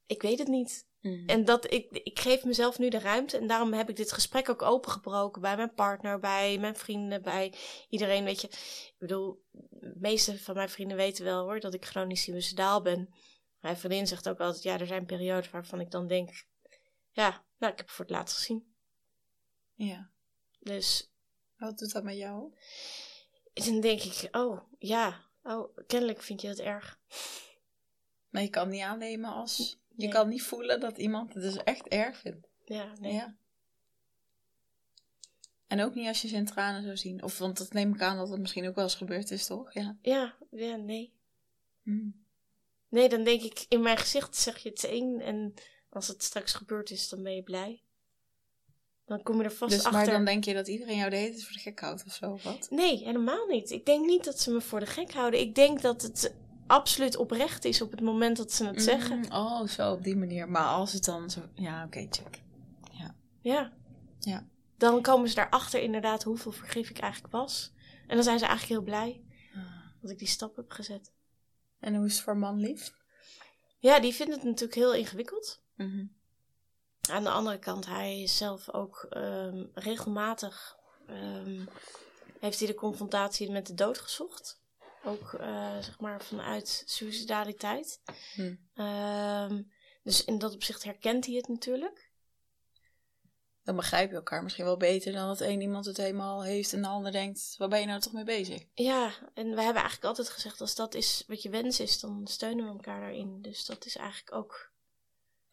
Ik 0.06 0.22
weet 0.22 0.38
het 0.38 0.48
niet. 0.48 0.86
Mm. 1.00 1.26
En 1.26 1.44
dat 1.44 1.72
ik, 1.72 1.90
ik 1.90 2.18
geef 2.18 2.44
mezelf 2.44 2.78
nu 2.78 2.88
de 2.88 2.98
ruimte. 2.98 3.38
En 3.38 3.46
daarom 3.46 3.72
heb 3.72 3.88
ik 3.88 3.96
dit 3.96 4.12
gesprek 4.12 4.48
ook 4.48 4.62
opengebroken 4.62 5.42
bij 5.42 5.56
mijn 5.56 5.74
partner, 5.74 6.18
bij 6.18 6.58
mijn 6.58 6.76
vrienden, 6.76 7.22
bij 7.22 7.54
iedereen. 7.88 8.24
Weet 8.24 8.40
je, 8.40 8.48
ik 8.48 8.94
bedoel, 8.98 9.44
de 9.70 9.94
meeste 9.96 10.38
van 10.38 10.54
mijn 10.54 10.68
vrienden 10.68 10.96
weten 10.96 11.24
wel 11.24 11.42
hoor 11.42 11.60
dat 11.60 11.74
ik 11.74 11.84
chronisch 11.84 12.22
suicidaal 12.22 12.82
ben. 12.82 13.14
Mijn 13.60 13.76
vriendin 13.76 14.06
zegt 14.06 14.28
ook 14.28 14.40
altijd, 14.40 14.62
ja, 14.62 14.78
er 14.78 14.86
zijn 14.86 15.06
periodes 15.06 15.50
waarvan 15.50 15.80
ik 15.80 15.90
dan 15.90 16.06
denk, 16.06 16.46
ja, 17.10 17.44
nou, 17.58 17.72
ik 17.72 17.78
heb 17.78 17.86
het 17.86 17.90
voor 17.90 18.04
het 18.04 18.14
laatst 18.14 18.36
gezien. 18.36 18.74
Ja. 19.74 20.10
Dus 20.60 21.12
Wat 21.56 21.78
doet 21.78 21.92
dat 21.92 22.04
met 22.04 22.16
jou? 22.16 22.52
Dan 23.54 23.80
denk 23.80 24.02
ik, 24.02 24.28
oh, 24.32 24.60
ja, 24.78 25.20
oh, 25.42 25.76
kennelijk 25.86 26.22
vind 26.22 26.40
je 26.40 26.48
dat 26.48 26.58
erg. 26.58 26.98
Maar 28.28 28.42
je 28.42 28.48
kan 28.48 28.68
niet 28.68 28.82
aannemen 28.82 29.32
als... 29.32 29.78
Je 29.96 30.02
Nee. 30.02 30.08
kan 30.12 30.28
niet 30.28 30.42
voelen 30.42 30.80
dat 30.80 30.98
iemand 30.98 31.34
het 31.34 31.42
dus 31.42 31.56
echt 31.56 31.88
erg 31.88 32.18
vindt. 32.18 32.48
Ja, 32.64 32.92
nee. 33.00 33.12
Ja. 33.12 33.36
En 35.66 35.80
ook 35.80 35.94
niet 35.94 36.08
als 36.08 36.22
je 36.22 36.28
ze 36.28 36.36
in 36.36 36.44
tranen 36.46 36.82
zou 36.82 36.96
zien. 36.96 37.22
Of, 37.22 37.38
want 37.38 37.58
dat 37.58 37.72
neem 37.72 37.94
ik 37.94 38.02
aan 38.02 38.16
dat 38.16 38.28
het 38.28 38.40
misschien 38.40 38.68
ook 38.68 38.74
wel 38.74 38.84
eens 38.84 38.94
gebeurd 38.94 39.30
is, 39.30 39.46
toch? 39.46 39.74
Ja. 39.74 39.96
Ja, 40.02 40.34
ja, 40.50 40.76
nee. 40.76 41.12
Mm. 41.82 42.24
Nee, 42.88 43.08
dan 43.08 43.24
denk 43.24 43.42
ik, 43.42 43.66
in 43.68 43.82
mijn 43.82 43.96
gezicht 43.96 44.36
zeg 44.36 44.58
je 44.58 44.68
het 44.68 44.84
één. 44.84 45.20
En 45.20 45.54
als 45.88 46.08
het 46.08 46.22
straks 46.22 46.52
gebeurd 46.52 46.90
is, 46.90 47.08
dan 47.08 47.22
ben 47.22 47.34
je 47.34 47.42
blij. 47.42 47.82
Dan 49.06 49.22
kom 49.22 49.38
je 49.38 49.44
er 49.44 49.52
vast 49.52 49.72
Dus, 49.72 49.84
achter. 49.84 49.92
maar 49.92 50.10
dan 50.10 50.24
denk 50.24 50.44
je 50.44 50.54
dat 50.54 50.68
iedereen 50.68 50.96
jou 50.96 51.10
de 51.10 51.16
hele 51.16 51.30
tijd 51.30 51.44
voor 51.44 51.52
de 51.52 51.58
gek 51.58 51.80
houdt 51.80 52.04
of 52.06 52.12
zo, 52.12 52.32
of 52.32 52.42
wat? 52.42 52.66
Nee, 52.70 53.04
helemaal 53.04 53.46
niet. 53.46 53.70
Ik 53.70 53.86
denk 53.86 54.06
niet 54.06 54.24
dat 54.24 54.40
ze 54.40 54.50
me 54.50 54.60
voor 54.60 54.80
de 54.80 54.86
gek 54.86 55.12
houden. 55.12 55.40
Ik 55.40 55.54
denk 55.54 55.80
dat 55.80 56.02
het 56.02 56.34
absoluut 56.66 57.16
oprecht 57.16 57.64
is 57.64 57.82
op 57.82 57.90
het 57.90 58.00
moment 58.00 58.36
dat 58.36 58.52
ze 58.52 58.66
het 58.66 58.82
zeggen. 58.82 59.18
Mm, 59.18 59.32
oh, 59.32 59.66
zo 59.66 59.92
op 59.92 60.04
die 60.04 60.16
manier. 60.16 60.48
Maar 60.48 60.66
als 60.66 60.92
het 60.92 61.04
dan 61.04 61.30
zo... 61.30 61.40
Ja, 61.54 61.84
oké, 61.84 62.06
check. 62.10 62.42
Ja. 63.40 63.72
Ja. 64.20 64.46
Dan 64.76 65.02
komen 65.02 65.28
ze 65.28 65.34
daarachter 65.34 65.82
inderdaad 65.82 66.22
hoeveel 66.22 66.52
vergif 66.52 66.90
ik 66.90 66.98
eigenlijk 66.98 67.32
was. 67.32 67.72
En 68.06 68.14
dan 68.14 68.24
zijn 68.24 68.38
ze 68.38 68.46
eigenlijk 68.46 68.80
heel 68.80 68.90
blij 68.90 69.22
dat 70.00 70.10
ik 70.10 70.18
die 70.18 70.28
stap 70.28 70.56
heb 70.56 70.70
gezet. 70.70 71.12
En 71.80 71.94
hoe 71.94 72.06
is 72.06 72.14
het 72.14 72.22
voor 72.22 72.36
man 72.36 72.58
lief? 72.58 72.92
Ja, 73.78 74.00
die 74.00 74.12
vindt 74.14 74.34
het 74.34 74.42
natuurlijk 74.42 74.74
heel 74.74 74.94
ingewikkeld. 74.94 75.62
Mhm. 75.76 76.04
Aan 77.10 77.24
de 77.24 77.30
andere 77.30 77.58
kant, 77.58 77.86
hij 77.86 78.22
is 78.22 78.36
zelf 78.36 78.70
ook 78.70 79.06
ehm, 79.10 79.64
regelmatig 79.74 80.76
ehm, 81.06 81.64
heeft 82.40 82.58
hij 82.58 82.68
de 82.68 82.74
confrontatie 82.74 83.50
met 83.50 83.66
de 83.66 83.74
dood 83.74 83.98
gezocht. 83.98 84.62
Ook 85.04 85.32
eh, 85.32 85.78
zeg 85.80 86.00
maar 86.00 86.22
vanuit 86.22 86.82
suicidaliteit. 86.86 88.00
Hm. 88.34 88.54
Ehm, 88.74 89.62
dus 90.02 90.24
in 90.24 90.38
dat 90.38 90.54
opzicht 90.54 90.84
herkent 90.84 91.26
hij 91.26 91.34
het 91.34 91.48
natuurlijk. 91.48 92.12
Dan 93.64 93.76
begrijp 93.76 94.10
je 94.10 94.16
elkaar 94.16 94.42
misschien 94.42 94.64
wel 94.64 94.76
beter 94.76 95.12
dan 95.12 95.26
dat 95.26 95.40
één 95.40 95.60
iemand 95.60 95.84
het 95.84 95.96
helemaal 95.96 96.44
heeft 96.44 96.72
en 96.72 96.82
de 96.82 96.88
ander 96.88 97.12
denkt, 97.12 97.54
waar 97.58 97.68
ben 97.68 97.80
je 97.80 97.86
nou 97.86 98.00
toch 98.00 98.12
mee 98.12 98.24
bezig? 98.24 98.64
Ja, 98.74 99.12
en 99.34 99.44
we 99.44 99.62
hebben 99.62 99.82
eigenlijk 99.82 100.04
altijd 100.04 100.28
gezegd, 100.28 100.60
als 100.60 100.74
dat 100.74 100.94
is 100.94 101.24
wat 101.26 101.42
je 101.42 101.50
wens 101.50 101.80
is, 101.80 102.00
dan 102.00 102.26
steunen 102.26 102.64
we 102.64 102.70
elkaar 102.70 103.00
daarin. 103.00 103.42
Dus 103.42 103.66
dat 103.66 103.86
is 103.86 103.96
eigenlijk 103.96 104.36
ook, 104.36 104.72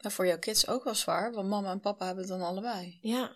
Ja, 0.02 0.10
voor 0.10 0.28
jouw 0.28 0.40
kids 0.40 0.68
ook 0.68 0.84
wel 0.84 0.96
zwaar, 0.96 1.34
want 1.34 1.50
mama 1.50 1.72
en 1.72 1.80
papa 1.80 2.06
hebben 2.06 2.24
het 2.24 2.34
dan 2.34 2.48
allebei. 2.48 3.00
ja, 3.02 3.36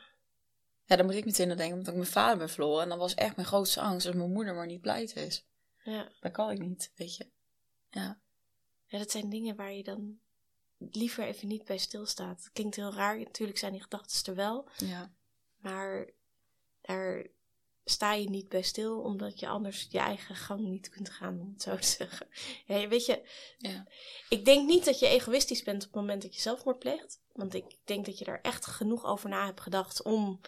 Ja, 0.86 0.96
dan 0.96 1.06
moet 1.06 1.16
ik 1.16 1.26
meteen 1.26 1.52
aan 1.52 1.58
denken, 1.58 1.78
omdat 1.78 1.94
ik 1.94 2.00
mijn 2.00 2.12
vader 2.12 2.38
ben 2.38 2.50
verloren. 2.50 2.84
En 2.84 2.90
dan 2.90 2.98
was 2.98 3.14
echt 3.14 3.36
mijn 3.36 3.48
grootste 3.48 3.82
angst 3.82 4.08
als 4.08 4.16
mijn 4.16 4.32
moeder 4.32 4.56
maar 4.56 4.66
niet 4.66 4.82
blij 4.82 5.04
is. 5.04 5.46
ja. 5.84 6.10
Dat 6.20 6.32
kan 6.32 6.52
ik 6.52 6.60
niet, 6.60 6.92
weet 6.96 7.16
je. 7.16 7.28
Ja. 7.90 8.20
Ja, 8.86 8.98
dat 8.98 9.12
zijn 9.12 9.30
dingen 9.30 9.56
waar 9.56 9.74
je 9.74 9.84
dan 9.84 10.20
liever 10.78 11.24
even 11.24 11.48
niet 11.48 11.66
bij 11.66 11.78
stilstaat. 11.78 12.44
Het 12.44 12.52
klinkt 12.54 12.76
heel 12.76 12.94
raar, 12.94 13.18
natuurlijk 13.20 13.58
zijn 13.60 13.72
die 13.72 13.82
gedachten 13.82 14.26
er 14.26 14.36
wel. 14.36 14.70
Ja. 14.78 15.12
Maar 15.58 16.10
daar 16.82 17.26
sta 17.86 18.14
je 18.14 18.30
niet 18.30 18.50
bij 18.50 18.62
stil, 18.62 19.02
omdat 19.02 19.40
je 19.40 19.48
anders 19.48 19.88
je 19.90 20.00
eigen 20.00 20.36
gang 20.36 20.60
niet 20.60 20.90
kunt 20.90 21.10
gaan, 21.10 21.40
om 21.40 21.50
het 21.54 21.62
zo 21.62 21.76
te 21.78 21.88
zeggen. 21.88 22.28
Ja, 22.66 22.88
weet 22.88 23.06
je, 23.06 23.30
Ja. 23.58 23.88
ik 24.30 24.46
denk 24.46 24.68
niet 24.68 24.86
dat 24.86 25.00
je 25.00 25.08
egoïstisch 25.08 25.64
bent 25.64 25.84
op 25.86 25.92
het 25.92 26.02
moment 26.02 26.22
dat 26.22 26.36
je 26.36 26.42
zelfmoord 26.42 26.80
pleegt. 26.80 27.22
Want 27.34 27.54
ik 27.54 27.78
denk 27.84 28.06
dat 28.06 28.18
je 28.18 28.26
daar 28.26 28.42
echt 28.42 28.66
genoeg 28.66 29.06
over 29.06 29.30
na 29.30 29.46
hebt 29.46 29.62
gedacht 29.62 30.02
om 30.04 30.40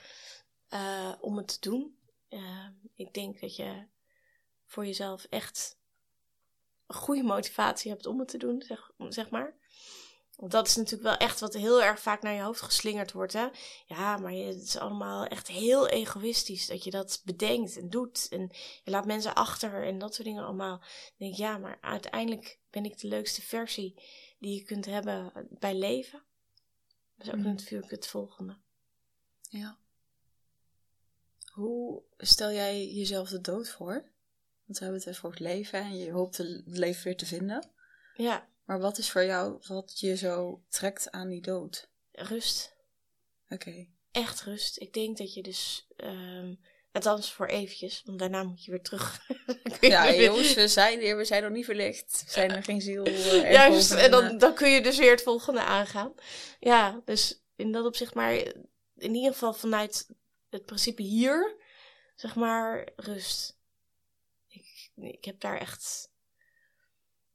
eh, 0.68 1.14
om 1.20 1.38
het 1.38 1.48
te 1.48 1.70
doen. 1.70 1.98
Uh, 2.30 2.68
ik 2.96 3.14
denk 3.14 3.40
dat 3.40 3.56
je 3.56 3.86
voor 4.66 4.86
jezelf 4.86 5.24
echt 5.30 5.78
een 6.88 6.96
goede 6.96 7.24
motivatie 7.24 7.92
hebt 7.92 8.06
om 8.06 8.20
het 8.20 8.28
te 8.28 8.38
doen, 8.38 8.62
zeg, 8.62 8.92
zeg 8.98 9.30
maar. 9.30 9.56
Want 10.38 10.52
dat 10.52 10.68
is 10.68 10.76
natuurlijk 10.76 11.04
wel 11.04 11.28
echt 11.28 11.40
wat 11.40 11.54
heel 11.54 11.84
erg 11.84 12.00
vaak 12.00 12.22
naar 12.22 12.34
je 12.34 12.42
hoofd 12.42 12.62
geslingerd 12.62 13.12
wordt. 13.12 13.34
Hè? 13.34 13.48
Ja, 13.86 14.18
maar 14.18 14.32
het 14.32 14.62
is 14.62 14.78
allemaal 14.78 15.26
echt 15.26 15.48
heel 15.48 15.88
egoïstisch 15.88 16.68
dat 16.68 16.84
je 16.84 16.92
dat 16.92 17.22
bedenkt 17.26 17.78
en 17.78 17.90
doet. 17.90 18.28
En 18.30 18.52
je 18.84 18.92
laat 18.92 19.06
mensen 19.06 19.36
achter 19.36 19.86
en 19.86 19.98
dat 19.98 20.14
soort 20.14 20.28
dingen 20.28 20.44
allemaal. 20.44 20.82
Ik 20.84 21.14
denk 21.18 21.36
ja, 21.36 21.58
maar 21.58 21.78
uiteindelijk 21.82 22.60
ben 22.70 22.86
ik 22.86 23.00
de 23.00 23.08
leukste 23.08 23.42
versie 23.42 24.04
die 24.40 24.56
je 24.56 24.64
kunt 24.64 24.86
hebben 24.86 25.48
bij 25.50 25.76
leven. 25.76 26.24
Dat 27.16 27.28
is 27.28 27.34
ook 27.34 27.40
mm. 27.40 27.46
natuurlijk 27.46 27.92
het 27.92 28.08
volgende. 28.08 28.58
Ja. 29.50 29.78
Hoe 31.52 32.04
stel 32.18 32.52
jij 32.52 32.88
jezelf 32.88 33.30
de 33.30 33.42
dood 33.42 33.70
voor? 33.70 33.94
Want 34.66 34.80
we 34.80 34.84
hebben 34.84 35.00
het 35.00 35.08
even 35.10 35.22
voor 35.22 35.30
het 35.30 35.40
leven 35.40 35.80
en 35.80 35.98
je 35.98 36.12
hoopt 36.12 36.38
het 36.38 36.64
leven 36.66 37.04
weer 37.04 37.18
te 37.18 37.26
vinden. 37.26 37.70
Ja. 38.16 38.48
Maar 38.68 38.80
wat 38.80 38.98
is 38.98 39.12
voor 39.12 39.26
jou 39.26 39.58
wat 39.68 40.00
je 40.00 40.18
zo 40.18 40.64
trekt 40.70 41.12
aan 41.12 41.28
die 41.28 41.42
dood? 41.42 41.90
Rust. 42.12 42.76
Oké. 43.50 43.88
Echt 44.12 44.42
rust. 44.42 44.80
Ik 44.80 44.94
denk 44.94 45.18
dat 45.18 45.34
je 45.34 45.44
dus, 45.44 45.88
um, 45.98 46.60
althans 46.92 47.34
voor 47.34 47.46
eventjes, 47.46 48.02
want 48.06 48.20
daarna 48.20 48.44
moet 48.44 48.66
je 48.66 48.72
weer 48.72 48.82
terug. 48.82 49.28
ja, 49.82 50.14
jongens, 50.14 50.54
we 50.54 50.68
zijn 50.68 51.00
hier, 51.00 51.18
we 51.18 51.26
zijn 51.26 51.44
nog 51.44 51.52
niet 51.52 51.66
verlicht. 51.66 52.24
We 52.26 52.32
zijn 52.32 52.52
er 52.52 52.64
geen 52.64 52.82
ziel. 52.82 53.08
Uh, 53.08 53.52
Juist, 53.52 53.92
en 53.92 54.12
dan, 54.12 54.24
eh. 54.24 54.40
dan 54.40 54.54
kun 54.54 54.70
je 54.70 54.82
dus 54.82 54.98
weer 54.98 55.12
het 55.12 55.24
volgende 55.24 55.62
aangaan. 55.62 56.14
Ja, 56.60 57.02
dus 57.06 57.42
in 57.56 57.72
dat 57.72 57.86
opzicht, 57.86 58.14
maar 58.14 58.34
in 58.96 59.16
ieder 59.16 59.32
geval 59.32 59.54
vanuit 59.54 60.10
het 60.50 60.66
principe 60.66 61.02
hier, 61.02 61.56
zeg 62.16 62.36
maar, 62.36 62.90
rust. 62.96 63.58
Ik, 64.48 64.92
ik 64.96 65.26
heb 65.26 65.40
daar 65.40 65.58
echt, 65.58 66.12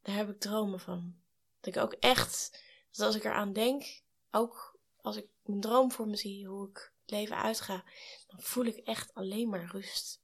daar 0.03 0.17
heb 0.17 0.29
ik 0.29 0.41
dromen 0.41 0.81
van. 0.81 1.22
Dat 1.63 1.75
ik 1.75 1.83
ook 1.83 1.93
echt, 1.93 2.63
als 2.97 3.15
ik 3.15 3.25
eraan 3.25 3.53
denk, 3.53 4.03
ook 4.31 4.79
als 4.97 5.17
ik 5.17 5.27
mijn 5.43 5.61
droom 5.61 5.93
voor 5.93 6.07
me 6.07 6.17
zie, 6.17 6.47
hoe 6.47 6.69
ik 6.69 6.93
het 7.01 7.11
leven 7.11 7.37
uitga, 7.37 7.85
dan 8.27 8.41
voel 8.41 8.65
ik 8.65 8.77
echt 8.77 9.15
alleen 9.15 9.49
maar 9.49 9.71
rust. 9.71 10.21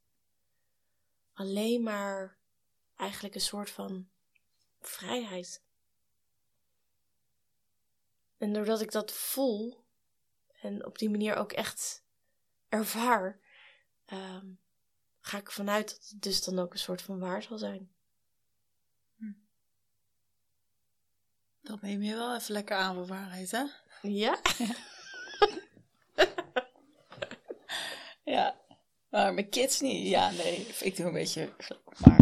Alleen 1.32 1.82
maar 1.82 2.36
eigenlijk 2.97 3.34
een 3.34 3.41
soort 3.41 3.70
van 3.70 4.09
vrijheid. 4.80 5.62
En 8.36 8.53
doordat 8.53 8.80
ik 8.80 8.93
dat 8.93 9.12
voel 9.12 9.84
en 10.61 10.86
op 10.86 10.99
die 10.99 11.11
manier 11.11 11.34
ook 11.34 11.53
echt 11.53 12.05
ervaar, 12.68 13.41
um, 14.07 14.61
ga 15.20 15.39
ik 15.39 15.51
vanuit 15.51 15.89
dat 15.89 16.09
het 16.09 16.22
dus 16.22 16.45
dan 16.45 16.59
ook 16.59 16.72
een 16.72 16.78
soort 16.78 17.03
van 17.03 17.18
waar 17.18 17.43
zal 17.43 17.59
zijn. 17.59 17.93
Dat 21.68 21.82
neem 21.82 22.02
je 22.02 22.14
wel 22.14 22.36
even 22.36 22.52
lekker 22.52 22.76
aan 22.76 22.94
voor 22.94 23.06
waarheid, 23.06 23.50
hè? 23.50 23.62
Ja. 24.02 24.38
ja. 28.34 28.56
Maar 29.10 29.34
mijn 29.34 29.48
kids 29.48 29.80
niet. 29.80 30.08
Ja, 30.08 30.30
nee. 30.30 30.66
Ik 30.80 30.96
doe 30.96 31.06
een 31.06 31.12
beetje. 31.12 31.52
Maar. 32.04 32.20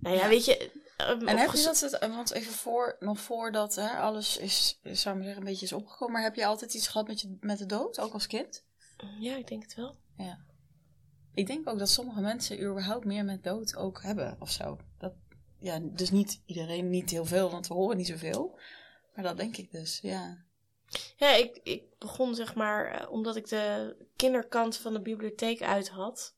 Nou 0.00 0.16
ja, 0.16 0.28
weet 0.28 0.44
je. 0.44 0.70
Um, 1.10 1.28
en 1.28 1.36
heb 1.36 1.52
je 1.52 1.62
dat, 1.62 1.80
het, 1.80 1.98
want 1.98 2.30
even 2.32 2.52
voor, 2.52 2.96
nog 3.00 3.20
voordat 3.20 3.74
hè, 3.74 3.88
alles 3.88 4.36
is, 4.36 4.80
zou 4.82 5.16
ik 5.16 5.22
zeggen, 5.22 5.36
een 5.36 5.48
beetje 5.48 5.64
is 5.64 5.72
opgekomen, 5.72 6.14
maar 6.14 6.22
heb 6.22 6.34
je 6.34 6.46
altijd 6.46 6.74
iets 6.74 6.88
gehad 6.88 7.06
met, 7.06 7.20
je, 7.20 7.36
met 7.40 7.58
de 7.58 7.66
dood, 7.66 8.00
ook 8.00 8.12
als 8.12 8.26
kind? 8.26 8.64
Ja, 9.18 9.36
ik 9.36 9.46
denk 9.48 9.62
het 9.62 9.74
wel. 9.74 9.96
Ja. 10.16 10.38
Ik 11.34 11.46
denk 11.46 11.68
ook 11.68 11.78
dat 11.78 11.88
sommige 11.88 12.20
mensen 12.20 12.62
überhaupt 12.62 13.04
meer 13.04 13.24
met 13.24 13.44
dood 13.44 13.76
ook 13.76 14.02
hebben 14.02 14.36
of 14.40 14.50
zo. 14.50 14.78
Dat, 14.98 15.12
ja, 15.58 15.78
dus 15.82 16.10
niet 16.10 16.42
iedereen, 16.46 16.90
niet 16.90 17.10
heel 17.10 17.24
veel, 17.24 17.50
want 17.50 17.66
we 17.66 17.74
horen 17.74 17.96
niet 17.96 18.06
zoveel. 18.06 18.58
Maar 19.18 19.26
dat 19.26 19.36
denk 19.36 19.56
ik 19.56 19.70
dus, 19.70 19.98
ja. 20.02 20.44
Ja, 21.16 21.34
ik, 21.34 21.60
ik 21.62 21.82
begon 21.98 22.34
zeg 22.34 22.54
maar, 22.54 22.86
eh, 22.86 23.12
omdat 23.12 23.36
ik 23.36 23.48
de 23.48 23.96
kinderkant 24.16 24.76
van 24.76 24.92
de 24.92 25.00
bibliotheek 25.00 25.62
uit 25.62 25.88
had. 25.88 26.34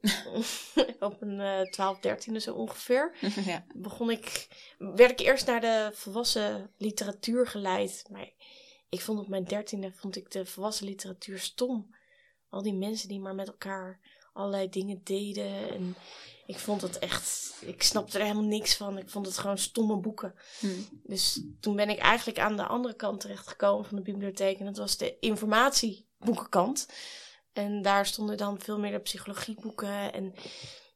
op 1.00 1.22
een 1.22 1.40
uh, 1.40 1.60
12, 1.60 1.98
13 1.98 2.40
zo 2.40 2.54
ongeveer. 2.54 3.16
ja. 3.46 3.64
Begon 3.74 4.10
ik, 4.10 4.48
werd 4.78 5.10
ik 5.10 5.20
eerst 5.20 5.46
naar 5.46 5.60
de 5.60 5.90
volwassen 5.92 6.70
literatuur 6.76 7.46
geleid. 7.46 8.04
Maar 8.10 8.30
ik 8.88 9.00
vond 9.00 9.18
op 9.18 9.28
mijn 9.28 9.44
dertiende 9.44 9.92
vond 9.92 10.16
ik 10.16 10.30
de 10.30 10.46
volwassen 10.46 10.86
literatuur 10.86 11.38
stom. 11.38 11.94
Al 12.48 12.62
die 12.62 12.74
mensen 12.74 13.08
die 13.08 13.20
maar 13.20 13.34
met 13.34 13.48
elkaar 13.48 14.00
allerlei 14.32 14.68
dingen 14.68 15.00
deden. 15.04 15.70
En 15.70 15.96
ik 16.48 16.58
vond 16.58 16.82
het 16.82 16.98
echt, 16.98 17.54
ik 17.60 17.82
snapte 17.82 18.18
er 18.18 18.24
helemaal 18.24 18.48
niks 18.48 18.76
van. 18.76 18.98
Ik 18.98 19.10
vond 19.10 19.26
het 19.26 19.38
gewoon 19.38 19.58
stomme 19.58 19.96
boeken. 19.96 20.34
Hmm. 20.58 20.86
Dus 21.02 21.42
toen 21.60 21.76
ben 21.76 21.88
ik 21.88 21.98
eigenlijk 21.98 22.38
aan 22.38 22.56
de 22.56 22.66
andere 22.66 22.94
kant 22.94 23.20
terechtgekomen 23.20 23.84
van 23.84 23.96
de 23.96 24.02
bibliotheek. 24.02 24.58
En 24.58 24.64
dat 24.64 24.76
was 24.76 24.96
de 24.96 25.18
informatieboekenkant. 25.18 26.88
En 27.52 27.82
daar 27.82 28.06
stonden 28.06 28.36
dan 28.36 28.60
veel 28.60 28.78
meer 28.78 28.90
de 28.90 28.98
psychologieboeken. 28.98 30.12
En 30.12 30.34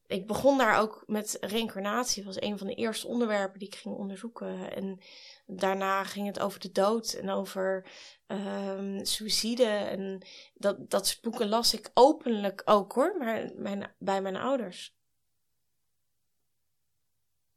ik 0.07 0.27
begon 0.27 0.59
daar 0.59 0.79
ook 0.79 1.03
met 1.07 1.37
reïncarnatie. 1.41 2.25
Dat 2.25 2.35
was 2.35 2.43
een 2.43 2.59
van 2.59 2.67
de 2.67 2.75
eerste 2.75 3.07
onderwerpen 3.07 3.59
die 3.59 3.69
ik 3.69 3.75
ging 3.75 3.95
onderzoeken. 3.95 4.75
En 4.75 5.01
daarna 5.47 6.05
ging 6.05 6.27
het 6.27 6.41
over 6.41 6.61
de 6.61 6.73
dood 6.73 7.13
en 7.13 7.31
over 7.31 7.87
um, 8.27 9.05
suïcide. 9.05 9.65
En 9.65 10.27
dat, 10.55 10.91
dat 10.91 11.07
soort 11.07 11.21
boeken 11.21 11.49
las 11.49 11.75
ik 11.75 11.91
openlijk 11.95 12.63
ook 12.65 12.93
hoor, 12.93 13.17
maar 13.19 13.51
mijn, 13.57 13.95
bij 13.99 14.23
mijn 14.23 14.37
ouders. 14.37 15.01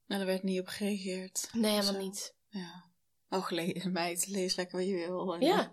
En 0.08 0.20
er 0.20 0.26
werd 0.26 0.43
niet 0.43 0.60
op 0.60 0.68
gereageerd. 0.68 1.49
Nee, 1.53 1.72
helemaal 1.72 2.01
niet. 2.01 2.36
Ja. 2.47 2.84
Oh, 3.30 3.51
meid, 3.91 4.28
lees 4.28 4.56
lekker 4.56 4.78
wat 4.78 4.88
je 4.88 4.95
wil. 4.95 5.34
ja. 5.39 5.72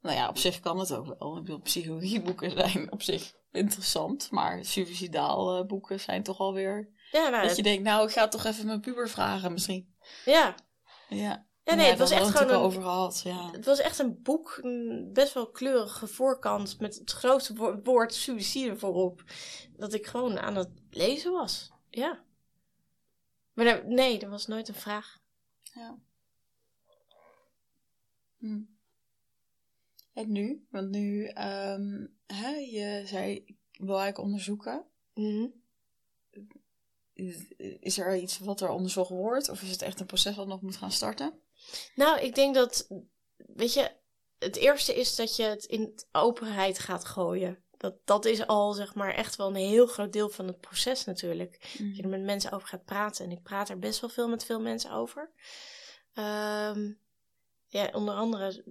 Nou 0.00 0.16
ja, 0.16 0.28
op 0.28 0.38
zich 0.38 0.60
kan 0.60 0.78
het 0.78 0.92
ook 0.92 1.18
wel. 1.18 1.36
Ik 1.36 1.44
bedoel, 1.44 1.60
psychologieboeken 1.60 2.50
zijn 2.58 2.92
op 2.92 3.02
zich 3.02 3.32
interessant. 3.50 4.30
Maar 4.30 4.64
suicidaal 4.64 5.58
uh, 5.58 5.66
boeken 5.66 6.00
zijn 6.00 6.22
toch 6.22 6.38
alweer... 6.38 6.92
Ja, 7.10 7.28
nou, 7.28 7.46
dat 7.46 7.56
je 7.56 7.62
denkt, 7.62 7.82
nou, 7.82 8.06
ik 8.06 8.12
ga 8.12 8.28
toch 8.28 8.44
even 8.44 8.66
mijn 8.66 8.80
puber 8.80 9.08
vragen 9.08 9.52
misschien. 9.52 9.94
Ja. 10.24 10.54
Ja. 11.08 11.46
Ja, 11.64 11.74
nee, 11.74 11.88
het 11.88 11.98
was 11.98 12.10
echt 12.10 12.30
gewoon 12.30 12.52
een, 12.52 12.60
over 12.60 12.82
gehad, 12.82 13.20
ja. 13.24 13.50
Het 13.50 13.64
was 13.64 13.80
echt 13.80 13.98
een 13.98 14.22
boek, 14.22 14.58
een 14.62 15.10
best 15.12 15.34
wel 15.34 15.50
kleurige 15.50 16.06
voorkant 16.06 16.80
met 16.80 16.94
het 16.94 17.10
grootste 17.10 17.80
woord 17.82 18.14
suicide 18.14 18.76
voorop. 18.76 19.22
Dat 19.76 19.92
ik 19.92 20.06
gewoon 20.06 20.38
aan 20.38 20.56
het 20.56 20.70
lezen 20.90 21.32
was. 21.32 21.72
Ja. 21.90 22.24
Maar 23.54 23.86
nee, 23.86 24.20
er 24.20 24.30
was 24.30 24.46
nooit 24.46 24.68
een 24.68 24.74
vraag. 24.74 25.18
Ja. 25.62 25.98
Hm. 28.38 28.62
En 30.12 30.32
nu? 30.32 30.66
Want 30.70 30.90
nu, 30.90 31.28
um, 31.28 32.16
hè, 32.26 32.48
je 32.50 33.02
zei, 33.06 33.34
ik 33.34 33.56
wil 33.72 33.98
eigenlijk 33.98 34.18
onderzoeken. 34.18 34.84
Mhm. 35.14 35.46
Is 37.80 37.98
er 37.98 38.16
iets 38.16 38.38
wat 38.38 38.60
er 38.60 38.68
onderzocht 38.68 39.10
wordt? 39.10 39.48
Of 39.48 39.62
is 39.62 39.70
het 39.70 39.82
echt 39.82 40.00
een 40.00 40.06
proces 40.06 40.36
wat 40.36 40.46
nog 40.46 40.62
moet 40.62 40.76
gaan 40.76 40.92
starten? 40.92 41.40
Nou, 41.94 42.20
ik 42.20 42.34
denk 42.34 42.54
dat, 42.54 42.88
weet 43.36 43.74
je, 43.74 43.92
het 44.38 44.56
eerste 44.56 44.94
is 44.94 45.16
dat 45.16 45.36
je 45.36 45.42
het 45.42 45.64
in 45.64 45.94
openheid 46.12 46.78
gaat 46.78 47.04
gooien. 47.04 47.63
Dat, 47.84 47.96
dat 48.04 48.24
is 48.24 48.46
al, 48.46 48.72
zeg 48.72 48.94
maar, 48.94 49.14
echt 49.14 49.36
wel 49.36 49.48
een 49.48 49.54
heel 49.54 49.86
groot 49.86 50.12
deel 50.12 50.28
van 50.28 50.46
het 50.46 50.60
proces 50.60 51.04
natuurlijk. 51.04 51.60
Dat 51.78 51.96
je 51.96 52.02
er 52.02 52.08
met 52.08 52.22
mensen 52.22 52.52
over 52.52 52.68
gaat 52.68 52.84
praten. 52.84 53.24
En 53.24 53.30
ik 53.30 53.42
praat 53.42 53.68
er 53.68 53.78
best 53.78 54.00
wel 54.00 54.10
veel 54.10 54.28
met 54.28 54.44
veel 54.44 54.60
mensen 54.60 54.92
over. 54.92 55.30
Um, 56.14 56.98
ja, 57.66 57.90
onder 57.92 58.14
andere, 58.14 58.64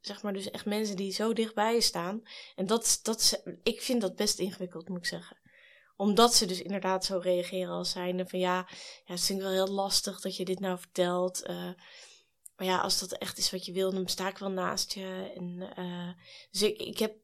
zeg 0.00 0.22
maar, 0.22 0.32
dus 0.32 0.50
echt 0.50 0.66
mensen 0.66 0.96
die 0.96 1.12
zo 1.12 1.32
dichtbij 1.32 1.74
je 1.74 1.80
staan. 1.80 2.22
En 2.56 2.66
dat, 2.66 3.00
dat, 3.02 3.42
ik 3.62 3.82
vind 3.82 4.00
dat 4.00 4.16
best 4.16 4.38
ingewikkeld, 4.38 4.88
moet 4.88 4.98
ik 4.98 5.06
zeggen 5.06 5.38
omdat 5.96 6.34
ze 6.34 6.46
dus 6.46 6.62
inderdaad 6.62 7.04
zo 7.04 7.18
reageren 7.18 7.72
als 7.72 7.90
zijnde 7.90 8.26
van 8.26 8.38
ja, 8.38 8.66
ja 9.04 9.14
het 9.14 9.30
is 9.30 9.30
wel 9.30 9.50
heel 9.50 9.68
lastig 9.68 10.20
dat 10.20 10.36
je 10.36 10.44
dit 10.44 10.60
nou 10.60 10.78
vertelt. 10.78 11.42
Uh, 11.48 11.70
maar 12.56 12.66
ja, 12.66 12.80
als 12.80 12.98
dat 12.98 13.12
echt 13.12 13.38
is 13.38 13.50
wat 13.50 13.64
je 13.64 13.72
wil, 13.72 13.90
dan 13.92 14.08
sta 14.08 14.28
ik 14.28 14.38
wel 14.38 14.50
naast 14.50 14.92
je. 14.92 15.32
En, 15.36 15.72
uh, 15.78 16.10
dus 16.50 16.62
ik, 16.62 16.78
ik 16.78 16.98
heb 16.98 17.14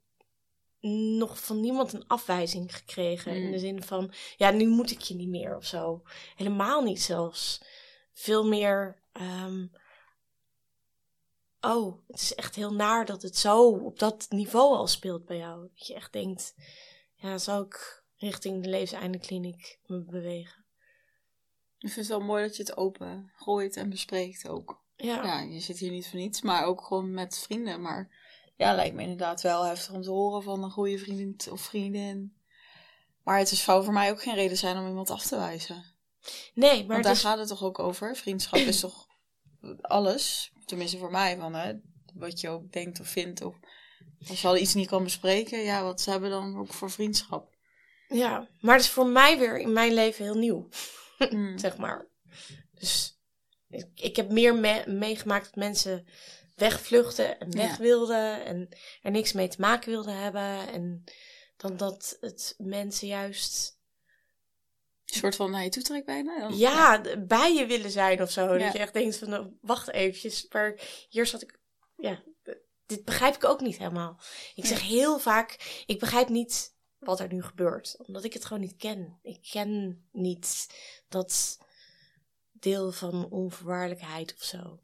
nog 0.88 1.44
van 1.44 1.60
niemand 1.60 1.92
een 1.92 2.06
afwijzing 2.06 2.76
gekregen. 2.76 3.34
In 3.34 3.42
de 3.42 3.56
mm. 3.56 3.58
zin 3.58 3.82
van, 3.82 4.12
ja, 4.36 4.50
nu 4.50 4.68
moet 4.68 4.90
ik 4.90 5.00
je 5.00 5.14
niet 5.14 5.28
meer 5.28 5.56
of 5.56 5.64
zo. 5.64 6.02
Helemaal 6.36 6.82
niet 6.82 7.02
zelfs. 7.02 7.62
Veel 8.12 8.46
meer, 8.46 9.02
um, 9.20 9.70
oh, 11.60 11.98
het 12.06 12.20
is 12.20 12.34
echt 12.34 12.54
heel 12.54 12.72
naar 12.72 13.04
dat 13.04 13.22
het 13.22 13.36
zo 13.36 13.68
op 13.68 13.98
dat 13.98 14.26
niveau 14.28 14.76
al 14.76 14.86
speelt 14.86 15.24
bij 15.24 15.36
jou. 15.36 15.68
Dat 15.74 15.86
je 15.86 15.94
echt 15.94 16.12
denkt, 16.12 16.54
ja, 17.14 17.38
zou 17.38 17.64
ik 17.64 18.04
richting 18.16 18.62
de 18.62 18.68
levenseindekliniek 18.68 19.78
me 19.86 20.04
bewegen. 20.04 20.64
Ik 21.78 21.92
vind 21.92 22.08
het 22.08 22.18
wel 22.18 22.26
mooi 22.26 22.46
dat 22.46 22.56
je 22.56 22.62
het 22.62 22.76
open 22.76 23.32
gooit 23.36 23.76
en 23.76 23.90
bespreekt 23.90 24.48
ook. 24.48 24.84
Ja. 24.96 25.24
ja. 25.24 25.40
Je 25.40 25.60
zit 25.60 25.78
hier 25.78 25.90
niet 25.90 26.08
voor 26.08 26.18
niets, 26.18 26.42
maar 26.42 26.64
ook 26.64 26.82
gewoon 26.82 27.10
met 27.10 27.38
vrienden. 27.38 27.80
Maar 27.80 28.10
Ja, 28.56 28.74
lijkt 28.74 28.94
me 28.94 29.02
inderdaad 29.02 29.40
wel 29.42 29.64
heftig 29.64 29.92
om 29.94 30.02
te 30.02 30.10
horen 30.10 30.42
van 30.42 30.62
een 30.62 30.70
goede 30.70 30.98
vriendin 30.98 31.36
of 31.50 31.60
vriendin. 31.60 32.36
Maar 33.22 33.38
het 33.38 33.50
is 33.50 33.62
zou 33.62 33.84
voor 33.84 33.92
mij 33.92 34.10
ook 34.10 34.22
geen 34.22 34.34
reden 34.34 34.56
zijn 34.56 34.76
om 34.78 34.86
iemand 34.86 35.10
af 35.10 35.26
te 35.26 35.36
wijzen. 35.36 35.84
Nee, 36.54 36.78
maar 36.78 36.86
Want 36.88 37.02
daar 37.04 37.12
is- 37.12 37.20
gaat 37.20 37.38
het 37.38 37.48
toch 37.48 37.62
ook 37.62 37.78
over? 37.78 38.16
Vriendschap 38.16 38.58
is 38.58 38.80
toch 38.80 39.06
alles? 39.80 40.52
Tenminste 40.64 40.98
voor 40.98 41.10
mij, 41.10 41.36
van, 41.36 41.54
hè, 41.54 41.72
wat 42.14 42.40
je 42.40 42.48
ook 42.48 42.72
denkt 42.72 43.00
of 43.00 43.08
vindt. 43.08 43.42
Of 43.42 43.54
als 44.28 44.40
je 44.40 44.48
al 44.48 44.56
iets 44.56 44.74
niet 44.74 44.88
kan 44.88 45.02
bespreken, 45.04 45.58
ja, 45.58 45.82
wat 45.82 46.00
ze 46.00 46.10
hebben 46.10 46.30
dan 46.30 46.56
ook 46.58 46.72
voor 46.72 46.90
vriendschap? 46.90 47.54
ja, 48.08 48.48
maar 48.60 48.74
het 48.74 48.84
is 48.84 48.90
voor 48.90 49.06
mij 49.06 49.38
weer 49.38 49.58
in 49.58 49.72
mijn 49.72 49.94
leven 49.94 50.24
heel 50.24 50.34
nieuw. 50.38 50.68
Hmm. 51.18 51.58
zeg 51.64 51.76
maar. 51.76 52.06
Dus 52.74 53.18
ik, 53.68 53.86
ik 53.94 54.16
heb 54.16 54.30
meer 54.30 54.54
me- 54.54 54.84
meegemaakt 54.86 55.44
dat 55.44 55.54
mensen 55.54 56.06
wegvluchten 56.56 57.38
en 57.40 57.50
weg 57.56 57.76
wilden 57.76 58.44
en 58.44 58.68
er 59.02 59.10
niks 59.10 59.32
mee 59.32 59.48
te 59.48 59.60
maken 59.60 59.90
wilden 59.90 60.16
hebben. 60.16 60.72
En 60.72 61.04
dan 61.56 61.76
dat 61.76 62.16
het 62.20 62.54
mensen 62.58 63.06
juist 63.08 63.74
Een 65.04 65.14
soort 65.18 65.36
van 65.36 65.50
naar 65.50 65.62
je 65.62 65.68
toe 65.68 65.82
trekt 65.82 66.06
bijna. 66.06 66.38
Dan- 66.40 66.56
ja, 66.56 67.00
bij 67.18 67.54
je 67.54 67.66
willen 67.66 67.90
zijn 67.90 68.22
of 68.22 68.30
zo. 68.30 68.54
Ja. 68.54 68.64
Dat 68.64 68.72
je 68.72 68.78
echt 68.78 68.92
denkt 68.92 69.16
van, 69.16 69.28
nou, 69.28 69.56
wacht 69.60 69.88
eventjes. 69.90 70.46
Maar 70.48 70.80
hier 71.08 71.26
zat 71.26 71.42
ik, 71.42 71.58
ja, 71.96 72.22
dit 72.86 73.04
begrijp 73.04 73.34
ik 73.34 73.44
ook 73.44 73.60
niet 73.60 73.78
helemaal. 73.78 74.20
Ik 74.54 74.62
Ja. 74.62 74.68
zeg 74.68 74.82
heel 74.82 75.18
vaak, 75.18 75.82
ik 75.86 75.98
begrijp 75.98 76.28
niet 76.28 76.74
wat 76.98 77.20
er 77.20 77.32
nu 77.32 77.42
gebeurt. 77.42 77.96
Omdat 78.06 78.24
ik 78.24 78.32
het 78.32 78.44
gewoon 78.44 78.62
niet 78.62 78.76
ken. 78.76 79.18
Ik 79.22 79.46
ken 79.50 80.04
niet 80.12 80.66
dat 81.08 81.58
deel 82.52 82.92
van 82.92 83.30
onvoorwaardelijkheid 83.30 84.34
of 84.34 84.42
zo. 84.44 84.80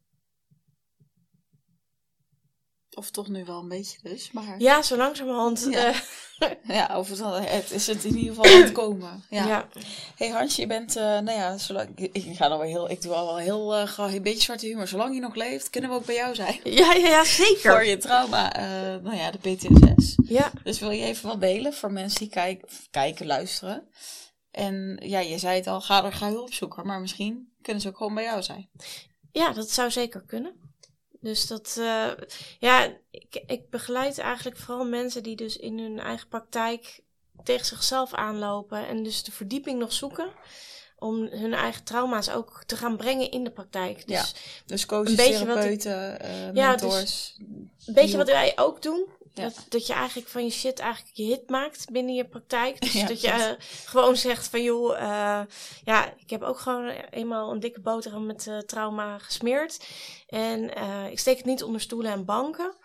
Of 2.94 3.10
toch 3.10 3.28
nu 3.28 3.44
wel 3.44 3.58
een 3.58 3.68
beetje 3.68 3.98
dus. 4.02 4.30
Maar 4.32 4.54
Ja, 4.58 4.82
zo 4.82 4.96
langzamerhand. 4.96 5.66
Ja. 5.70 5.92
eh, 6.38 6.50
ja, 6.76 6.98
of 6.98 7.08
het, 7.08 7.70
is 7.70 7.86
het 7.86 8.04
in 8.04 8.16
ieder 8.16 8.34
geval 8.34 8.52
aan 8.54 8.62
het 8.62 8.72
komen. 8.72 9.24
Ja. 9.30 9.46
ja. 9.46 9.68
Hey 10.16 10.28
Hansje, 10.28 10.60
je 10.60 10.66
bent, 10.66 10.96
eh, 10.96 11.02
nou 11.02 11.30
ja, 11.30 11.58
zolang, 11.58 11.88
ik, 11.94 12.12
ik 12.12 12.36
ga 12.36 12.48
wel 12.48 12.60
heel, 12.60 12.90
ik 12.90 13.02
doe 13.02 13.12
al 13.14 13.26
wel 13.26 13.36
heel, 13.38 13.74
eh, 13.74 14.14
een 14.14 14.22
beetje 14.22 14.42
zwarte 14.42 14.66
humor. 14.66 14.88
Zolang 14.88 15.14
je 15.14 15.20
nog 15.20 15.34
leeft, 15.34 15.70
kunnen 15.70 15.90
we 15.90 15.96
ook 15.96 16.06
bij 16.06 16.14
jou 16.14 16.34
zijn. 16.34 16.60
Ja, 16.64 16.92
ja, 16.92 17.08
ja, 17.08 17.24
zeker. 17.24 17.72
Voor 17.72 17.84
je 17.84 17.96
trauma, 17.96 18.52
nou 19.02 19.16
ja, 19.16 19.30
de 19.30 19.38
PTSS. 19.38 20.14
Ja, 20.24 20.50
Dus 20.62 20.78
wil 20.78 20.90
je 20.90 21.04
even 21.04 21.28
wat 21.28 21.40
delen 21.40 21.72
voor 21.74 21.92
mensen 21.92 22.18
die 22.18 22.28
kijken, 22.28 22.68
kijken 22.90 23.26
luisteren? 23.26 23.88
En 24.50 25.00
ja, 25.04 25.18
je 25.18 25.38
zei 25.38 25.56
het 25.56 25.66
al, 25.66 25.80
ga 25.80 26.04
er 26.04 26.12
ga 26.12 26.28
hulp 26.28 26.52
zoeken. 26.52 26.86
Maar 26.86 27.00
misschien 27.00 27.52
kunnen 27.62 27.82
ze 27.82 27.88
ook 27.88 27.96
gewoon 27.96 28.14
bij 28.14 28.24
jou 28.24 28.42
zijn. 28.42 28.68
Ja, 29.32 29.52
dat 29.52 29.70
zou 29.70 29.90
zeker 29.90 30.22
kunnen. 30.26 30.61
Dus 31.22 31.46
dat, 31.46 31.76
eh, 31.78 32.08
ja, 32.58 32.96
ik, 33.10 33.42
ik 33.46 33.70
begeleid 33.70 34.18
eigenlijk 34.18 34.56
vooral 34.56 34.84
mensen 34.84 35.22
die 35.22 35.36
dus 35.36 35.56
in 35.56 35.78
hun 35.78 35.98
eigen 36.00 36.28
praktijk 36.28 37.00
tegen 37.44 37.66
zichzelf 37.66 38.14
aanlopen 38.14 38.86
en 38.88 39.02
dus 39.02 39.22
de 39.22 39.32
verdieping 39.32 39.78
nog 39.78 39.92
zoeken 39.92 40.28
om 40.98 41.22
hun 41.26 41.54
eigen 41.54 41.84
trauma's 41.84 42.30
ook 42.30 42.62
te 42.66 42.76
gaan 42.76 42.96
brengen 42.96 43.30
in 43.30 43.44
de 43.44 43.50
praktijk. 43.50 44.06
Dus 44.06 44.16
Ja. 44.16 44.24
Dus 44.66 44.86
coaches, 44.86 45.10
Een 45.10 45.16
beetje 45.16 45.46
wat 45.46 45.64
ik- 45.64 45.80
therapeuten, 45.80 46.20
eh, 46.20 46.54
Ja, 46.54 46.72
dus- 46.76 46.80
mentors. 46.82 47.34
een 47.86 47.94
beetje 47.94 48.16
wat 48.16 48.26
wij 48.26 48.52
ook 48.56 48.82
doen. 48.82 49.06
Ja. 49.34 49.42
Dat, 49.42 49.66
dat 49.68 49.86
je 49.86 49.92
eigenlijk 49.92 50.28
van 50.28 50.44
je 50.44 50.50
shit 50.50 50.78
eigenlijk 50.78 51.16
je 51.16 51.24
hit 51.24 51.50
maakt 51.50 51.90
binnen 51.90 52.14
je 52.14 52.28
praktijk. 52.28 52.80
Dus 52.80 52.92
Ja, 53.00 53.06
dat 53.06 53.20
je 53.20 53.28
eh, 53.28 53.52
gewoon 53.84 54.16
zegt 54.16 54.48
van 54.48 54.62
joh, 54.62 54.96
eh, 54.96 55.46
ja, 55.84 56.14
ik 56.16 56.30
heb 56.30 56.42
ook 56.42 56.58
gewoon 56.58 56.88
eenmaal 56.88 57.52
een 57.52 57.60
dikke 57.60 57.80
boterham 57.80 58.26
met 58.26 58.46
eh, 58.46 58.58
trauma 58.58 59.18
gesmeerd. 59.18 59.86
En 60.26 60.70
ik 61.10 61.18
steek 61.18 61.36
het 61.36 61.46
niet 61.46 61.62
onder 61.62 61.80
stoelen 61.80 62.12
en 62.12 62.24
banken. 62.24 62.76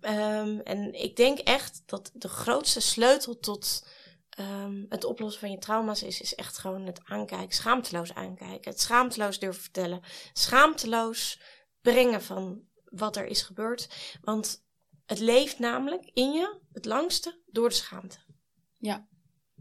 Ehm, 0.00 0.58
en 0.58 0.92
ik 0.94 1.16
denk 1.16 1.38
echt 1.38 1.82
dat 1.86 2.10
de 2.14 2.28
grootste 2.28 2.80
sleutel 2.80 3.38
tot 3.38 3.86
ehm, 4.30 4.84
het 4.88 5.04
oplossen 5.04 5.40
van 5.40 5.50
je 5.50 5.58
trauma's 5.58 6.02
is, 6.02 6.20
is 6.20 6.34
echt 6.34 6.58
gewoon 6.58 6.86
het 6.86 7.00
aankijken, 7.04 7.56
schaamteloos 7.56 8.14
aankijken. 8.14 8.70
Het 8.70 8.80
schaamteloos 8.80 9.38
durven 9.38 9.62
vertellen. 9.62 10.00
Schaamteloos 10.32 11.40
brengen 11.80 12.22
van 12.22 12.62
wat 12.84 13.16
er 13.16 13.26
is 13.26 13.42
gebeurd. 13.42 13.88
Want 14.20 14.66
het 15.08 15.18
leeft 15.18 15.58
namelijk 15.58 16.10
in 16.14 16.32
je 16.32 16.58
het 16.72 16.84
langste 16.84 17.40
door 17.46 17.68
de 17.68 17.74
schaamte. 17.74 18.18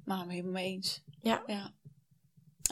Nou, 0.03 0.23
ik 0.23 0.29
helemaal 0.29 0.51
mee 0.51 0.65
eens. 0.65 1.01
Ja. 1.21 1.43
ja. 1.45 1.73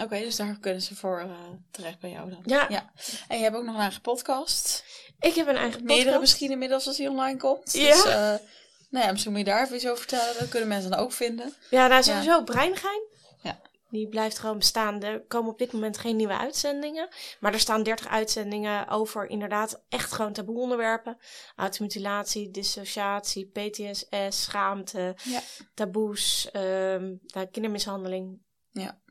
Oké, 0.01 0.19
dus 0.19 0.35
daar 0.35 0.57
kunnen 0.59 0.81
ze 0.81 0.95
voor 0.95 1.19
eh, 1.19 1.29
terecht 1.71 1.99
bij 1.99 2.09
jou 2.09 2.29
dan. 2.29 2.41
Ja. 2.45 2.65
ja. 2.69 2.91
En 3.27 3.37
je 3.37 3.43
hebt 3.43 3.55
ook 3.55 3.63
nog 3.63 3.75
een 3.75 3.81
eigen 3.81 4.01
podcast. 4.01 4.83
Ik 5.19 5.35
heb 5.35 5.47
een 5.47 5.55
eigen 5.55 5.83
Meerdere 5.83 6.03
podcast. 6.03 6.21
misschien 6.21 6.51
inmiddels 6.51 6.87
als 6.87 6.97
die 6.97 7.09
online 7.09 7.37
komt. 7.37 7.73
Ja. 7.73 7.91
Dus, 7.91 8.05
eh, 8.05 8.47
nou 8.89 9.05
ja, 9.05 9.11
misschien 9.11 9.31
moet 9.31 9.41
je 9.41 9.47
daar 9.47 9.63
even 9.63 9.75
iets 9.75 9.85
over 9.85 9.97
vertellen. 9.97 10.39
Dat 10.39 10.49
kunnen 10.49 10.67
mensen 10.67 10.91
dan 10.91 10.99
ook 10.99 11.11
vinden. 11.11 11.53
Ja, 11.69 11.87
nou 11.87 12.03
sowieso 12.03 12.43
Breingein. 12.43 13.01
Ja. 13.41 13.61
Die 13.89 14.07
blijft 14.09 14.39
gewoon 14.39 14.57
bestaan. 14.57 15.03
Er 15.03 15.21
komen 15.25 15.51
op 15.51 15.57
dit 15.57 15.71
moment 15.71 15.97
geen 15.97 16.15
nieuwe 16.15 16.37
uitzendingen. 16.37 17.07
Maar 17.39 17.53
er 17.53 17.59
staan 17.59 17.83
30 17.83 18.07
uitzendingen 18.07 18.87
over 18.87 19.25
inderdaad 19.29 19.83
echt 19.89 20.11
gewoon 20.11 20.33
taboe 20.33 20.59
onderwerpen. 20.59 21.17
Automutilatie, 21.55 22.51
dissociatie, 22.51 23.45
PTSS, 23.51 24.43
schaamte, 24.43 25.15
Ja. 25.23 25.41
taboes, 25.73 26.49
ehm, 26.51 27.13
nou, 27.25 27.45
kindermishandeling. 27.51 28.41
Ja. 28.71 29.01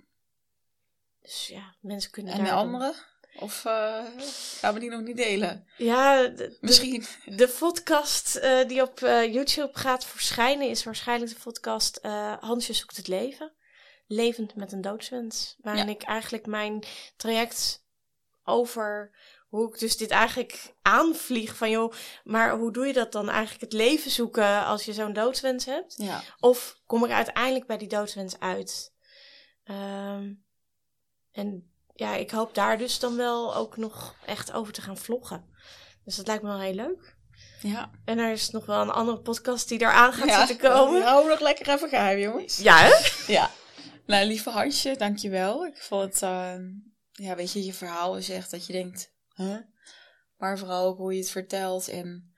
Dus 1.20 1.46
ja, 1.46 1.74
mensen 1.80 2.10
kunnen 2.10 2.32
En 2.34 2.44
de 2.44 2.52
andere? 2.52 2.94
Of 3.38 3.64
eh, 3.64 4.04
gaan 4.60 4.74
we 4.74 4.80
die 4.80 4.90
nog 4.90 5.00
niet 5.00 5.16
delen? 5.16 5.66
Ja, 5.76 6.26
de, 6.26 6.56
Misschien. 6.60 7.04
de 7.24 7.48
podcast 7.58 8.36
eh, 8.36 8.68
die 8.68 8.82
op 8.82 9.02
eh, 9.02 9.32
YouTube 9.32 9.78
gaat 9.78 10.04
verschijnen 10.04 10.68
is 10.68 10.84
waarschijnlijk 10.84 11.32
de 11.32 11.38
podcast 11.42 11.98
Hansje 12.40 12.72
zoekt 12.72 12.96
het 12.96 13.08
leven. 13.08 13.52
Levend 14.06 14.54
met 14.54 14.72
een 14.72 14.80
doodswens. 14.80 15.56
Waarin 15.60 15.86
Ja. 15.86 15.92
ik 15.92 16.02
eigenlijk 16.02 16.46
mijn 16.46 16.84
traject 17.16 17.84
over 18.44 19.10
hoe 19.48 19.68
ik 19.72 19.78
dus 19.78 19.96
dit 19.96 20.10
eigenlijk 20.10 20.74
aanvlieg 20.82 21.56
van 21.56 21.70
joh, 21.70 21.92
maar 22.24 22.50
hoe 22.50 22.72
doe 22.72 22.86
je 22.86 22.92
dat 22.92 23.12
dan 23.12 23.28
eigenlijk 23.28 23.60
het 23.60 23.72
leven 23.72 24.10
zoeken 24.10 24.64
als 24.64 24.84
je 24.84 24.92
zo'n 24.92 25.12
doodswens 25.12 25.64
hebt? 25.64 25.94
Ja. 25.96 26.22
Of 26.40 26.80
kom 26.86 27.04
ik 27.04 27.10
uiteindelijk 27.10 27.66
bij 27.66 27.78
die 27.78 27.88
doodswens 27.88 28.38
uit? 28.40 28.92
Ehm, 29.64 30.32
en 31.32 31.72
ja, 31.94 32.14
ik 32.14 32.30
hoop 32.30 32.54
daar 32.54 32.78
dus 32.78 32.98
dan 32.98 33.16
wel 33.16 33.54
ook 33.56 33.76
nog 33.76 34.14
echt 34.26 34.52
over 34.52 34.72
te 34.72 34.82
gaan 34.82 34.98
vloggen. 34.98 35.52
Dus 36.04 36.16
dat 36.16 36.26
lijkt 36.26 36.42
me 36.42 36.48
wel 36.48 36.60
heel 36.60 36.74
leuk. 36.74 37.16
Ja. 37.60 37.90
En 38.04 38.18
er 38.18 38.30
is 38.30 38.50
nog 38.50 38.66
wel 38.66 38.80
een 38.80 38.90
andere 38.90 39.20
podcast 39.20 39.68
die 39.68 39.80
eraan 39.80 40.12
gaat 40.12 40.28
ja. 40.28 40.46
zitten 40.46 40.70
komen. 40.70 41.02
Hem 41.02 41.26
nog 41.28 41.40
lekker 41.40 41.68
even 41.68 41.88
geheim, 41.88 42.18
jongens. 42.18 42.56
Ja, 42.56 42.76
hè? 42.78 42.92
Ja. 43.32 43.50
Nou, 44.06 44.26
lieve 44.26 44.50
Hansje, 44.50 44.96
dankjewel. 44.96 45.66
Ik 45.66 45.82
vond 45.82 46.02
het, 46.02 46.22
eh, 46.22 46.54
ja, 47.12 47.36
weet 47.36 47.52
je, 47.52 47.64
je 47.64 47.72
verhaal 47.72 48.16
is 48.16 48.28
echt 48.28 48.50
dat 48.50 48.66
je 48.66 48.72
denkt, 48.72 49.12
huh? 49.34 49.58
Maar 50.36 50.58
vooral 50.58 50.86
ook 50.86 50.98
hoe 50.98 51.12
je 51.12 51.18
het 51.18 51.30
vertelt 51.30 51.88
en 51.88 52.34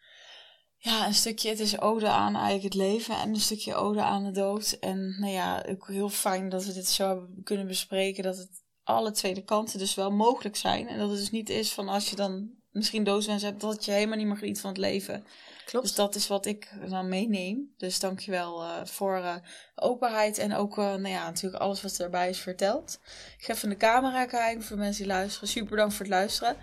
ja, 0.76 1.06
een 1.06 1.14
stukje, 1.14 1.48
het 1.48 1.60
is 1.60 1.80
ode 1.80 2.08
aan 2.08 2.34
eigenlijk 2.34 2.62
het 2.62 2.74
leven 2.74 3.16
en 3.16 3.28
een 3.28 3.40
stukje 3.40 3.74
ode 3.74 4.02
aan 4.02 4.24
de 4.24 4.30
dood. 4.30 4.76
En 4.80 5.16
nou 5.20 5.32
ja, 5.32 5.64
ook 5.68 5.88
heel 5.88 6.08
fijn 6.08 6.48
dat 6.48 6.64
we 6.64 6.72
dit 6.72 6.88
zo 6.88 7.06
hebben 7.06 7.40
kunnen 7.42 7.66
bespreken, 7.66 8.22
dat 8.22 8.36
het 8.36 8.64
alle 8.82 9.10
twee 9.10 9.44
kanten 9.44 9.78
dus 9.78 9.94
wel 9.94 10.10
mogelijk 10.10 10.56
zijn. 10.56 10.88
En 10.88 10.98
dat 10.98 11.08
het 11.10 11.18
dus 11.18 11.30
niet 11.30 11.48
is 11.48 11.72
van 11.72 11.88
als 11.88 12.10
je 12.10 12.16
dan 12.16 12.50
misschien 12.70 13.04
doodswens 13.04 13.42
hebt, 13.42 13.60
dat 13.60 13.84
je 13.84 13.90
helemaal 13.90 14.16
niet 14.16 14.26
meer 14.26 14.36
geniet 14.36 14.60
van 14.60 14.70
het 14.70 14.78
leven. 14.78 15.24
Klopt. 15.66 15.86
Dus 15.86 15.94
dat 15.94 16.14
is 16.14 16.26
wat 16.26 16.46
ik 16.46 16.68
dan 16.88 17.08
meeneem. 17.08 17.74
Dus 17.76 18.00
dankjewel 18.00 18.62
uh, 18.62 18.70
voor 18.84 19.18
uh, 19.18 19.34
openheid 19.74 20.38
en 20.38 20.54
ook 20.54 20.78
uh, 20.78 20.84
nou 20.84 21.08
ja, 21.08 21.24
natuurlijk 21.24 21.62
alles 21.62 21.82
wat 21.82 21.98
erbij 21.98 22.28
is 22.28 22.38
verteld. 22.38 22.98
Ik 23.38 23.44
ga 23.44 23.52
even 23.52 23.68
de 23.68 23.76
camera 23.76 24.24
kijken 24.24 24.62
voor 24.62 24.76
mensen 24.76 25.02
die 25.04 25.12
luisteren. 25.12 25.48
Super 25.48 25.70
bedankt 25.70 25.94
voor 25.94 26.04
het 26.04 26.14
luisteren. 26.14 26.56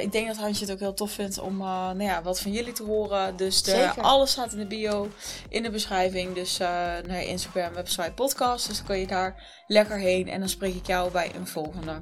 Ik 0.00 0.12
denk 0.12 0.26
dat 0.26 0.36
Hansje 0.36 0.64
het 0.64 0.72
ook 0.72 0.78
heel 0.78 0.94
tof 0.94 1.10
vindt 1.10 1.38
om 1.38 1.56
nou 1.56 2.02
ja, 2.02 2.22
wat 2.22 2.40
van 2.40 2.52
jullie 2.52 2.72
te 2.72 2.82
horen. 2.82 3.36
Dus 3.36 3.62
de, 3.62 3.92
alles 4.00 4.30
staat 4.30 4.52
in 4.52 4.58
de 4.58 4.66
bio, 4.66 5.08
in 5.48 5.62
de 5.62 5.70
beschrijving. 5.70 6.34
Dus 6.34 6.58
naar 6.58 7.22
Instagram, 7.22 7.72
website, 7.72 8.12
podcast. 8.12 8.68
Dus 8.68 8.76
dan 8.76 8.86
kan 8.86 8.98
je 8.98 9.06
daar 9.06 9.62
lekker 9.66 9.98
heen. 9.98 10.28
En 10.28 10.40
dan 10.40 10.48
spreek 10.48 10.74
ik 10.74 10.86
jou 10.86 11.10
bij 11.10 11.34
een 11.34 11.46
volgende. 11.46 12.00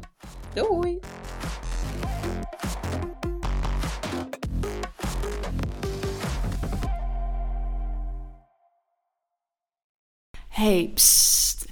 Doei! 0.55 1.01
Hey. 10.53 10.93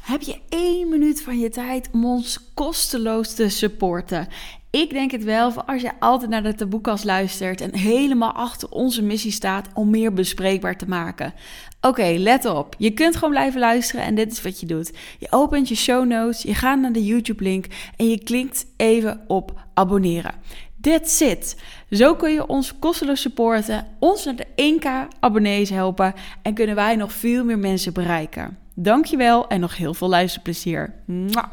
Heb 0.00 0.20
je 0.22 0.40
één 0.48 0.88
minuut 0.88 1.22
van 1.22 1.38
je 1.38 1.48
tijd 1.48 1.88
om 1.92 2.04
ons 2.04 2.38
kosteloos 2.54 3.34
te 3.34 3.48
supporten? 3.48 4.28
Ik 4.70 4.90
denk 4.90 5.10
het 5.10 5.24
wel, 5.24 5.52
voor 5.52 5.64
als 5.64 5.82
je 5.82 5.90
altijd 5.98 6.30
naar 6.30 6.42
de 6.42 6.54
taboekast 6.54 7.04
luistert 7.04 7.60
en 7.60 7.74
helemaal 7.74 8.32
achter 8.32 8.70
onze 8.70 9.02
missie 9.02 9.30
staat 9.30 9.68
om 9.74 9.90
meer 9.90 10.12
bespreekbaar 10.12 10.76
te 10.76 10.88
maken. 10.88 11.34
Oké, 11.80 12.14
let 12.18 12.44
op. 12.44 12.74
Je 12.78 12.90
kunt 12.90 13.14
gewoon 13.14 13.30
blijven 13.30 13.60
luisteren 13.60 14.04
en 14.04 14.14
dit 14.14 14.32
is 14.32 14.42
wat 14.42 14.60
je 14.60 14.66
doet. 14.66 14.92
Je 15.18 15.26
opent 15.30 15.68
je 15.68 15.74
show 15.74 16.06
notes, 16.06 16.42
je 16.42 16.54
gaat 16.54 16.80
naar 16.80 16.92
de 16.92 17.04
YouTube 17.04 17.42
link 17.42 17.66
en 17.96 18.08
je 18.08 18.18
klikt 18.18 18.66
even 18.76 19.20
op 19.26 19.60
abonneren. 19.74 20.34
That's 20.80 21.20
it. 21.20 21.56
Zo 21.90 22.14
kun 22.14 22.32
je 22.32 22.46
ons 22.46 22.78
kosteloos 22.78 23.20
supporten, 23.20 23.86
ons 23.98 24.24
naar 24.24 24.36
de 24.36 24.46
1k 24.78 25.18
abonnees 25.20 25.70
helpen 25.70 26.14
en 26.42 26.54
kunnen 26.54 26.74
wij 26.74 26.96
nog 26.96 27.12
veel 27.12 27.44
meer 27.44 27.58
mensen 27.58 27.92
bereiken. 27.92 28.58
Dankjewel 28.82 29.48
en 29.48 29.60
nog 29.60 29.76
heel 29.76 29.94
veel 29.94 30.08
luisterplezier. 30.08 30.94
Mwah. 31.06 31.44